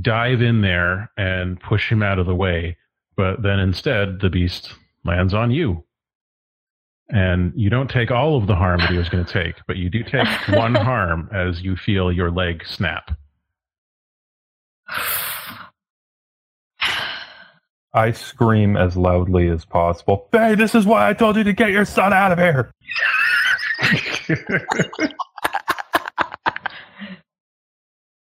dive 0.00 0.42
in 0.42 0.60
there 0.60 1.10
and 1.16 1.60
push 1.60 1.90
him 1.90 2.02
out 2.02 2.18
of 2.18 2.26
the 2.26 2.34
way. 2.34 2.76
But 3.16 3.42
then 3.42 3.58
instead, 3.58 4.20
the 4.20 4.30
beast 4.30 4.72
lands 5.04 5.34
on 5.34 5.50
you. 5.50 5.84
And 7.08 7.52
you 7.54 7.70
don't 7.70 7.88
take 7.88 8.10
all 8.10 8.36
of 8.36 8.46
the 8.46 8.56
harm 8.56 8.80
that 8.80 8.90
he 8.90 8.98
was 8.98 9.08
going 9.08 9.24
to 9.24 9.32
take, 9.32 9.54
but 9.68 9.76
you 9.76 9.88
do 9.88 10.02
take 10.02 10.26
one 10.48 10.74
harm 10.74 11.28
as 11.32 11.62
you 11.62 11.76
feel 11.76 12.10
your 12.10 12.30
leg 12.30 12.64
snap. 12.66 13.16
I 17.94 18.10
scream 18.10 18.76
as 18.76 18.96
loudly 18.96 19.48
as 19.48 19.64
possible. 19.64 20.28
Hey, 20.32 20.54
this 20.54 20.74
is 20.74 20.84
why 20.84 21.08
I 21.08 21.14
told 21.14 21.36
you 21.36 21.44
to 21.44 21.52
get 21.52 21.70
your 21.70 21.86
son 21.86 22.12
out 22.12 22.32
of 22.32 22.38
here. 22.38 22.70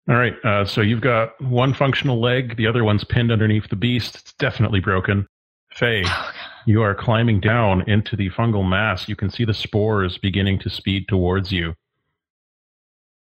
All 0.07 0.17
right, 0.17 0.35
uh, 0.45 0.67
so 0.67 0.83
you've 0.83 1.01
got 1.01 1.41
one 1.41 1.73
functional 1.73 2.21
leg, 2.21 2.57
the 2.57 2.67
other 2.67 2.85
one's 2.85 3.05
pinned 3.05 3.33
underneath 3.33 3.69
the 3.71 3.77
beast. 3.77 4.17
It's 4.17 4.35
definitely 4.35 4.81
broken. 4.81 5.27
Faye, 5.73 6.05
you 6.67 6.83
are 6.83 6.95
climbing 6.95 7.41
down 7.41 7.89
into 7.89 8.15
the 8.15 8.31
fungal 8.31 8.69
mass. 8.69 9.09
You 9.09 9.17
can 9.17 9.31
see 9.31 9.45
the 9.45 9.55
spores 9.55 10.19
beginning 10.19 10.59
to 10.61 10.71
speed 10.71 11.09
towards 11.09 11.51
you. 11.51 11.75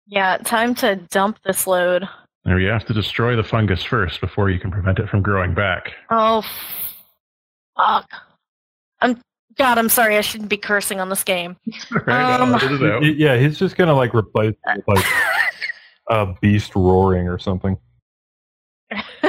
Yeah, 0.07 0.37
time 0.37 0.75
to 0.75 0.97
dump 1.09 1.39
this 1.43 1.65
load. 1.65 2.07
Now 2.45 2.57
you 2.57 2.67
have 2.67 2.85
to 2.87 2.93
destroy 2.93 3.35
the 3.37 3.43
fungus 3.43 3.83
first 3.83 4.19
before 4.19 4.49
you 4.49 4.59
can 4.59 4.69
prevent 4.69 4.99
it 4.99 5.07
from 5.07 5.21
growing 5.21 5.53
back. 5.53 5.93
Oh, 6.09 6.43
fuck. 7.77 8.09
I'm 8.99 9.21
God. 9.57 9.77
I'm 9.77 9.89
sorry. 9.89 10.17
I 10.17 10.21
shouldn't 10.21 10.49
be 10.49 10.57
cursing 10.57 10.99
on 10.99 11.09
this 11.09 11.23
game. 11.23 11.55
Right, 12.07 12.39
Um, 12.39 12.53
I'll 12.55 12.59
let 12.59 12.71
it 12.71 12.83
out. 12.91 13.01
Y- 13.01 13.13
Yeah, 13.17 13.37
he's 13.37 13.57
just 13.57 13.75
gonna 13.77 13.93
like 13.95 14.13
replace 14.13 14.55
with 14.75 14.87
like 14.87 15.05
a 16.09 16.33
beast 16.41 16.75
roaring 16.75 17.27
or 17.27 17.37
something. 17.39 17.77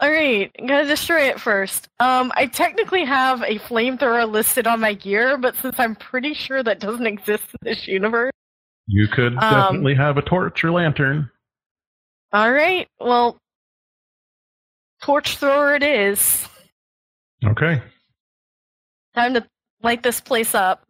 All 0.00 0.10
right, 0.12 0.50
I'm 0.58 0.66
gonna 0.66 0.86
destroy 0.86 1.22
it 1.28 1.40
first. 1.40 1.88
Um, 1.98 2.30
I 2.36 2.46
technically 2.46 3.04
have 3.04 3.42
a 3.42 3.58
flamethrower 3.58 4.30
listed 4.30 4.68
on 4.68 4.78
my 4.80 4.94
gear, 4.94 5.36
but 5.36 5.56
since 5.56 5.74
I'm 5.80 5.96
pretty 5.96 6.34
sure 6.34 6.62
that 6.62 6.78
doesn't 6.78 7.06
exist 7.06 7.44
in 7.52 7.58
this 7.62 7.88
universe, 7.88 8.30
You 8.86 9.08
could 9.08 9.32
Um, 9.42 9.54
definitely 9.64 9.94
have 9.96 10.16
a 10.16 10.22
torch 10.22 10.62
or 10.62 10.70
lantern. 10.70 11.28
all 12.32 12.52
right. 12.52 12.86
Well, 13.00 13.38
torch 15.02 15.36
thrower 15.38 15.74
it 15.74 15.82
is. 15.82 16.46
Okay. 17.44 17.82
Time 19.18 19.34
to 19.34 19.44
light 19.82 20.04
this 20.04 20.20
place 20.20 20.54
up. 20.54 20.86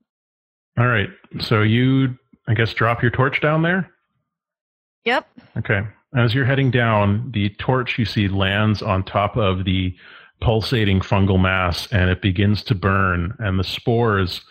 All 0.78 0.86
right. 0.86 1.08
So 1.40 1.62
you, 1.62 2.18
I 2.46 2.52
guess, 2.52 2.74
drop 2.74 3.00
your 3.00 3.10
torch 3.10 3.40
down 3.40 3.62
there. 3.62 3.90
Yep. 5.06 5.26
Okay. 5.56 5.80
As 6.14 6.34
you're 6.34 6.44
heading 6.44 6.70
down, 6.70 7.30
the 7.32 7.48
torch 7.58 7.98
you 7.98 8.04
see 8.04 8.28
lands 8.28 8.82
on 8.82 9.02
top 9.02 9.38
of 9.38 9.64
the 9.64 9.96
pulsating 10.42 11.00
fungal 11.00 11.40
mass 11.40 11.88
and 11.90 12.10
it 12.10 12.20
begins 12.20 12.62
to 12.64 12.74
burn, 12.74 13.34
and 13.38 13.58
the 13.58 13.64
spores 13.64 14.42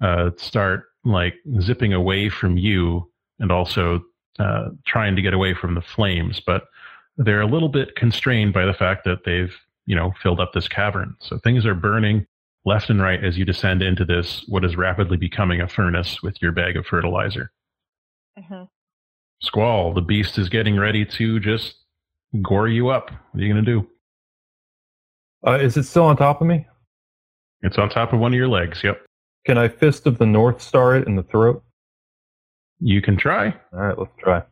uh, 0.00 0.30
start 0.36 0.84
like 1.04 1.34
zipping 1.60 1.92
away 1.92 2.28
from 2.28 2.56
you 2.56 3.10
and 3.40 3.50
also 3.50 4.00
uh, 4.38 4.68
trying 4.86 5.16
to 5.16 5.22
get 5.22 5.34
away 5.34 5.54
from 5.54 5.74
the 5.74 5.82
flames. 5.82 6.38
But 6.38 6.66
they're 7.16 7.40
a 7.40 7.46
little 7.46 7.68
bit 7.68 7.96
constrained 7.96 8.52
by 8.52 8.64
the 8.64 8.74
fact 8.74 9.04
that 9.06 9.24
they've, 9.24 9.54
you 9.86 9.96
know, 9.96 10.12
filled 10.22 10.38
up 10.38 10.52
this 10.52 10.68
cavern. 10.68 11.16
So 11.18 11.38
things 11.38 11.66
are 11.66 11.74
burning 11.74 12.28
left 12.64 12.90
and 12.90 13.00
right 13.00 13.22
as 13.22 13.36
you 13.36 13.44
descend 13.44 13.82
into 13.82 14.04
this, 14.04 14.44
what 14.48 14.64
is 14.64 14.76
rapidly 14.76 15.16
becoming 15.16 15.60
a 15.60 15.68
furnace 15.68 16.22
with 16.22 16.40
your 16.40 16.52
bag 16.52 16.76
of 16.76 16.86
fertilizer. 16.86 17.52
Mhm. 18.38 18.68
Squall, 19.42 19.92
the 19.92 20.00
beast 20.00 20.38
is 20.38 20.48
getting 20.48 20.78
ready 20.78 21.04
to 21.04 21.38
just 21.40 21.76
gore 22.42 22.68
you 22.68 22.88
up. 22.88 23.10
What 23.10 23.40
are 23.40 23.44
you 23.44 23.52
going 23.52 23.64
to 23.64 23.70
do? 23.70 23.90
Uh, 25.46 25.58
is 25.58 25.76
it 25.76 25.82
still 25.84 26.04
on 26.04 26.16
top 26.16 26.40
of 26.40 26.46
me? 26.46 26.66
It's 27.62 27.76
on 27.78 27.90
top 27.90 28.12
of 28.12 28.18
one 28.20 28.32
of 28.32 28.36
your 28.36 28.48
legs. 28.48 28.82
Yep. 28.82 29.04
Can 29.46 29.58
I 29.58 29.68
fist 29.68 30.06
of 30.06 30.16
the 30.18 30.26
North 30.26 30.62
Star 30.62 30.96
it 30.96 31.06
in 31.06 31.16
the 31.16 31.22
throat? 31.22 31.62
You 32.80 33.02
can 33.02 33.16
try. 33.16 33.48
All 33.72 33.80
right, 33.80 33.98
let's 33.98 34.10
try. 34.18 34.42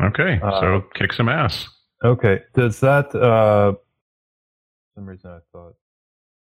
Okay. 0.00 0.40
Uh, 0.42 0.60
so 0.60 0.80
kick 0.94 1.12
some 1.12 1.28
ass. 1.28 1.68
Okay, 2.04 2.42
does 2.54 2.78
that? 2.80 3.06
Uh, 3.14 3.72
for 3.72 3.78
some 4.94 5.06
reason 5.06 5.30
I 5.30 5.38
thought. 5.52 5.74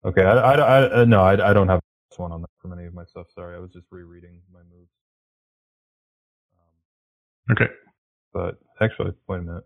Okay, 0.04 0.22
I, 0.22 0.32
I, 0.32 0.54
I, 0.54 1.00
uh, 1.00 1.04
no, 1.04 1.20
I, 1.22 1.50
I 1.50 1.52
don't 1.52 1.68
have 1.68 1.80
one 2.16 2.32
on 2.32 2.40
that 2.42 2.50
from 2.60 2.72
any 2.72 2.86
of 2.86 2.94
my 2.94 3.04
stuff. 3.04 3.26
Sorry, 3.34 3.56
I 3.56 3.60
was 3.60 3.70
just 3.70 3.86
rereading 3.90 4.40
my 4.52 4.60
moves. 4.60 4.90
Um, 7.48 7.52
Okay. 7.56 7.72
but 8.32 8.58
actually, 8.80 9.12
wait 9.28 9.38
a 9.38 9.42
minute. 9.42 9.64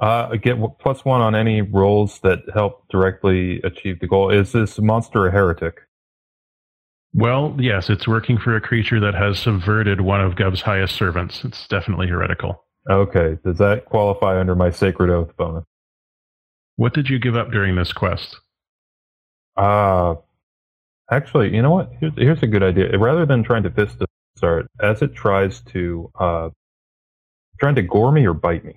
Uh, 0.00 0.34
get 0.36 0.56
plus 0.80 1.04
one 1.04 1.20
on 1.20 1.34
any 1.34 1.62
rolls 1.62 2.18
that 2.20 2.40
help 2.52 2.88
directly 2.88 3.60
achieve 3.62 4.00
the 4.00 4.08
goal. 4.08 4.30
Is 4.30 4.52
this 4.52 4.78
monster 4.80 5.26
a 5.28 5.30
heretic? 5.30 5.80
Well, 7.14 7.54
yes, 7.58 7.88
it's 7.90 8.08
working 8.08 8.38
for 8.38 8.56
a 8.56 8.60
creature 8.60 8.98
that 9.00 9.14
has 9.14 9.38
subverted 9.38 10.00
one 10.00 10.20
of 10.20 10.34
Gov's 10.34 10.62
highest 10.62 10.96
servants. 10.96 11.44
It's 11.44 11.68
definitely 11.68 12.08
heretical. 12.08 12.64
Okay, 12.90 13.38
does 13.44 13.58
that 13.58 13.84
qualify 13.84 14.40
under 14.40 14.56
my 14.56 14.70
sacred 14.70 15.10
oath 15.10 15.36
bonus? 15.36 15.64
What 16.76 16.94
did 16.94 17.08
you 17.08 17.18
give 17.20 17.36
up 17.36 17.50
during 17.52 17.76
this 17.76 17.92
quest? 17.92 18.36
Uh, 19.56 20.14
actually, 21.10 21.54
you 21.54 21.62
know 21.62 21.70
what? 21.70 21.90
Here's, 22.00 22.12
here's 22.16 22.42
a 22.42 22.46
good 22.46 22.62
idea. 22.62 22.96
Rather 22.98 23.26
than 23.26 23.42
trying 23.42 23.62
to 23.64 23.70
fist 23.70 23.96
it 24.00 24.08
start, 24.36 24.66
as 24.80 25.02
it 25.02 25.14
tries 25.14 25.60
to, 25.60 26.10
uh, 26.18 26.50
trying 27.60 27.74
to 27.76 27.82
gore 27.82 28.12
me 28.12 28.26
or 28.26 28.34
bite 28.34 28.64
me. 28.64 28.74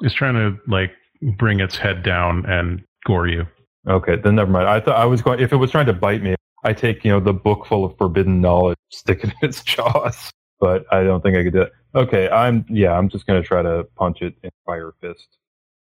It's 0.00 0.14
trying 0.14 0.34
to 0.34 0.58
like 0.66 0.92
bring 1.36 1.60
its 1.60 1.76
head 1.76 2.02
down 2.02 2.46
and 2.46 2.82
gore 3.06 3.28
you. 3.28 3.46
Okay, 3.88 4.16
then 4.16 4.34
never 4.34 4.50
mind. 4.50 4.68
I 4.68 4.80
thought 4.80 4.96
I 4.96 5.04
was 5.04 5.22
going. 5.22 5.40
If 5.40 5.52
it 5.52 5.56
was 5.56 5.70
trying 5.70 5.86
to 5.86 5.92
bite 5.92 6.22
me, 6.22 6.34
I 6.64 6.72
take 6.72 7.04
you 7.04 7.10
know 7.10 7.20
the 7.20 7.32
book 7.32 7.66
full 7.66 7.84
of 7.84 7.96
forbidden 7.96 8.40
knowledge, 8.40 8.76
stick 8.90 9.24
it 9.24 9.30
in 9.30 9.48
its 9.48 9.62
jaws. 9.62 10.30
But 10.60 10.84
I 10.92 11.04
don't 11.04 11.22
think 11.22 11.36
I 11.36 11.44
could 11.44 11.52
do 11.52 11.62
it. 11.62 11.72
Okay, 11.94 12.28
I'm 12.28 12.64
yeah. 12.68 12.92
I'm 12.92 13.08
just 13.08 13.26
gonna 13.26 13.42
try 13.42 13.62
to 13.62 13.84
punch 13.96 14.22
it 14.22 14.34
in 14.42 14.50
fire 14.66 14.92
fist. 15.00 15.28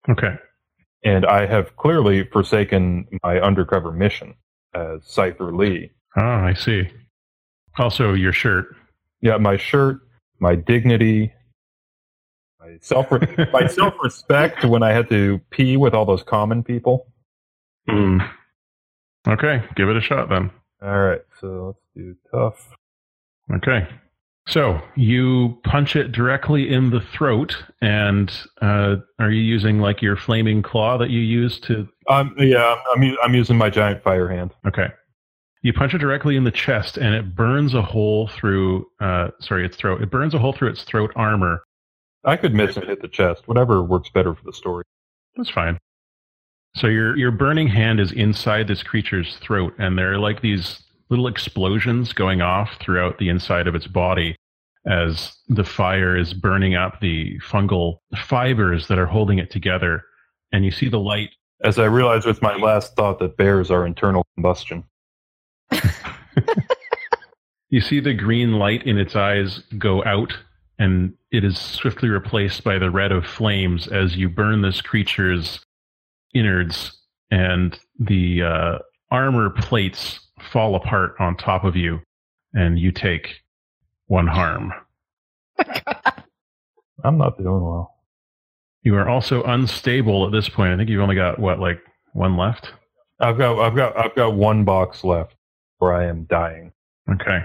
Okay. 0.09 0.35
And 1.03 1.25
I 1.25 1.45
have 1.45 1.75
clearly 1.77 2.25
forsaken 2.25 3.07
my 3.23 3.39
undercover 3.39 3.91
mission 3.91 4.35
as 4.73 4.99
Cypher 5.03 5.55
Lee. 5.55 5.91
Ah, 6.17 6.43
I 6.43 6.53
see. 6.53 6.89
Also, 7.77 8.13
your 8.13 8.33
shirt. 8.33 8.75
Yeah, 9.21 9.37
my 9.37 9.57
shirt, 9.57 10.01
my 10.39 10.55
dignity, 10.55 11.33
my 12.59 12.77
self 12.81 13.09
my 13.53 13.67
self 13.67 13.93
respect 14.01 14.65
when 14.65 14.83
I 14.83 14.91
had 14.91 15.09
to 15.09 15.39
pee 15.49 15.77
with 15.77 15.93
all 15.93 16.05
those 16.05 16.23
common 16.23 16.63
people. 16.63 17.07
Hmm. 17.87 18.19
Okay, 19.27 19.63
give 19.75 19.89
it 19.89 19.97
a 19.97 20.01
shot 20.01 20.29
then. 20.29 20.51
All 20.81 20.99
right, 20.99 21.21
so 21.39 21.67
let's 21.67 21.79
do 21.95 22.15
tough. 22.31 22.69
Okay. 23.53 23.87
So 24.47 24.81
you 24.95 25.59
punch 25.63 25.95
it 25.95 26.11
directly 26.11 26.73
in 26.73 26.89
the 26.89 27.01
throat, 27.01 27.55
and 27.81 28.31
uh, 28.61 28.95
are 29.19 29.29
you 29.29 29.41
using 29.41 29.79
like 29.79 30.01
your 30.01 30.17
flaming 30.17 30.63
claw 30.63 30.97
that 30.97 31.11
you 31.11 31.19
use 31.19 31.59
to? 31.61 31.87
Um, 32.09 32.33
yeah, 32.39 32.75
I'm, 32.95 33.15
I'm 33.21 33.35
using 33.35 33.57
my 33.57 33.69
giant 33.69 34.01
fire 34.03 34.27
hand. 34.27 34.55
Okay. 34.67 34.87
You 35.61 35.73
punch 35.73 35.93
it 35.93 35.99
directly 35.99 36.35
in 36.35 36.45
the 36.45 36.51
chest, 36.51 36.97
and 36.97 37.13
it 37.13 37.35
burns 37.35 37.73
a 37.75 37.81
hole 37.81 38.27
through. 38.27 38.87
Uh, 38.99 39.29
sorry, 39.39 39.65
its 39.65 39.77
throat. 39.77 40.01
It 40.01 40.09
burns 40.09 40.33
a 40.33 40.39
hole 40.39 40.53
through 40.53 40.69
its 40.69 40.83
throat 40.83 41.11
armor. 41.15 41.61
I 42.23 42.35
could 42.35 42.53
miss 42.53 42.75
and 42.75 42.87
hit 42.87 43.01
the 43.01 43.07
chest. 43.07 43.47
Whatever 43.47 43.83
works 43.83 44.09
better 44.09 44.33
for 44.33 44.43
the 44.43 44.53
story. 44.53 44.83
That's 45.35 45.49
fine. 45.49 45.77
So 46.75 46.87
your 46.87 47.15
your 47.17 47.31
burning 47.31 47.67
hand 47.67 47.99
is 47.99 48.11
inside 48.11 48.67
this 48.67 48.83
creature's 48.83 49.37
throat, 49.37 49.73
and 49.77 49.97
there 49.97 50.13
are 50.13 50.19
like 50.19 50.41
these 50.41 50.83
little 51.09 51.27
explosions 51.27 52.13
going 52.13 52.41
off 52.41 52.77
throughout 52.79 53.17
the 53.17 53.29
inside 53.29 53.67
of 53.67 53.75
its 53.75 53.87
body 53.87 54.35
as 54.85 55.33
the 55.49 55.63
fire 55.63 56.15
is 56.15 56.33
burning 56.33 56.75
up 56.75 56.99
the 56.99 57.37
fungal 57.39 57.99
fibers 58.15 58.87
that 58.87 58.97
are 58.97 59.05
holding 59.05 59.39
it 59.39 59.51
together. 59.51 60.03
And 60.51 60.63
you 60.63 60.71
see 60.71 60.89
the 60.89 60.99
light. 60.99 61.29
As 61.63 61.77
I 61.77 61.85
realized 61.85 62.25
with 62.25 62.41
my 62.41 62.55
last 62.55 62.95
thought 62.95 63.19
that 63.19 63.37
bears 63.37 63.69
are 63.69 63.85
internal 63.85 64.25
combustion. 64.35 64.85
You 67.69 67.81
see 67.81 67.99
the 67.99 68.13
green 68.13 68.53
light 68.53 68.83
in 68.83 68.97
its 68.97 69.15
eyes 69.15 69.61
go 69.77 70.03
out, 70.03 70.33
and 70.79 71.13
it 71.31 71.43
is 71.43 71.59
swiftly 71.59 72.09
replaced 72.09 72.63
by 72.63 72.79
the 72.79 72.89
red 72.89 73.11
of 73.11 73.25
flames 73.25 73.87
as 73.87 74.15
you 74.15 74.27
burn 74.27 74.61
this 74.61 74.81
creature's 74.81 75.59
innards, 76.33 76.97
and 77.29 77.79
the 77.99 78.41
uh, 78.41 78.79
armor 79.11 79.51
plates 79.51 80.19
fall 80.51 80.75
apart 80.75 81.15
on 81.19 81.35
top 81.35 81.63
of 81.63 81.75
you, 81.75 81.99
and 82.53 82.79
you 82.79 82.91
take 82.91 83.41
one 84.07 84.27
harm. 84.27 84.71
I'm 87.03 87.17
not 87.17 87.37
doing 87.37 87.63
well. 87.63 87.95
You 88.83 88.95
are 88.95 89.09
also 89.09 89.43
unstable 89.43 90.25
at 90.25 90.31
this 90.31 90.49
point. 90.49 90.73
I 90.73 90.77
think 90.77 90.89
you've 90.89 91.01
only 91.01 91.15
got 91.15 91.39
what, 91.39 91.59
like 91.59 91.79
one 92.13 92.37
left. 92.37 92.71
I've 93.19 93.37
got 93.37 93.59
I've 93.59 93.75
got 93.75 93.97
I've 93.97 94.15
got 94.15 94.35
one 94.35 94.63
box 94.63 95.03
left 95.03 95.35
where 95.79 95.93
I 95.93 96.05
am 96.05 96.25
dying. 96.29 96.71
Okay. 97.11 97.43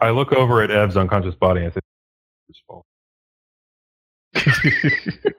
I 0.00 0.10
look 0.10 0.32
over 0.32 0.62
at 0.62 0.70
Ev's 0.70 0.96
unconscious 0.96 1.34
body 1.34 1.60
and 1.60 1.70
I 1.70 1.74
say, 1.74 1.80
"It's 2.48 2.62
fault." 2.66 2.86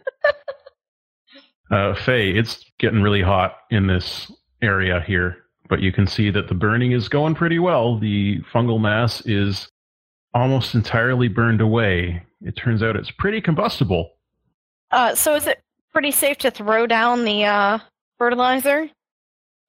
uh, 1.72 1.96
Faye, 1.96 2.30
it's 2.32 2.64
getting 2.78 3.02
really 3.02 3.24
hot 3.24 3.58
in 3.72 3.88
this 3.88 4.32
area 4.62 5.04
here, 5.06 5.45
but 5.68 5.82
you 5.82 5.92
can 5.92 6.08
see 6.08 6.30
that 6.32 6.48
the 6.48 6.54
burning 6.56 6.92
is 6.92 7.08
going 7.10 7.36
pretty 7.36 7.60
well. 7.60 7.98
The 7.98 8.40
fungal 8.54 8.80
mass 8.80 9.22
is 9.26 9.68
almost 10.34 10.76
entirely 10.76 11.28
burned 11.28 11.62
away. 11.62 12.24
It 12.42 12.56
turns 12.56 12.84
out 12.84 12.96
it's 12.96 13.12
pretty 13.12 13.42
combustible. 13.42 14.12
Uh, 14.92 15.16
so 15.16 15.36
is 15.36 15.48
it 15.48 15.62
pretty 15.92 16.12
safe 16.12 16.38
to 16.40 16.52
throw 16.52 16.86
down 16.88 17.24
the 17.26 17.46
uh, 17.46 17.80
fertilizer? 18.18 18.90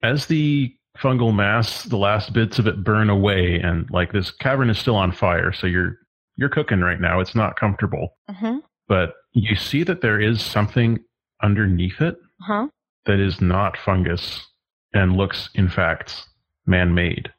As 0.03 0.25
the 0.27 0.73
fungal 0.97 1.33
mass, 1.33 1.83
the 1.83 1.97
last 1.97 2.33
bits 2.33 2.59
of 2.59 2.67
it 2.67 2.83
burn 2.83 3.09
away, 3.09 3.59
and 3.59 3.89
like 3.89 4.11
this 4.11 4.31
cavern 4.31 4.69
is 4.69 4.77
still 4.77 4.95
on 4.95 5.11
fire, 5.11 5.51
so 5.51 5.67
you're 5.67 5.97
you're 6.35 6.49
cooking 6.49 6.81
right 6.81 7.01
now. 7.01 7.19
It's 7.19 7.33
not 7.35 7.55
comfortable, 7.59 8.09
Mm-hmm. 8.29 8.57
but 8.87 9.13
you 9.33 9.55
see 9.55 9.81
that 9.83 10.01
there 10.01 10.19
is 10.21 10.39
something 10.43 10.99
underneath 11.41 11.99
it 12.01 12.15
Huh? 12.41 12.67
that 13.05 13.19
is 13.19 13.41
not 13.41 13.75
fungus 13.77 14.45
and 14.93 15.15
looks, 15.15 15.49
in 15.55 15.69
fact, 15.69 16.23
man-made. 16.65 17.31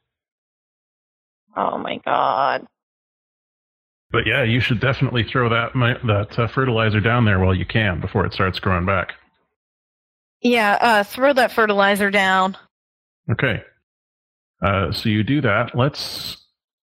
Oh 1.56 1.78
my 1.78 1.98
god. 2.04 2.66
But 4.10 4.26
yeah, 4.26 4.42
you 4.42 4.60
should 4.60 4.80
definitely 4.80 5.24
throw 5.24 5.48
that 5.48 5.74
mi- 5.74 6.06
that 6.06 6.38
uh, 6.38 6.48
fertilizer 6.48 7.00
down 7.00 7.24
there 7.24 7.40
while 7.40 7.54
you 7.54 7.66
can 7.66 8.00
before 8.00 8.24
it 8.24 8.32
starts 8.32 8.58
growing 8.58 8.86
back. 8.86 9.12
Yeah, 10.40 10.78
uh, 10.80 11.02
throw 11.02 11.32
that 11.32 11.52
fertilizer 11.52 12.10
down. 12.10 12.56
Okay. 13.30 13.62
Uh, 14.62 14.92
so 14.92 15.08
you 15.08 15.22
do 15.22 15.40
that. 15.42 15.76
Let's. 15.76 16.36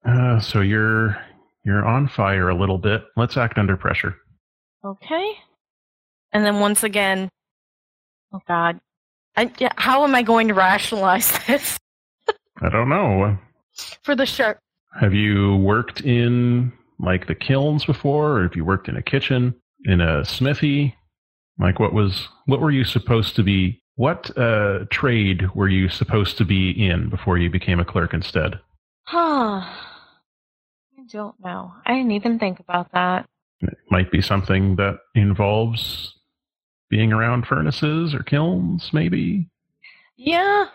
Uh, 0.07 0.39
so 0.39 0.61
you're 0.61 1.17
you're 1.63 1.85
on 1.85 2.07
fire 2.07 2.49
a 2.49 2.55
little 2.55 2.77
bit. 2.77 3.03
Let's 3.17 3.37
act 3.37 3.57
under 3.57 3.75
pressure. 3.75 4.15
Okay. 4.83 5.31
And 6.31 6.45
then 6.45 6.59
once 6.59 6.83
again, 6.83 7.29
oh 8.33 8.41
god. 8.47 8.79
I, 9.37 9.51
yeah, 9.59 9.71
how 9.75 10.03
am 10.03 10.15
I 10.15 10.21
going 10.21 10.47
to 10.47 10.53
rationalize 10.53 11.31
this 11.47 11.77
I 12.61 12.69
don't 12.69 12.89
know. 12.89 13.37
for 14.03 14.15
the 14.15 14.25
shark? 14.25 14.59
Have 14.99 15.13
you 15.13 15.57
worked 15.57 16.01
in 16.01 16.71
like 16.99 17.27
the 17.27 17.35
kilns 17.35 17.83
before, 17.85 18.39
or 18.39 18.43
have 18.43 18.55
you 18.55 18.63
worked 18.63 18.87
in 18.87 18.95
a 18.95 19.01
kitchen, 19.03 19.53
in 19.83 19.99
a 19.99 20.23
smithy? 20.23 20.95
Like 21.59 21.79
what 21.79 21.93
was 21.93 22.27
what 22.45 22.61
were 22.61 22.71
you 22.71 22.83
supposed 22.85 23.35
to 23.35 23.43
be? 23.43 23.81
What 23.95 24.37
uh, 24.37 24.85
trade 24.89 25.53
were 25.55 25.69
you 25.69 25.87
supposed 25.89 26.37
to 26.37 26.45
be 26.45 26.71
in 26.71 27.09
before 27.09 27.37
you 27.37 27.49
became 27.49 27.79
a 27.79 27.85
clerk 27.85 28.13
instead? 28.13 28.59
Huh. 29.03 29.61
I 30.97 31.03
don't 31.11 31.35
know. 31.39 31.73
I 31.85 31.93
didn't 31.93 32.11
even 32.11 32.39
think 32.39 32.59
about 32.59 32.91
that. 32.93 33.25
It 33.61 33.77
might 33.89 34.11
be 34.11 34.21
something 34.21 34.75
that 34.77 34.97
involves 35.13 36.13
being 36.95 37.11
around 37.11 37.45
furnaces 37.45 38.13
or 38.13 38.23
kilns, 38.23 38.91
maybe. 38.93 39.49
Yeah. 40.15 40.67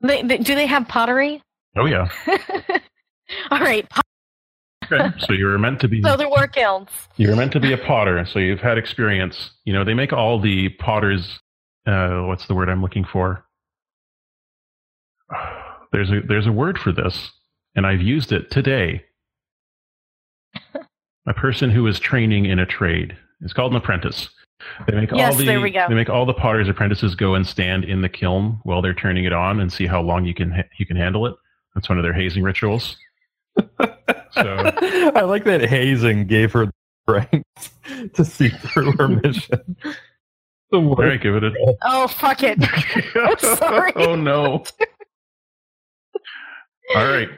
They, 0.00 0.22
they, 0.22 0.38
do 0.38 0.54
they 0.54 0.64
have 0.66 0.88
pottery? 0.88 1.42
Oh 1.76 1.84
yeah. 1.84 2.08
All 3.50 3.60
right. 3.60 3.88
pot- 3.90 4.04
Okay. 4.90 5.10
so 5.18 5.34
you 5.34 5.44
were 5.44 5.58
meant 5.58 5.80
to 5.80 5.88
be 5.88 6.00
So 6.04 6.16
there 6.16 6.30
were 6.30 6.46
kilns. 6.46 6.88
you 7.18 7.28
were 7.28 7.36
meant 7.36 7.52
to 7.52 7.60
be 7.60 7.74
a 7.74 7.76
potter, 7.78 8.24
so 8.24 8.38
you've 8.38 8.60
had 8.60 8.78
experience. 8.78 9.50
You 9.66 9.74
know, 9.74 9.84
they 9.84 9.92
make 9.92 10.14
all 10.14 10.40
the 10.40 10.70
potters 10.70 11.38
uh 11.86 12.20
what's 12.22 12.46
the 12.46 12.54
word 12.54 12.70
I'm 12.70 12.80
looking 12.80 13.04
for? 13.04 13.44
There's 15.92 16.10
a 16.10 16.20
there's 16.26 16.46
a 16.46 16.52
word 16.52 16.78
for 16.78 16.92
this, 16.92 17.30
and 17.74 17.86
I've 17.86 18.00
used 18.02 18.32
it 18.32 18.50
today. 18.50 19.04
a 21.26 21.34
person 21.34 21.70
who 21.70 21.86
is 21.86 21.98
training 22.00 22.46
in 22.46 22.58
a 22.58 22.66
trade. 22.66 23.16
It's 23.42 23.52
called 23.54 23.72
an 23.72 23.78
apprentice. 23.78 24.28
They 24.86 24.94
make 24.96 25.10
Yes, 25.12 25.32
all 25.32 25.38
the 25.38 25.46
there 25.46 25.60
we 25.60 25.70
go. 25.70 25.86
they 25.88 25.94
make 25.94 26.08
all 26.10 26.26
the 26.26 26.34
potters 26.34 26.68
apprentices 26.68 27.14
go 27.14 27.34
and 27.34 27.46
stand 27.46 27.84
in 27.84 28.00
the 28.02 28.08
kiln 28.08 28.58
while 28.64 28.82
they're 28.82 28.94
turning 28.94 29.24
it 29.24 29.32
on 29.32 29.60
and 29.60 29.72
see 29.72 29.86
how 29.86 30.00
long 30.02 30.24
you 30.24 30.34
can 30.34 30.64
you 30.78 30.86
can 30.86 30.96
handle 30.96 31.26
it. 31.26 31.34
That's 31.74 31.88
one 31.88 31.98
of 31.98 32.02
their 32.04 32.12
hazing 32.12 32.42
rituals. 32.42 32.96
So 33.58 33.64
I 34.36 35.22
like 35.22 35.44
that 35.44 35.62
hazing 35.68 36.26
gave 36.26 36.52
her 36.52 36.66
the 36.66 36.72
strength 37.04 38.12
to 38.14 38.24
see 38.24 38.48
through 38.48 38.92
her 38.98 39.08
mission. 39.08 39.76
The 39.82 39.94
all 40.78 40.96
worst. 40.96 41.00
right, 41.00 41.20
give 41.22 41.34
it 41.36 41.44
a 41.44 41.52
Oh, 41.84 42.08
fuck 42.08 42.40
it. 42.42 42.58
sorry. 43.40 43.92
oh 43.96 44.16
no. 44.16 44.64
All 46.96 47.06
right. 47.06 47.28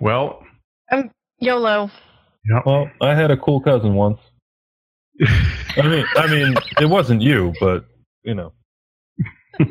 Well, 0.00 0.44
I'm 0.90 1.10
YOLO. 1.40 1.90
Well, 2.66 2.90
I 3.00 3.14
had 3.14 3.30
a 3.30 3.36
cool 3.36 3.60
cousin 3.60 3.94
once. 3.94 4.18
I 5.20 5.88
mean, 5.88 6.04
I 6.16 6.26
mean, 6.26 6.54
it 6.80 6.86
wasn't 6.86 7.22
you, 7.22 7.52
but 7.60 7.84
you 8.22 8.34
know. 8.34 8.52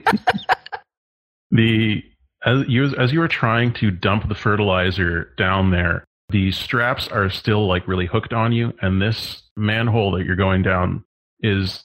the 1.51 2.03
as 2.45 2.67
you 2.67 2.95
as 2.97 3.11
you 3.11 3.19
were 3.19 3.27
trying 3.27 3.73
to 3.73 3.91
dump 3.91 4.27
the 4.27 4.35
fertilizer 4.35 5.33
down 5.37 5.71
there, 5.71 6.05
the 6.29 6.51
straps 6.51 7.07
are 7.09 7.29
still 7.29 7.67
like 7.67 7.87
really 7.87 8.05
hooked 8.05 8.33
on 8.33 8.53
you, 8.53 8.73
and 8.81 9.01
this 9.01 9.43
manhole 9.55 10.11
that 10.11 10.25
you're 10.25 10.35
going 10.35 10.63
down 10.63 11.03
is 11.41 11.83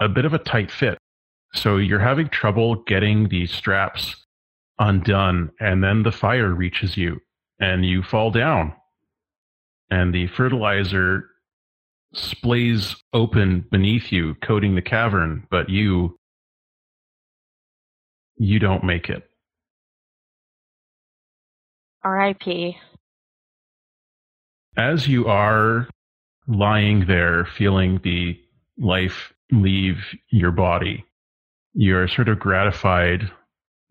a 0.00 0.08
bit 0.08 0.24
of 0.24 0.34
a 0.34 0.38
tight 0.38 0.70
fit. 0.70 0.98
So 1.54 1.78
you're 1.78 1.98
having 1.98 2.28
trouble 2.28 2.76
getting 2.84 3.28
the 3.28 3.46
straps 3.46 4.14
undone, 4.78 5.50
and 5.58 5.82
then 5.82 6.02
the 6.02 6.12
fire 6.12 6.54
reaches 6.54 6.96
you, 6.96 7.20
and 7.58 7.84
you 7.84 8.02
fall 8.02 8.30
down, 8.30 8.74
and 9.90 10.14
the 10.14 10.26
fertilizer 10.28 11.26
splays 12.14 12.96
open 13.12 13.66
beneath 13.70 14.10
you, 14.12 14.34
coating 14.36 14.74
the 14.74 14.82
cavern, 14.82 15.46
but 15.50 15.68
you 15.68 16.18
you 18.36 18.58
don't 18.58 18.84
make 18.84 19.10
it. 19.10 19.28
R.I.P. 22.02 22.78
As 24.76 25.06
you 25.06 25.26
are 25.26 25.88
lying 26.46 27.06
there, 27.06 27.44
feeling 27.44 28.00
the 28.02 28.40
life 28.78 29.34
leave 29.52 29.98
your 30.30 30.52
body, 30.52 31.04
you're 31.74 32.08
sort 32.08 32.28
of 32.28 32.38
gratified 32.38 33.30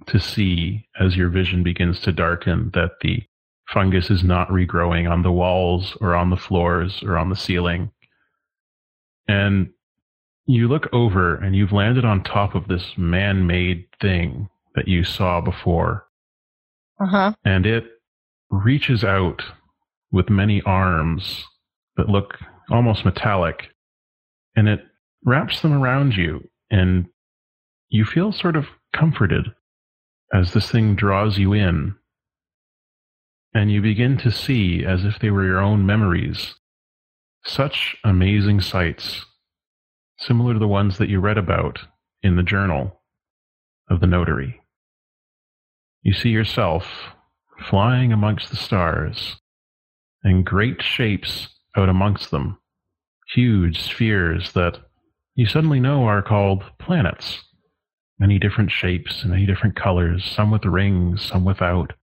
to 0.07 0.20
see 0.20 0.88
as 0.99 1.15
your 1.15 1.30
vision 1.30 1.61
begins 1.61 1.99
to 2.01 2.11
darken 2.11 2.72
that 2.74 2.91
the 3.01 3.22
fungus 3.67 4.09
is 4.09 4.24
not 4.24 4.49
regrowing 4.49 5.09
on 5.09 5.22
the 5.22 5.32
walls 5.32 5.95
or 6.01 6.15
on 6.15 6.32
the 6.32 6.38
floors 6.38 7.03
or 7.03 7.17
on 7.17 7.30
the 7.30 7.36
ceiling. 7.36 7.91
And 9.30 9.69
you 10.47 10.67
look 10.67 10.89
over 10.91 11.36
and 11.36 11.55
you've 11.55 11.71
landed 11.71 12.03
on 12.03 12.23
top 12.23 12.55
of 12.55 12.67
this 12.67 12.97
man 12.97 13.45
made 13.45 13.86
thing 14.01 14.49
that 14.75 14.88
you 14.88 15.03
saw 15.03 15.39
before. 15.41 16.05
Uh 16.99 17.05
huh. 17.05 17.34
and 17.45 17.65
it 17.65 17.86
reaches 18.49 19.05
out 19.05 19.41
with 20.11 20.30
many 20.30 20.61
arms 20.63 21.45
that 21.95 22.09
look 22.09 22.38
almost 22.69 23.05
metallic 23.05 23.69
and 24.55 24.67
it 24.67 24.82
wraps 25.23 25.61
them 25.61 25.71
around 25.71 26.15
you 26.17 26.49
and 26.69 27.05
you 27.89 28.03
feel 28.03 28.34
sort 28.34 28.57
of 28.57 28.65
comforted 28.91 29.45
as 30.34 30.51
this 30.51 30.69
thing 30.69 30.93
draws 30.95 31.38
you 31.38 31.53
in 31.53 31.95
and 33.53 33.71
you 33.71 33.82
begin 33.82 34.17
to 34.17 34.32
see 34.32 34.84
as 34.84 35.05
if 35.05 35.19
they 35.19 35.30
were 35.30 35.45
your 35.45 35.59
own 35.61 35.86
memories 35.86 36.55
such 37.43 37.95
amazing 38.03 38.61
sights 38.61 39.25
similar 40.17 40.53
to 40.53 40.59
the 40.59 40.67
ones 40.67 40.97
that 40.97 41.09
you 41.09 41.19
read 41.19 41.37
about 41.37 41.79
in 42.21 42.35
the 42.35 42.43
journal 42.43 43.01
of 43.89 44.01
the 44.01 44.07
notary. 44.07 44.61
You 46.01 46.13
see 46.13 46.29
yourself 46.29 46.85
flying 47.69 48.11
amongst 48.11 48.49
the 48.49 48.55
stars, 48.55 49.37
and 50.23 50.45
great 50.45 50.81
shapes 50.81 51.49
out 51.75 51.89
amongst 51.89 52.31
them, 52.31 52.57
huge 53.33 53.81
spheres 53.81 54.53
that 54.53 54.77
you 55.35 55.45
suddenly 55.45 55.79
know 55.79 56.03
are 56.05 56.21
called 56.21 56.63
planets. 56.79 57.43
Many 58.19 58.37
different 58.37 58.71
shapes 58.71 59.21
and 59.21 59.31
many 59.31 59.45
different 59.45 59.77
colors, 59.77 60.25
some 60.25 60.51
with 60.51 60.65
rings, 60.65 61.25
some 61.25 61.45
without. 61.45 61.93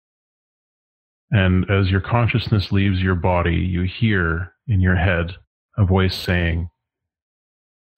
And 1.30 1.70
as 1.70 1.90
your 1.90 2.00
consciousness 2.00 2.72
leaves 2.72 3.02
your 3.02 3.14
body, 3.14 3.56
you 3.56 3.82
hear 3.82 4.52
in 4.68 4.80
your 4.80 4.96
head 4.96 5.36
a 5.76 5.84
voice 5.84 6.16
saying, 6.16 6.68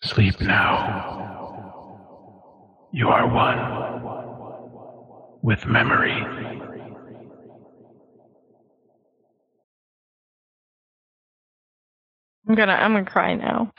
Sleep 0.03 0.41
now. 0.41 1.29
You 2.93 3.09
are 3.09 3.29
one 3.29 3.89
with 5.43 5.67
memory. 5.67 6.13
I'm 12.49 12.55
gonna 12.55 12.73
I'm 12.73 12.93
gonna 12.95 13.05
cry 13.05 13.35
now. 13.35 13.73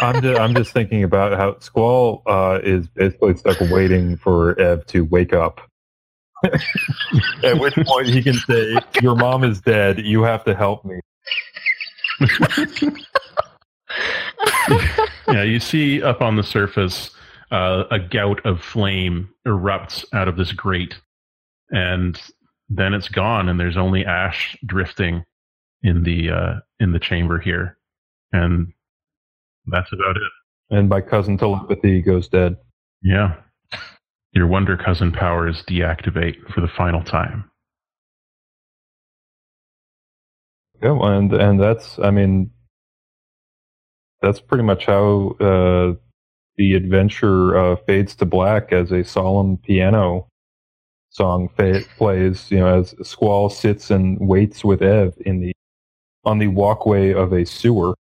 I'm 0.00 0.22
just, 0.22 0.40
I'm 0.40 0.54
just 0.54 0.72
thinking 0.72 1.04
about 1.04 1.38
how 1.38 1.58
Squall 1.60 2.22
uh, 2.26 2.58
is 2.62 2.88
basically 2.88 3.36
stuck 3.36 3.60
waiting 3.60 4.16
for 4.16 4.58
Ev 4.58 4.86
to 4.86 5.04
wake 5.04 5.32
up. 5.32 5.60
At 7.44 7.58
which 7.58 7.74
point 7.74 8.08
he 8.08 8.22
can 8.22 8.34
say, 8.34 8.76
"Your 9.02 9.14
mom 9.14 9.44
is 9.44 9.60
dead. 9.60 10.00
You 10.00 10.22
have 10.22 10.44
to 10.44 10.54
help 10.54 10.84
me." 10.84 11.00
yeah, 15.28 15.42
you 15.42 15.60
see 15.60 16.02
up 16.02 16.20
on 16.20 16.36
the 16.36 16.42
surface 16.42 17.10
uh, 17.50 17.84
a 17.90 17.98
gout 17.98 18.44
of 18.44 18.62
flame 18.62 19.28
erupts 19.46 20.04
out 20.12 20.28
of 20.28 20.36
this 20.36 20.52
grate, 20.52 20.96
and 21.70 22.20
then 22.68 22.94
it's 22.94 23.08
gone, 23.08 23.48
and 23.48 23.58
there's 23.58 23.76
only 23.76 24.04
ash 24.04 24.56
drifting 24.66 25.24
in 25.82 26.02
the 26.02 26.30
uh, 26.30 26.54
in 26.78 26.92
the 26.92 27.00
chamber 27.00 27.38
here, 27.38 27.76
and 28.32 28.72
that's 29.66 29.92
about 29.92 30.16
it. 30.16 30.30
And 30.70 30.88
my 30.88 31.00
cousin 31.00 31.36
telepathy 31.36 32.02
goes 32.02 32.28
dead. 32.28 32.56
Yeah, 33.02 33.36
your 34.32 34.46
wonder 34.46 34.76
cousin 34.76 35.10
powers 35.10 35.64
deactivate 35.64 36.52
for 36.52 36.60
the 36.60 36.68
final 36.68 37.02
time. 37.02 37.49
Yeah, 40.82 40.98
and 41.02 41.32
and 41.32 41.60
that's 41.60 41.98
I 41.98 42.10
mean 42.10 42.50
that's 44.22 44.40
pretty 44.40 44.64
much 44.64 44.86
how 44.86 45.36
uh, 45.40 45.94
the 46.56 46.74
adventure 46.74 47.58
uh, 47.58 47.76
fades 47.86 48.14
to 48.16 48.26
black 48.26 48.72
as 48.72 48.92
a 48.92 49.04
solemn 49.04 49.58
piano 49.58 50.28
song 51.10 51.48
fa- 51.56 51.82
plays. 51.98 52.50
You 52.50 52.60
know, 52.60 52.80
as 52.80 52.94
Squall 53.02 53.50
sits 53.50 53.90
and 53.90 54.18
waits 54.20 54.64
with 54.64 54.82
Ev 54.82 55.14
in 55.26 55.40
the 55.40 55.52
on 56.24 56.38
the 56.38 56.48
walkway 56.48 57.12
of 57.12 57.32
a 57.32 57.44
sewer. 57.44 57.94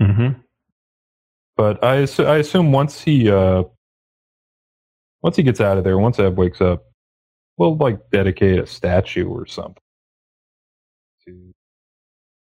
Mm-hmm. 0.00 0.40
But 1.56 1.84
I, 1.84 2.06
I 2.22 2.38
assume 2.38 2.72
once 2.72 3.02
he 3.02 3.30
uh, 3.30 3.64
once 5.22 5.36
he 5.36 5.42
gets 5.42 5.60
out 5.60 5.76
of 5.76 5.84
there, 5.84 5.98
once 5.98 6.18
Ev 6.18 6.38
wakes 6.38 6.62
up, 6.62 6.84
we'll 7.58 7.76
like 7.76 7.98
dedicate 8.10 8.58
a 8.58 8.66
statue 8.66 9.28
or 9.28 9.46
something 9.46 9.83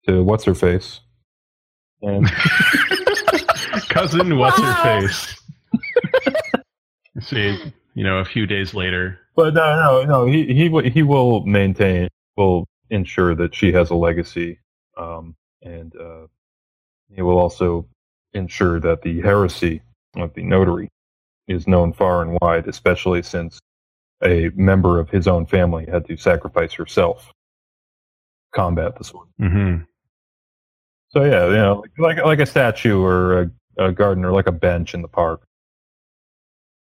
to 0.07 0.23
what's 0.23 0.45
her 0.45 0.55
face. 0.55 1.01
And 2.03 2.27
cousin, 3.89 4.37
what's 4.39 4.61
her 4.61 4.75
face? 4.83 5.43
See, 7.21 7.73
you 7.95 8.05
know, 8.05 8.19
a 8.19 8.25
few 8.25 8.47
days 8.47 8.75
later. 8.75 9.21
But 9.37 9.55
no, 9.55 9.77
no, 9.77 10.05
no. 10.05 10.27
He 10.27 10.47
he 10.53 10.65
wi- 10.65 10.91
he 10.91 11.03
will 11.03 11.45
maintain, 11.47 12.09
will 12.37 12.67
ensure 12.91 13.35
that 13.35 13.55
she 13.55 13.73
has 13.73 13.91
a 13.91 13.95
legacy, 13.95 14.59
um, 14.97 15.35
and 15.63 15.95
uh, 15.97 16.27
he 17.15 17.23
will 17.23 17.39
also 17.39 17.87
ensure 18.35 18.81
that 18.81 19.03
the 19.03 19.21
heresy 19.21 19.83
of 20.17 20.35
the 20.35 20.43
notary 20.43 20.89
is 21.49 21.67
known 21.67 21.93
far 21.93 22.23
and 22.23 22.39
wide, 22.41 22.67
especially 22.69 23.23
since 23.23 23.61
a 24.23 24.51
member 24.55 24.99
of 24.99 25.11
his 25.11 25.27
own 25.27 25.47
family 25.47 25.87
had 25.87 26.07
to 26.07 26.17
sacrifice 26.17 26.73
herself, 26.73 27.27
to 27.27 27.33
combat 28.55 28.97
the 28.97 29.05
sword. 29.05 29.29
Mm-hmm. 29.41 29.85
So 31.13 31.25
yeah, 31.25 31.47
you 31.47 31.53
know, 31.53 31.85
like 31.99 32.19
like, 32.19 32.39
a 32.39 32.47
statue 32.47 33.01
or 33.01 33.43
a, 33.43 33.51
a 33.79 33.93
garden 33.93 34.25
or 34.25 34.33
like 34.33 34.47
a 34.47 34.53
bench 34.53 34.95
in 34.95 35.03
the 35.03 35.09
park. 35.09 35.47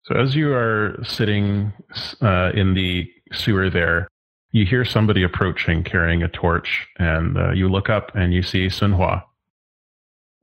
So 0.05 0.17
as 0.17 0.35
you 0.35 0.53
are 0.53 0.99
sitting 1.05 1.73
uh, 2.21 2.51
in 2.55 2.75
the 2.75 3.11
sewer 3.33 3.71
there, 3.71 4.09
you 4.51 4.67
hear 4.67 4.85
somebody 4.85 5.23
approaching 5.23 5.85
carrying 5.85 6.23
a 6.23 6.29
torch, 6.29 6.87
and 6.99 7.37
uh, 7.39 7.51
you 7.53 7.69
look 7.69 7.89
up 7.89 8.11
and 8.15 8.33
you 8.33 8.43
see 8.43 8.67
Sunhua. 8.67 9.23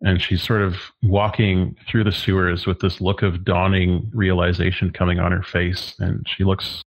And 0.02 0.22
she's 0.22 0.42
sort 0.42 0.62
of 0.62 0.78
walking 1.04 1.76
through 1.90 2.06
the 2.06 2.12
sewers 2.12 2.66
with 2.66 2.80
this 2.80 3.02
look 3.02 3.22
of 3.22 3.44
dawning 3.44 4.10
realization 4.14 4.92
coming 4.92 5.20
on 5.20 5.34
her 5.34 5.44
face. 5.44 5.94
And 6.00 6.26
she 6.28 6.46
looks 6.46 6.82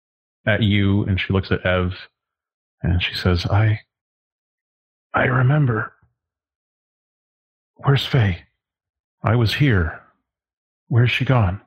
at 0.46 0.62
you 0.62 1.02
and 1.04 1.20
she 1.20 1.32
looks 1.32 1.50
at 1.50 1.66
Ev 1.66 1.94
and 2.82 3.02
she 3.02 3.14
says, 3.14 3.46
I, 3.46 3.80
I 5.12 5.24
remember. 5.24 5.92
Where's 7.82 8.04
Faye? 8.04 8.44
I 9.22 9.36
was 9.36 9.54
here. 9.54 10.00
Where's 10.88 11.10
she 11.10 11.24
gone? 11.24 11.60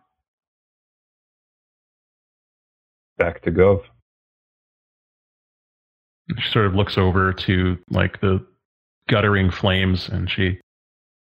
Back 3.18 3.42
to 3.44 3.52
Gov. 3.52 3.84
She 6.38 6.50
sort 6.52 6.66
of 6.66 6.76
looks 6.76 6.98
over 6.98 7.34
to 7.34 7.78
like 7.90 8.22
the 8.22 8.46
guttering 9.08 9.52
flames 9.52 10.08
and 10.10 10.30
she 10.30 10.60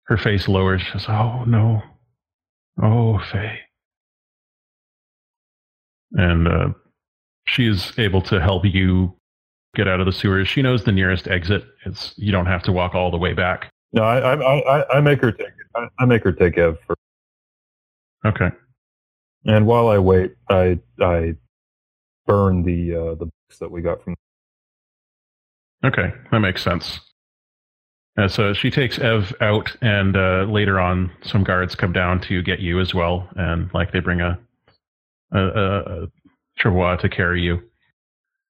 her 0.05 0.17
face 0.17 0.47
lowers. 0.47 0.81
She 0.81 0.91
says, 0.91 1.05
Oh 1.07 1.43
no. 1.45 1.81
Oh 2.81 3.19
Faye. 3.31 3.59
And 6.13 6.47
uh, 6.47 6.69
she 7.45 7.67
is 7.67 7.93
able 7.97 8.21
to 8.23 8.41
help 8.41 8.65
you 8.65 9.15
get 9.75 9.87
out 9.87 9.99
of 9.99 10.05
the 10.05 10.11
sewers. 10.11 10.47
She 10.47 10.61
knows 10.61 10.83
the 10.83 10.91
nearest 10.91 11.27
exit. 11.27 11.63
It's 11.85 12.13
you 12.17 12.31
don't 12.31 12.47
have 12.47 12.63
to 12.63 12.71
walk 12.71 12.95
all 12.95 13.11
the 13.11 13.17
way 13.17 13.33
back. 13.33 13.71
No, 13.93 14.03
I 14.03 14.33
I 14.33 14.79
I, 14.79 14.97
I 14.97 15.01
make 15.01 15.21
her 15.21 15.31
take 15.31 15.47
it. 15.47 15.67
I, 15.75 15.87
I 15.99 16.05
make 16.05 16.23
her 16.23 16.31
take 16.31 16.57
Ev 16.57 16.77
first. 16.87 16.99
Okay. 18.25 18.49
And 19.45 19.65
while 19.65 19.87
I 19.87 19.97
wait, 19.97 20.35
I 20.49 20.79
I 20.99 21.35
burn 22.25 22.63
the 22.63 22.95
uh, 22.95 23.15
the 23.15 23.25
books 23.25 23.59
that 23.59 23.71
we 23.71 23.81
got 23.81 24.03
from. 24.03 24.15
Okay, 25.83 26.13
that 26.31 26.39
makes 26.39 26.61
sense. 26.61 26.99
Uh, 28.17 28.27
so 28.27 28.53
she 28.53 28.69
takes 28.69 28.99
Ev 28.99 29.33
out, 29.41 29.75
and 29.81 30.15
uh, 30.15 30.43
later 30.43 30.79
on, 30.79 31.11
some 31.23 31.43
guards 31.43 31.75
come 31.75 31.93
down 31.93 32.19
to 32.21 32.43
get 32.43 32.59
you 32.59 32.79
as 32.79 32.93
well, 32.93 33.27
and 33.35 33.73
like 33.73 33.91
they 33.91 33.99
bring 33.99 34.21
a 34.21 34.37
a, 35.31 35.39
a, 35.39 36.03
a 36.03 36.07
travois 36.59 36.99
to 36.99 37.09
carry 37.09 37.41
you. 37.41 37.61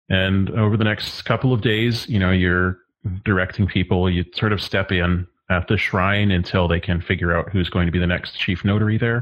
And 0.10 0.50
over 0.50 0.76
the 0.76 0.84
next 0.84 1.22
couple 1.22 1.54
of 1.54 1.62
days, 1.62 2.10
you 2.10 2.20
know, 2.20 2.32
you're 2.32 2.80
directing 3.24 3.66
people. 3.66 4.10
You 4.10 4.26
sort 4.34 4.52
of 4.52 4.62
step 4.62 4.92
in 4.92 5.26
at 5.52 5.68
the 5.68 5.78
shrine 5.78 6.32
until 6.32 6.68
they 6.68 6.80
can 6.80 7.02
figure 7.02 7.36
out 7.36 7.50
who's 7.50 7.70
going 7.70 7.86
to 7.86 7.92
be 7.92 8.00
the 8.00 8.08
next 8.08 8.38
chief 8.40 8.64
notary 8.64 8.98
there, 8.98 9.22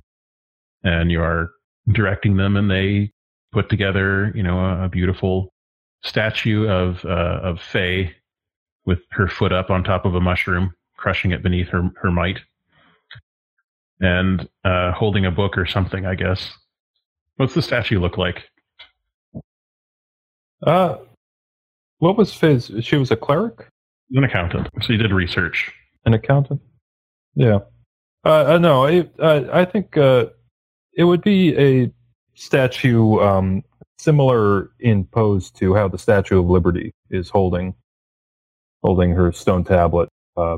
and 0.84 1.11
you 1.11 1.21
are 1.21 1.49
directing 1.91 2.38
them, 2.38 2.55
and 2.55 2.69
they 2.69 3.11
put 3.51 3.67
together, 3.67 4.32
you 4.36 4.43
know, 4.43 4.59
a, 4.59 4.86
a 4.86 4.89
beautiful 4.89 5.51
statue 6.03 6.67
of 6.69 7.03
uh, 7.03 7.39
of 7.41 7.59
Faye 7.59 8.13
with 8.86 8.99
her 9.11 9.27
foot 9.27 9.51
up 9.51 9.71
on 9.71 9.84
top 9.84 10.05
of 10.05 10.13
a 10.13 10.21
mushroom, 10.21 10.71
crushing 10.97 11.32
it 11.32 11.41
beneath 11.41 11.67
her 11.69 11.89
her 12.01 12.11
might, 12.11 12.39
and 13.99 14.47
uh, 14.63 14.91
holding 14.91 15.25
a 15.25 15.32
book 15.32 15.57
or 15.57 15.65
something. 15.65 16.05
I 16.05 16.13
guess. 16.13 16.51
What's 17.38 17.55
the 17.55 17.61
statue 17.61 17.99
look 17.99 18.17
like? 18.17 18.43
Uh, 20.61 20.97
what 21.99 22.17
was 22.17 22.34
Fizz? 22.34 22.73
She 22.82 22.97
was 22.97 23.11
a 23.11 23.15
cleric, 23.15 23.67
An 24.11 24.25
accountant. 24.25 24.67
So 24.82 24.93
you 24.93 24.99
did 24.99 25.11
research. 25.11 25.73
An 26.05 26.13
accountant. 26.13 26.61
Yeah. 27.35 27.59
Uh, 28.25 28.53
uh 28.53 28.57
no, 28.57 28.85
I 28.85 29.09
uh, 29.19 29.43
I 29.51 29.65
think 29.65 29.97
uh, 29.97 30.27
it 30.93 31.03
would 31.03 31.21
be 31.21 31.57
a 31.57 31.91
statue 32.35 33.19
um, 33.19 33.63
similar 33.97 34.71
in 34.79 35.05
pose 35.05 35.51
to 35.51 35.75
how 35.75 35.87
the 35.87 35.97
Statue 35.97 36.39
of 36.39 36.49
Liberty 36.49 36.91
is 37.09 37.29
holding 37.29 37.75
holding 38.81 39.11
her 39.11 39.31
stone 39.31 39.63
tablet 39.63 40.09
uh, 40.37 40.57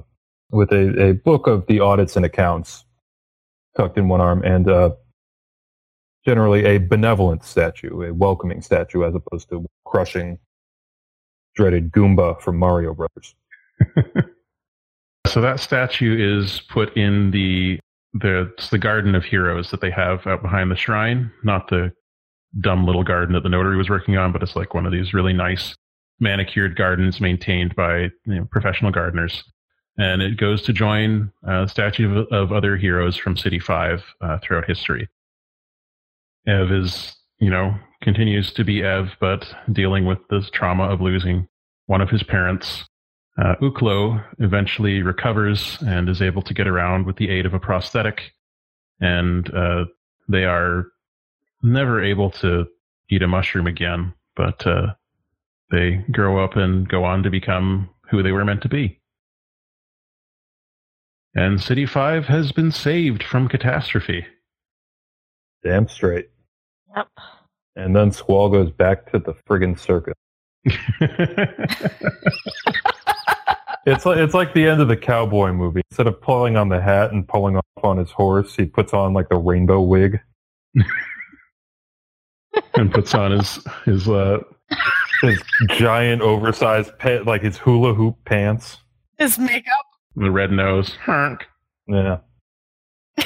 with 0.52 0.72
a, 0.72 1.10
a 1.10 1.14
book 1.14 1.48
of 1.48 1.66
the 1.68 1.80
audits 1.80 2.16
and 2.16 2.26
accounts 2.26 2.86
tucked 3.76 3.98
in 3.98 4.08
one 4.08 4.22
arm, 4.22 4.44
and 4.44 4.70
uh, 4.70 4.92
generally 6.26 6.66
a 6.66 6.78
benevolent 6.78 7.44
statue, 7.44 8.04
a 8.04 8.14
welcoming 8.14 8.62
statue, 8.62 9.04
as 9.04 9.16
opposed 9.16 9.50
to 9.50 9.66
crushing 9.86 10.38
dreaded 11.56 11.92
Goomba 11.92 12.40
from 12.42 12.58
Mario 12.58 12.94
Brothers. 12.94 13.36
So 15.32 15.40
that 15.40 15.62
statue 15.62 16.18
is 16.20 16.60
put 16.68 16.98
in 16.98 17.32
the 17.32 17.80
the 18.14 18.52
it's 18.58 18.70
the 18.70 18.78
garden 18.78 19.16
of 19.16 19.24
heroes 19.24 19.72
that 19.72 19.80
they 19.80 19.90
have 19.90 20.28
out 20.28 20.42
behind 20.42 20.70
the 20.70 20.76
shrine, 20.76 21.32
not 21.46 21.70
the 21.70 21.94
dumb 22.60 22.86
little 22.86 23.06
garden 23.06 23.34
that 23.36 23.44
the 23.44 23.50
notary 23.50 23.78
was 23.78 23.90
working 23.90 24.18
on, 24.18 24.34
but 24.34 24.44
it's 24.44 24.58
like 24.58 24.74
one 24.74 24.86
of 24.86 24.92
these 24.92 25.14
really 25.14 25.32
nice 25.32 25.74
manicured 26.20 26.76
gardens 26.76 27.22
maintained 27.22 27.74
by 27.78 28.00
you 28.02 28.12
know, 28.26 28.46
professional 28.52 28.92
gardeners. 28.92 29.42
And 29.98 30.22
it 30.22 30.36
goes 30.36 30.64
to 30.64 30.74
join 30.74 31.32
a 31.48 31.66
statue 31.66 32.24
of, 32.24 32.28
of 32.28 32.52
other 32.52 32.76
heroes 32.76 33.16
from 33.16 33.38
City 33.38 33.58
5 33.58 34.04
uh, 34.20 34.38
throughout 34.44 34.66
history. 34.66 35.08
Ev 36.46 36.74
is, 36.74 37.16
you 37.40 37.50
know, 37.50 37.74
continues 38.02 38.52
to 38.52 38.66
be 38.66 38.84
Ev, 38.84 39.12
but 39.22 39.48
dealing 39.72 40.04
with 40.04 40.20
this 40.30 40.50
trauma 40.50 40.90
of 40.90 41.00
losing 41.00 41.48
one 41.86 42.02
of 42.02 42.10
his 42.10 42.22
parents. 42.22 42.84
Uh, 43.38 43.56
Uklo 43.62 44.24
eventually 44.40 45.02
recovers 45.02 45.78
and 45.86 46.10
is 46.10 46.22
able 46.22 46.42
to 46.42 46.54
get 46.54 46.68
around 46.68 47.06
with 47.06 47.16
the 47.16 47.30
aid 47.30 47.46
of 47.46 47.54
a 47.54 47.60
prosthetic. 47.60 48.34
And 49.00 49.54
uh, 49.54 49.86
they 50.28 50.46
are 50.46 50.88
never 51.64 52.04
able 52.04 52.30
to 52.32 52.66
eat 53.10 53.24
a 53.24 53.28
mushroom 53.28 53.68
again, 53.68 54.14
but 54.36 54.66
uh, 54.68 54.94
they 55.72 56.04
grow 56.12 56.44
up 56.44 56.56
and 56.56 56.88
go 56.88 57.04
on 57.04 57.24
to 57.24 57.30
become 57.30 57.90
who 58.10 58.22
they 58.22 58.32
were 58.32 58.46
meant 58.46 58.62
to 58.64 58.70
be. 58.70 59.00
And 61.34 61.62
City 61.62 61.86
5 61.86 62.26
has 62.26 62.52
been 62.52 62.72
saved 62.72 63.24
from 63.24 63.48
catastrophe. 63.48 64.26
Damn 65.64 65.88
straight. 65.88 66.30
Yep. 66.96 67.08
And 67.78 67.96
then 67.96 68.12
Squall 68.12 68.50
goes 68.50 68.72
back 68.72 69.10
to 69.12 69.20
the 69.20 69.34
friggin' 69.48 69.80
circus. 69.80 70.16
It's 73.86 74.06
like 74.06 74.18
it's 74.20 74.34
like 74.34 74.54
the 74.54 74.68
end 74.68 74.80
of 74.82 74.88
the 74.88 74.98
cowboy 74.98 75.52
movie. 75.54 75.82
Instead 75.90 76.08
of 76.08 76.22
pulling 76.22 76.56
on 76.56 76.70
the 76.70 76.80
hat 76.82 77.12
and 77.12 77.28
pulling 77.28 77.58
off 77.58 77.66
on 77.84 77.98
his 77.98 78.12
horse, 78.12 78.56
he 78.56 78.66
puts 78.66 78.94
on 78.94 79.14
like 79.14 79.30
the 79.30 79.38
rainbow 79.38 79.82
wig. 79.82 80.20
and 82.76 82.92
puts 82.94 83.14
on 83.16 83.32
his 83.32 83.60
his 83.86 84.08
uh, 84.08 84.40
His 85.22 85.42
giant 85.70 86.22
oversized 86.22 86.98
pa- 87.00 87.22
like 87.26 87.42
his 87.42 87.58
hula 87.58 87.94
hoop 87.94 88.18
pants. 88.26 88.78
His 89.18 89.38
makeup. 89.40 89.86
the 90.16 90.32
red 90.32 90.52
nose, 90.52 90.96
honk, 91.04 91.46
Yeah. 91.88 92.18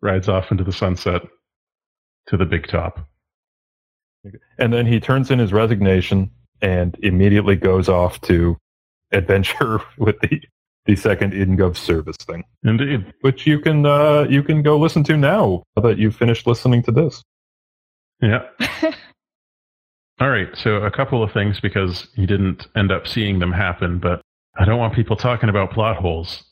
rides 0.00 0.28
off 0.28 0.50
into 0.50 0.62
the 0.64 0.72
sunset 0.72 1.22
to 2.28 2.36
the 2.36 2.44
big 2.44 2.66
top. 2.66 3.06
And 4.58 4.72
then 4.72 4.86
he 4.86 5.00
turns 5.00 5.30
in 5.30 5.38
his 5.38 5.52
resignation 5.52 6.30
and 6.62 6.96
immediately 7.02 7.56
goes 7.56 7.88
off 7.88 8.20
to 8.22 8.56
adventure 9.12 9.80
with 9.98 10.18
the 10.20 10.40
the 10.86 10.96
second 10.96 11.32
InGov 11.32 11.78
service 11.78 12.16
thing, 12.18 12.44
Indeed. 12.62 13.10
which 13.22 13.46
you 13.46 13.58
can 13.58 13.86
uh, 13.86 14.26
you 14.28 14.42
can 14.42 14.62
go 14.62 14.78
listen 14.78 15.02
to 15.04 15.16
now 15.16 15.62
that 15.82 15.98
you've 15.98 16.14
finished 16.14 16.46
listening 16.46 16.82
to 16.82 16.92
this. 16.92 17.22
Yeah. 18.20 18.42
All 20.20 20.30
right. 20.30 20.48
So 20.56 20.76
a 20.76 20.90
couple 20.90 21.22
of 21.22 21.32
things 21.32 21.58
because 21.58 22.08
you 22.14 22.26
didn't 22.26 22.66
end 22.76 22.92
up 22.92 23.08
seeing 23.08 23.38
them 23.38 23.50
happen, 23.50 23.98
but 23.98 24.20
I 24.56 24.64
don't 24.64 24.78
want 24.78 24.94
people 24.94 25.16
talking 25.16 25.48
about 25.48 25.72
plot 25.72 25.96
holes. 25.96 26.44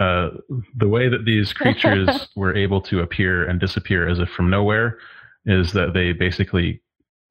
Uh, 0.00 0.30
the 0.76 0.88
way 0.88 1.08
that 1.08 1.24
these 1.24 1.52
creatures 1.52 2.28
were 2.34 2.54
able 2.54 2.80
to 2.82 3.00
appear 3.00 3.44
and 3.48 3.60
disappear 3.60 4.08
as 4.08 4.18
if 4.18 4.28
from 4.30 4.50
nowhere 4.50 4.98
is 5.46 5.72
that 5.72 5.92
they 5.92 6.12
basically 6.12 6.80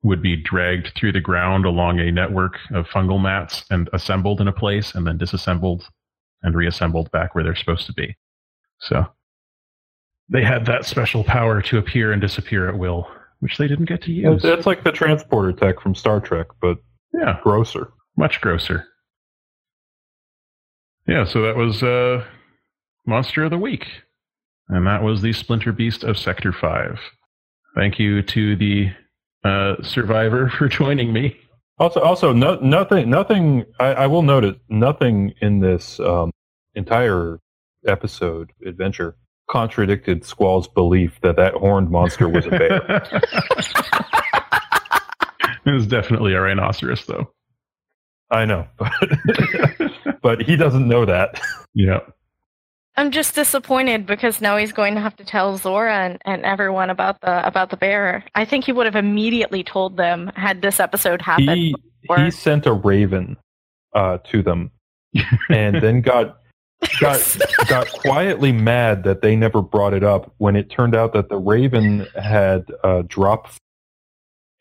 would 0.04 0.22
be 0.22 0.36
dragged 0.36 0.92
through 0.96 1.14
the 1.14 1.22
ground 1.22 1.66
along 1.66 2.00
a 2.00 2.12
network 2.12 2.58
of 2.74 2.86
fungal 2.88 3.22
mats 3.22 3.64
and 3.70 3.90
assembled 3.94 4.42
in 4.42 4.48
a 4.48 4.54
place 4.54 4.94
and 4.96 5.08
then 5.08 5.18
disassembled 5.18 5.88
and 6.42 6.56
reassembled 6.56 7.10
back 7.12 7.34
where 7.34 7.44
they're 7.44 7.56
supposed 7.56 7.86
to 7.86 7.94
be. 7.94 8.16
So 8.82 9.06
they 10.30 10.44
had 10.44 10.66
that 10.66 10.86
special 10.86 11.24
power 11.24 11.62
to 11.62 11.78
appear 11.78 12.12
and 12.12 12.22
disappear 12.22 12.68
at 12.68 12.78
will, 12.78 13.08
which 13.40 13.58
they 13.58 13.68
didn't 13.68 13.86
get 13.86 14.02
to 14.04 14.12
use. 14.12 14.44
It's, 14.44 14.46
it's 14.46 14.66
like 14.66 14.84
the 14.84 14.92
transporter 14.92 15.54
tech 15.54 15.80
from 15.80 15.96
Star 15.96 16.20
Trek, 16.20 16.48
but 16.62 16.78
Yeah, 17.14 17.40
grosser. 17.42 17.92
much 18.18 18.42
grosser. 18.42 18.86
Yeah, 21.08 21.26
so 21.26 21.42
that 21.42 21.56
was 21.56 21.84
uh, 21.84 22.26
Monster 23.06 23.44
of 23.44 23.52
the 23.52 23.58
Week. 23.58 23.88
And 24.70 24.88
that 24.88 25.04
was 25.04 25.22
the 25.22 25.34
Splinter 25.34 25.72
Beast 25.74 26.04
of 26.04 26.18
Sector 26.18 26.54
5. 26.54 27.00
Thank 27.76 28.00
you 28.00 28.22
to 28.22 28.56
the 28.56 28.92
uh, 29.44 29.76
survivor 29.84 30.50
for 30.58 30.68
joining 30.68 31.14
me. 31.14 31.38
Also, 31.80 32.00
also, 32.02 32.32
no, 32.34 32.56
nothing, 32.56 33.10
nothing. 33.10 33.66
I, 33.80 33.94
I 33.94 34.08
will 34.08 34.22
note 34.22 34.44
it. 34.44 34.60
Nothing 34.70 35.34
in 35.42 35.60
this 35.60 36.00
um, 36.00 36.32
entire 36.76 37.40
episode 37.86 38.52
adventure 38.66 39.16
contradicted 39.50 40.24
Squall's 40.24 40.68
belief 40.68 41.20
that 41.22 41.36
that 41.36 41.54
horned 41.56 41.90
monster 41.90 42.30
was 42.30 42.46
a 42.46 42.52
bear. 42.52 42.78
it 45.66 45.72
was 45.72 45.88
definitely 45.88 46.34
a 46.34 46.42
rhinoceros, 46.42 47.06
though. 47.06 47.32
I 48.32 48.46
know, 48.46 48.68
but, 48.78 48.94
but 50.22 50.42
he 50.42 50.56
doesn't 50.56 50.88
know 50.88 51.06
that. 51.06 51.42
yeah. 51.74 52.00
I'm 52.96 53.12
just 53.12 53.34
disappointed 53.34 54.06
because 54.06 54.40
now 54.40 54.58
he's 54.58 54.72
going 54.72 54.94
to 54.96 55.02
have 55.02 55.16
to 55.16 55.26
tell 55.26 55.58
Zora 55.58 55.98
and, 56.06 56.22
and 56.26 56.44
everyone 56.44 56.90
about 56.90 57.22
the 57.22 57.46
about 57.46 57.72
the 57.72 57.78
bear. 57.78 58.24
I 58.36 58.46
think 58.46 58.66
he 58.66 58.72
would 58.72 58.86
have 58.86 58.96
immediately 58.96 59.64
told 59.64 59.98
them 59.98 60.32
had 60.36 60.62
this 60.62 60.80
episode 60.80 61.22
happened. 61.22 61.50
He 61.50 61.76
before. 62.02 62.20
he 62.20 62.32
sent 62.32 62.68
a 62.68 62.74
raven 62.74 63.38
uh, 63.94 64.20
to 64.26 64.44
them, 64.44 64.72
and 65.50 65.82
then 65.82 66.02
got 66.02 66.38
got 67.00 67.38
got 67.68 67.90
quietly 67.90 68.52
mad 68.52 69.04
that 69.04 69.22
they 69.22 69.36
never 69.36 69.62
brought 69.62 69.94
it 69.94 70.04
up 70.04 70.32
when 70.38 70.56
it 70.56 70.70
turned 70.70 70.96
out 70.96 71.14
that 71.14 71.30
the 71.30 71.38
raven 71.38 72.06
had 72.22 72.66
uh, 72.84 73.02
dropped 73.08 73.58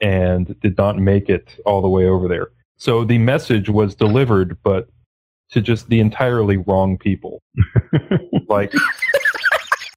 and 0.00 0.58
did 0.60 0.78
not 0.78 0.98
make 0.98 1.28
it 1.28 1.60
all 1.66 1.82
the 1.82 1.88
way 1.88 2.06
over 2.06 2.28
there. 2.28 2.48
So 2.76 3.04
the 3.04 3.18
message 3.18 3.68
was 3.68 3.94
delivered, 3.94 4.56
but 4.62 4.88
to 5.52 5.60
just 5.60 5.88
the 5.88 6.00
entirely 6.00 6.56
wrong 6.58 6.98
people. 6.98 7.42
like 8.48 8.72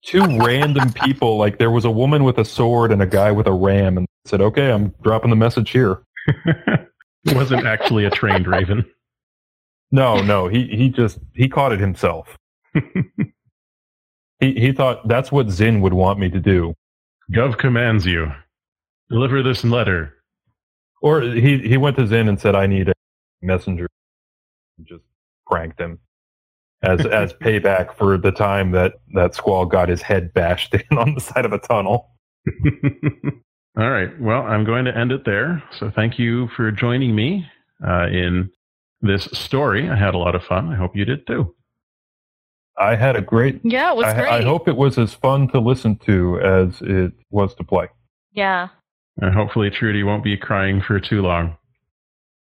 two 0.04 0.22
random 0.40 0.92
people. 0.94 1.38
Like 1.38 1.58
there 1.58 1.72
was 1.72 1.86
a 1.86 1.92
woman 1.92 2.24
with 2.24 2.38
a 2.38 2.46
sword 2.46 2.92
and 2.92 3.02
a 3.02 3.08
guy 3.08 3.32
with 3.32 3.48
a 3.48 3.54
ram, 3.54 3.98
and 3.98 4.08
said, 4.26 4.42
"Okay, 4.42 4.72
I'm 4.72 4.94
dropping 5.04 5.30
the 5.32 5.36
message 5.36 5.72
here." 5.72 6.02
it 6.28 7.36
wasn't 7.36 7.66
actually 7.66 8.06
a 8.06 8.10
trained 8.12 8.48
raven. 8.48 8.86
No, 9.92 10.22
no, 10.22 10.48
he 10.48 10.68
he 10.68 10.90
just 10.90 11.20
he 11.34 11.48
caught 11.48 11.72
it 11.74 11.80
himself. 11.80 12.38
he 12.74 12.82
he 14.42 14.72
thought 14.72 15.08
that's 15.08 15.32
what 15.32 15.50
Zin 15.50 15.82
would 15.82 15.94
want 15.94 16.20
me 16.20 16.30
to 16.30 16.40
do, 16.40 16.74
Gov 17.32 17.58
commands 17.58 18.06
you. 18.06 18.32
Deliver 19.10 19.44
this 19.44 19.64
letter. 19.64 20.14
or 21.02 21.22
he 21.22 21.60
he 21.60 21.78
went 21.78 21.96
to 21.98 22.08
Zin 22.08 22.28
and 22.28 22.40
said, 22.40 22.56
"I 22.56 22.68
need 22.68 22.90
a 22.90 22.94
messenger." 23.42 23.88
Just 24.84 25.04
pranked 25.48 25.80
him 25.80 26.00
as 26.82 27.06
as 27.06 27.34
payback 27.42 27.96
for 27.98 28.18
the 28.18 28.32
time 28.32 28.72
that 28.72 28.94
that 29.14 29.36
Squall 29.36 29.66
got 29.66 29.90
his 29.90 30.02
head 30.02 30.34
bashed 30.34 30.74
in 30.90 30.98
on 30.98 31.14
the 31.14 31.22
side 31.22 31.46
of 31.46 31.54
a 31.54 31.60
tunnel. 31.60 32.12
All 33.78 33.90
right. 33.90 34.10
Well, 34.22 34.44
I'm 34.44 34.64
going 34.64 34.86
to 34.86 34.98
end 34.98 35.12
it 35.12 35.26
there. 35.26 35.62
So 35.78 35.92
thank 35.94 36.18
you 36.18 36.48
for 36.56 36.72
joining 36.72 37.14
me 37.14 37.46
uh, 37.86 38.08
in 38.08 38.50
this 39.02 39.26
story. 39.34 39.90
I 39.90 39.96
had 39.98 40.14
a 40.14 40.18
lot 40.18 40.34
of 40.34 40.44
fun. 40.44 40.70
I 40.70 40.76
hope 40.76 40.96
you 40.96 41.04
did 41.04 41.28
too. 41.28 41.54
I 42.78 42.96
had 42.96 43.16
a 43.18 43.22
great. 43.22 43.60
yeah, 43.64 43.92
it 43.92 43.98
was 43.98 44.06
I, 44.06 44.14
great. 44.14 44.28
I 44.28 44.42
hope 44.44 44.68
it 44.68 44.76
was 44.76 44.98
as 44.98 45.14
fun 45.14 45.50
to 45.50 45.60
listen 45.60 45.98
to 46.06 46.40
as 46.42 46.82
it 46.82 47.14
was 47.32 47.54
to 47.56 47.64
play. 47.64 47.88
Yeah. 48.32 48.70
And 49.18 49.34
hopefully 49.34 49.70
Trudy 49.70 50.04
won't 50.04 50.24
be 50.24 50.38
crying 50.38 50.82
for 50.82 51.00
too 51.00 51.22
long. 51.22 51.58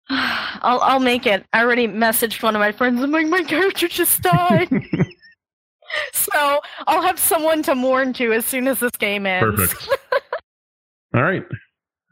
I'll 0.62 0.80
I'll 0.82 1.00
make 1.00 1.26
it. 1.26 1.46
I 1.54 1.62
already 1.62 1.88
messaged 1.88 2.42
one 2.44 2.56
of 2.56 2.60
my 2.60 2.72
friends. 2.72 3.02
I'm 3.02 3.12
like, 3.12 3.28
my 3.28 3.44
character 3.44 3.88
just 3.88 4.22
died. 4.22 4.70
so 6.14 6.60
I'll 6.88 7.02
have 7.02 7.20
someone 7.20 7.64
to 7.64 7.76
mourn 7.76 8.14
to 8.14 8.34
as 8.34 8.46
soon 8.46 8.68
as 8.68 8.80
this 8.80 8.92
game 8.92 9.26
ends. 9.26 9.74
Perfect. 9.74 10.00
All 11.16 11.24
right. 11.24 11.46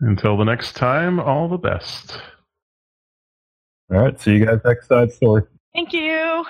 Until 0.01 0.37
the 0.37 0.45
next 0.45 0.75
time, 0.77 1.19
all 1.19 1.49
the 1.49 1.57
best. 1.57 2.21
All 3.91 3.99
right, 3.99 4.19
see 4.19 4.37
you 4.37 4.45
guys 4.45 4.59
next 4.63 4.87
side 4.87 5.11
story. 5.11 5.43
Thank 5.73 5.91
you. 5.91 6.45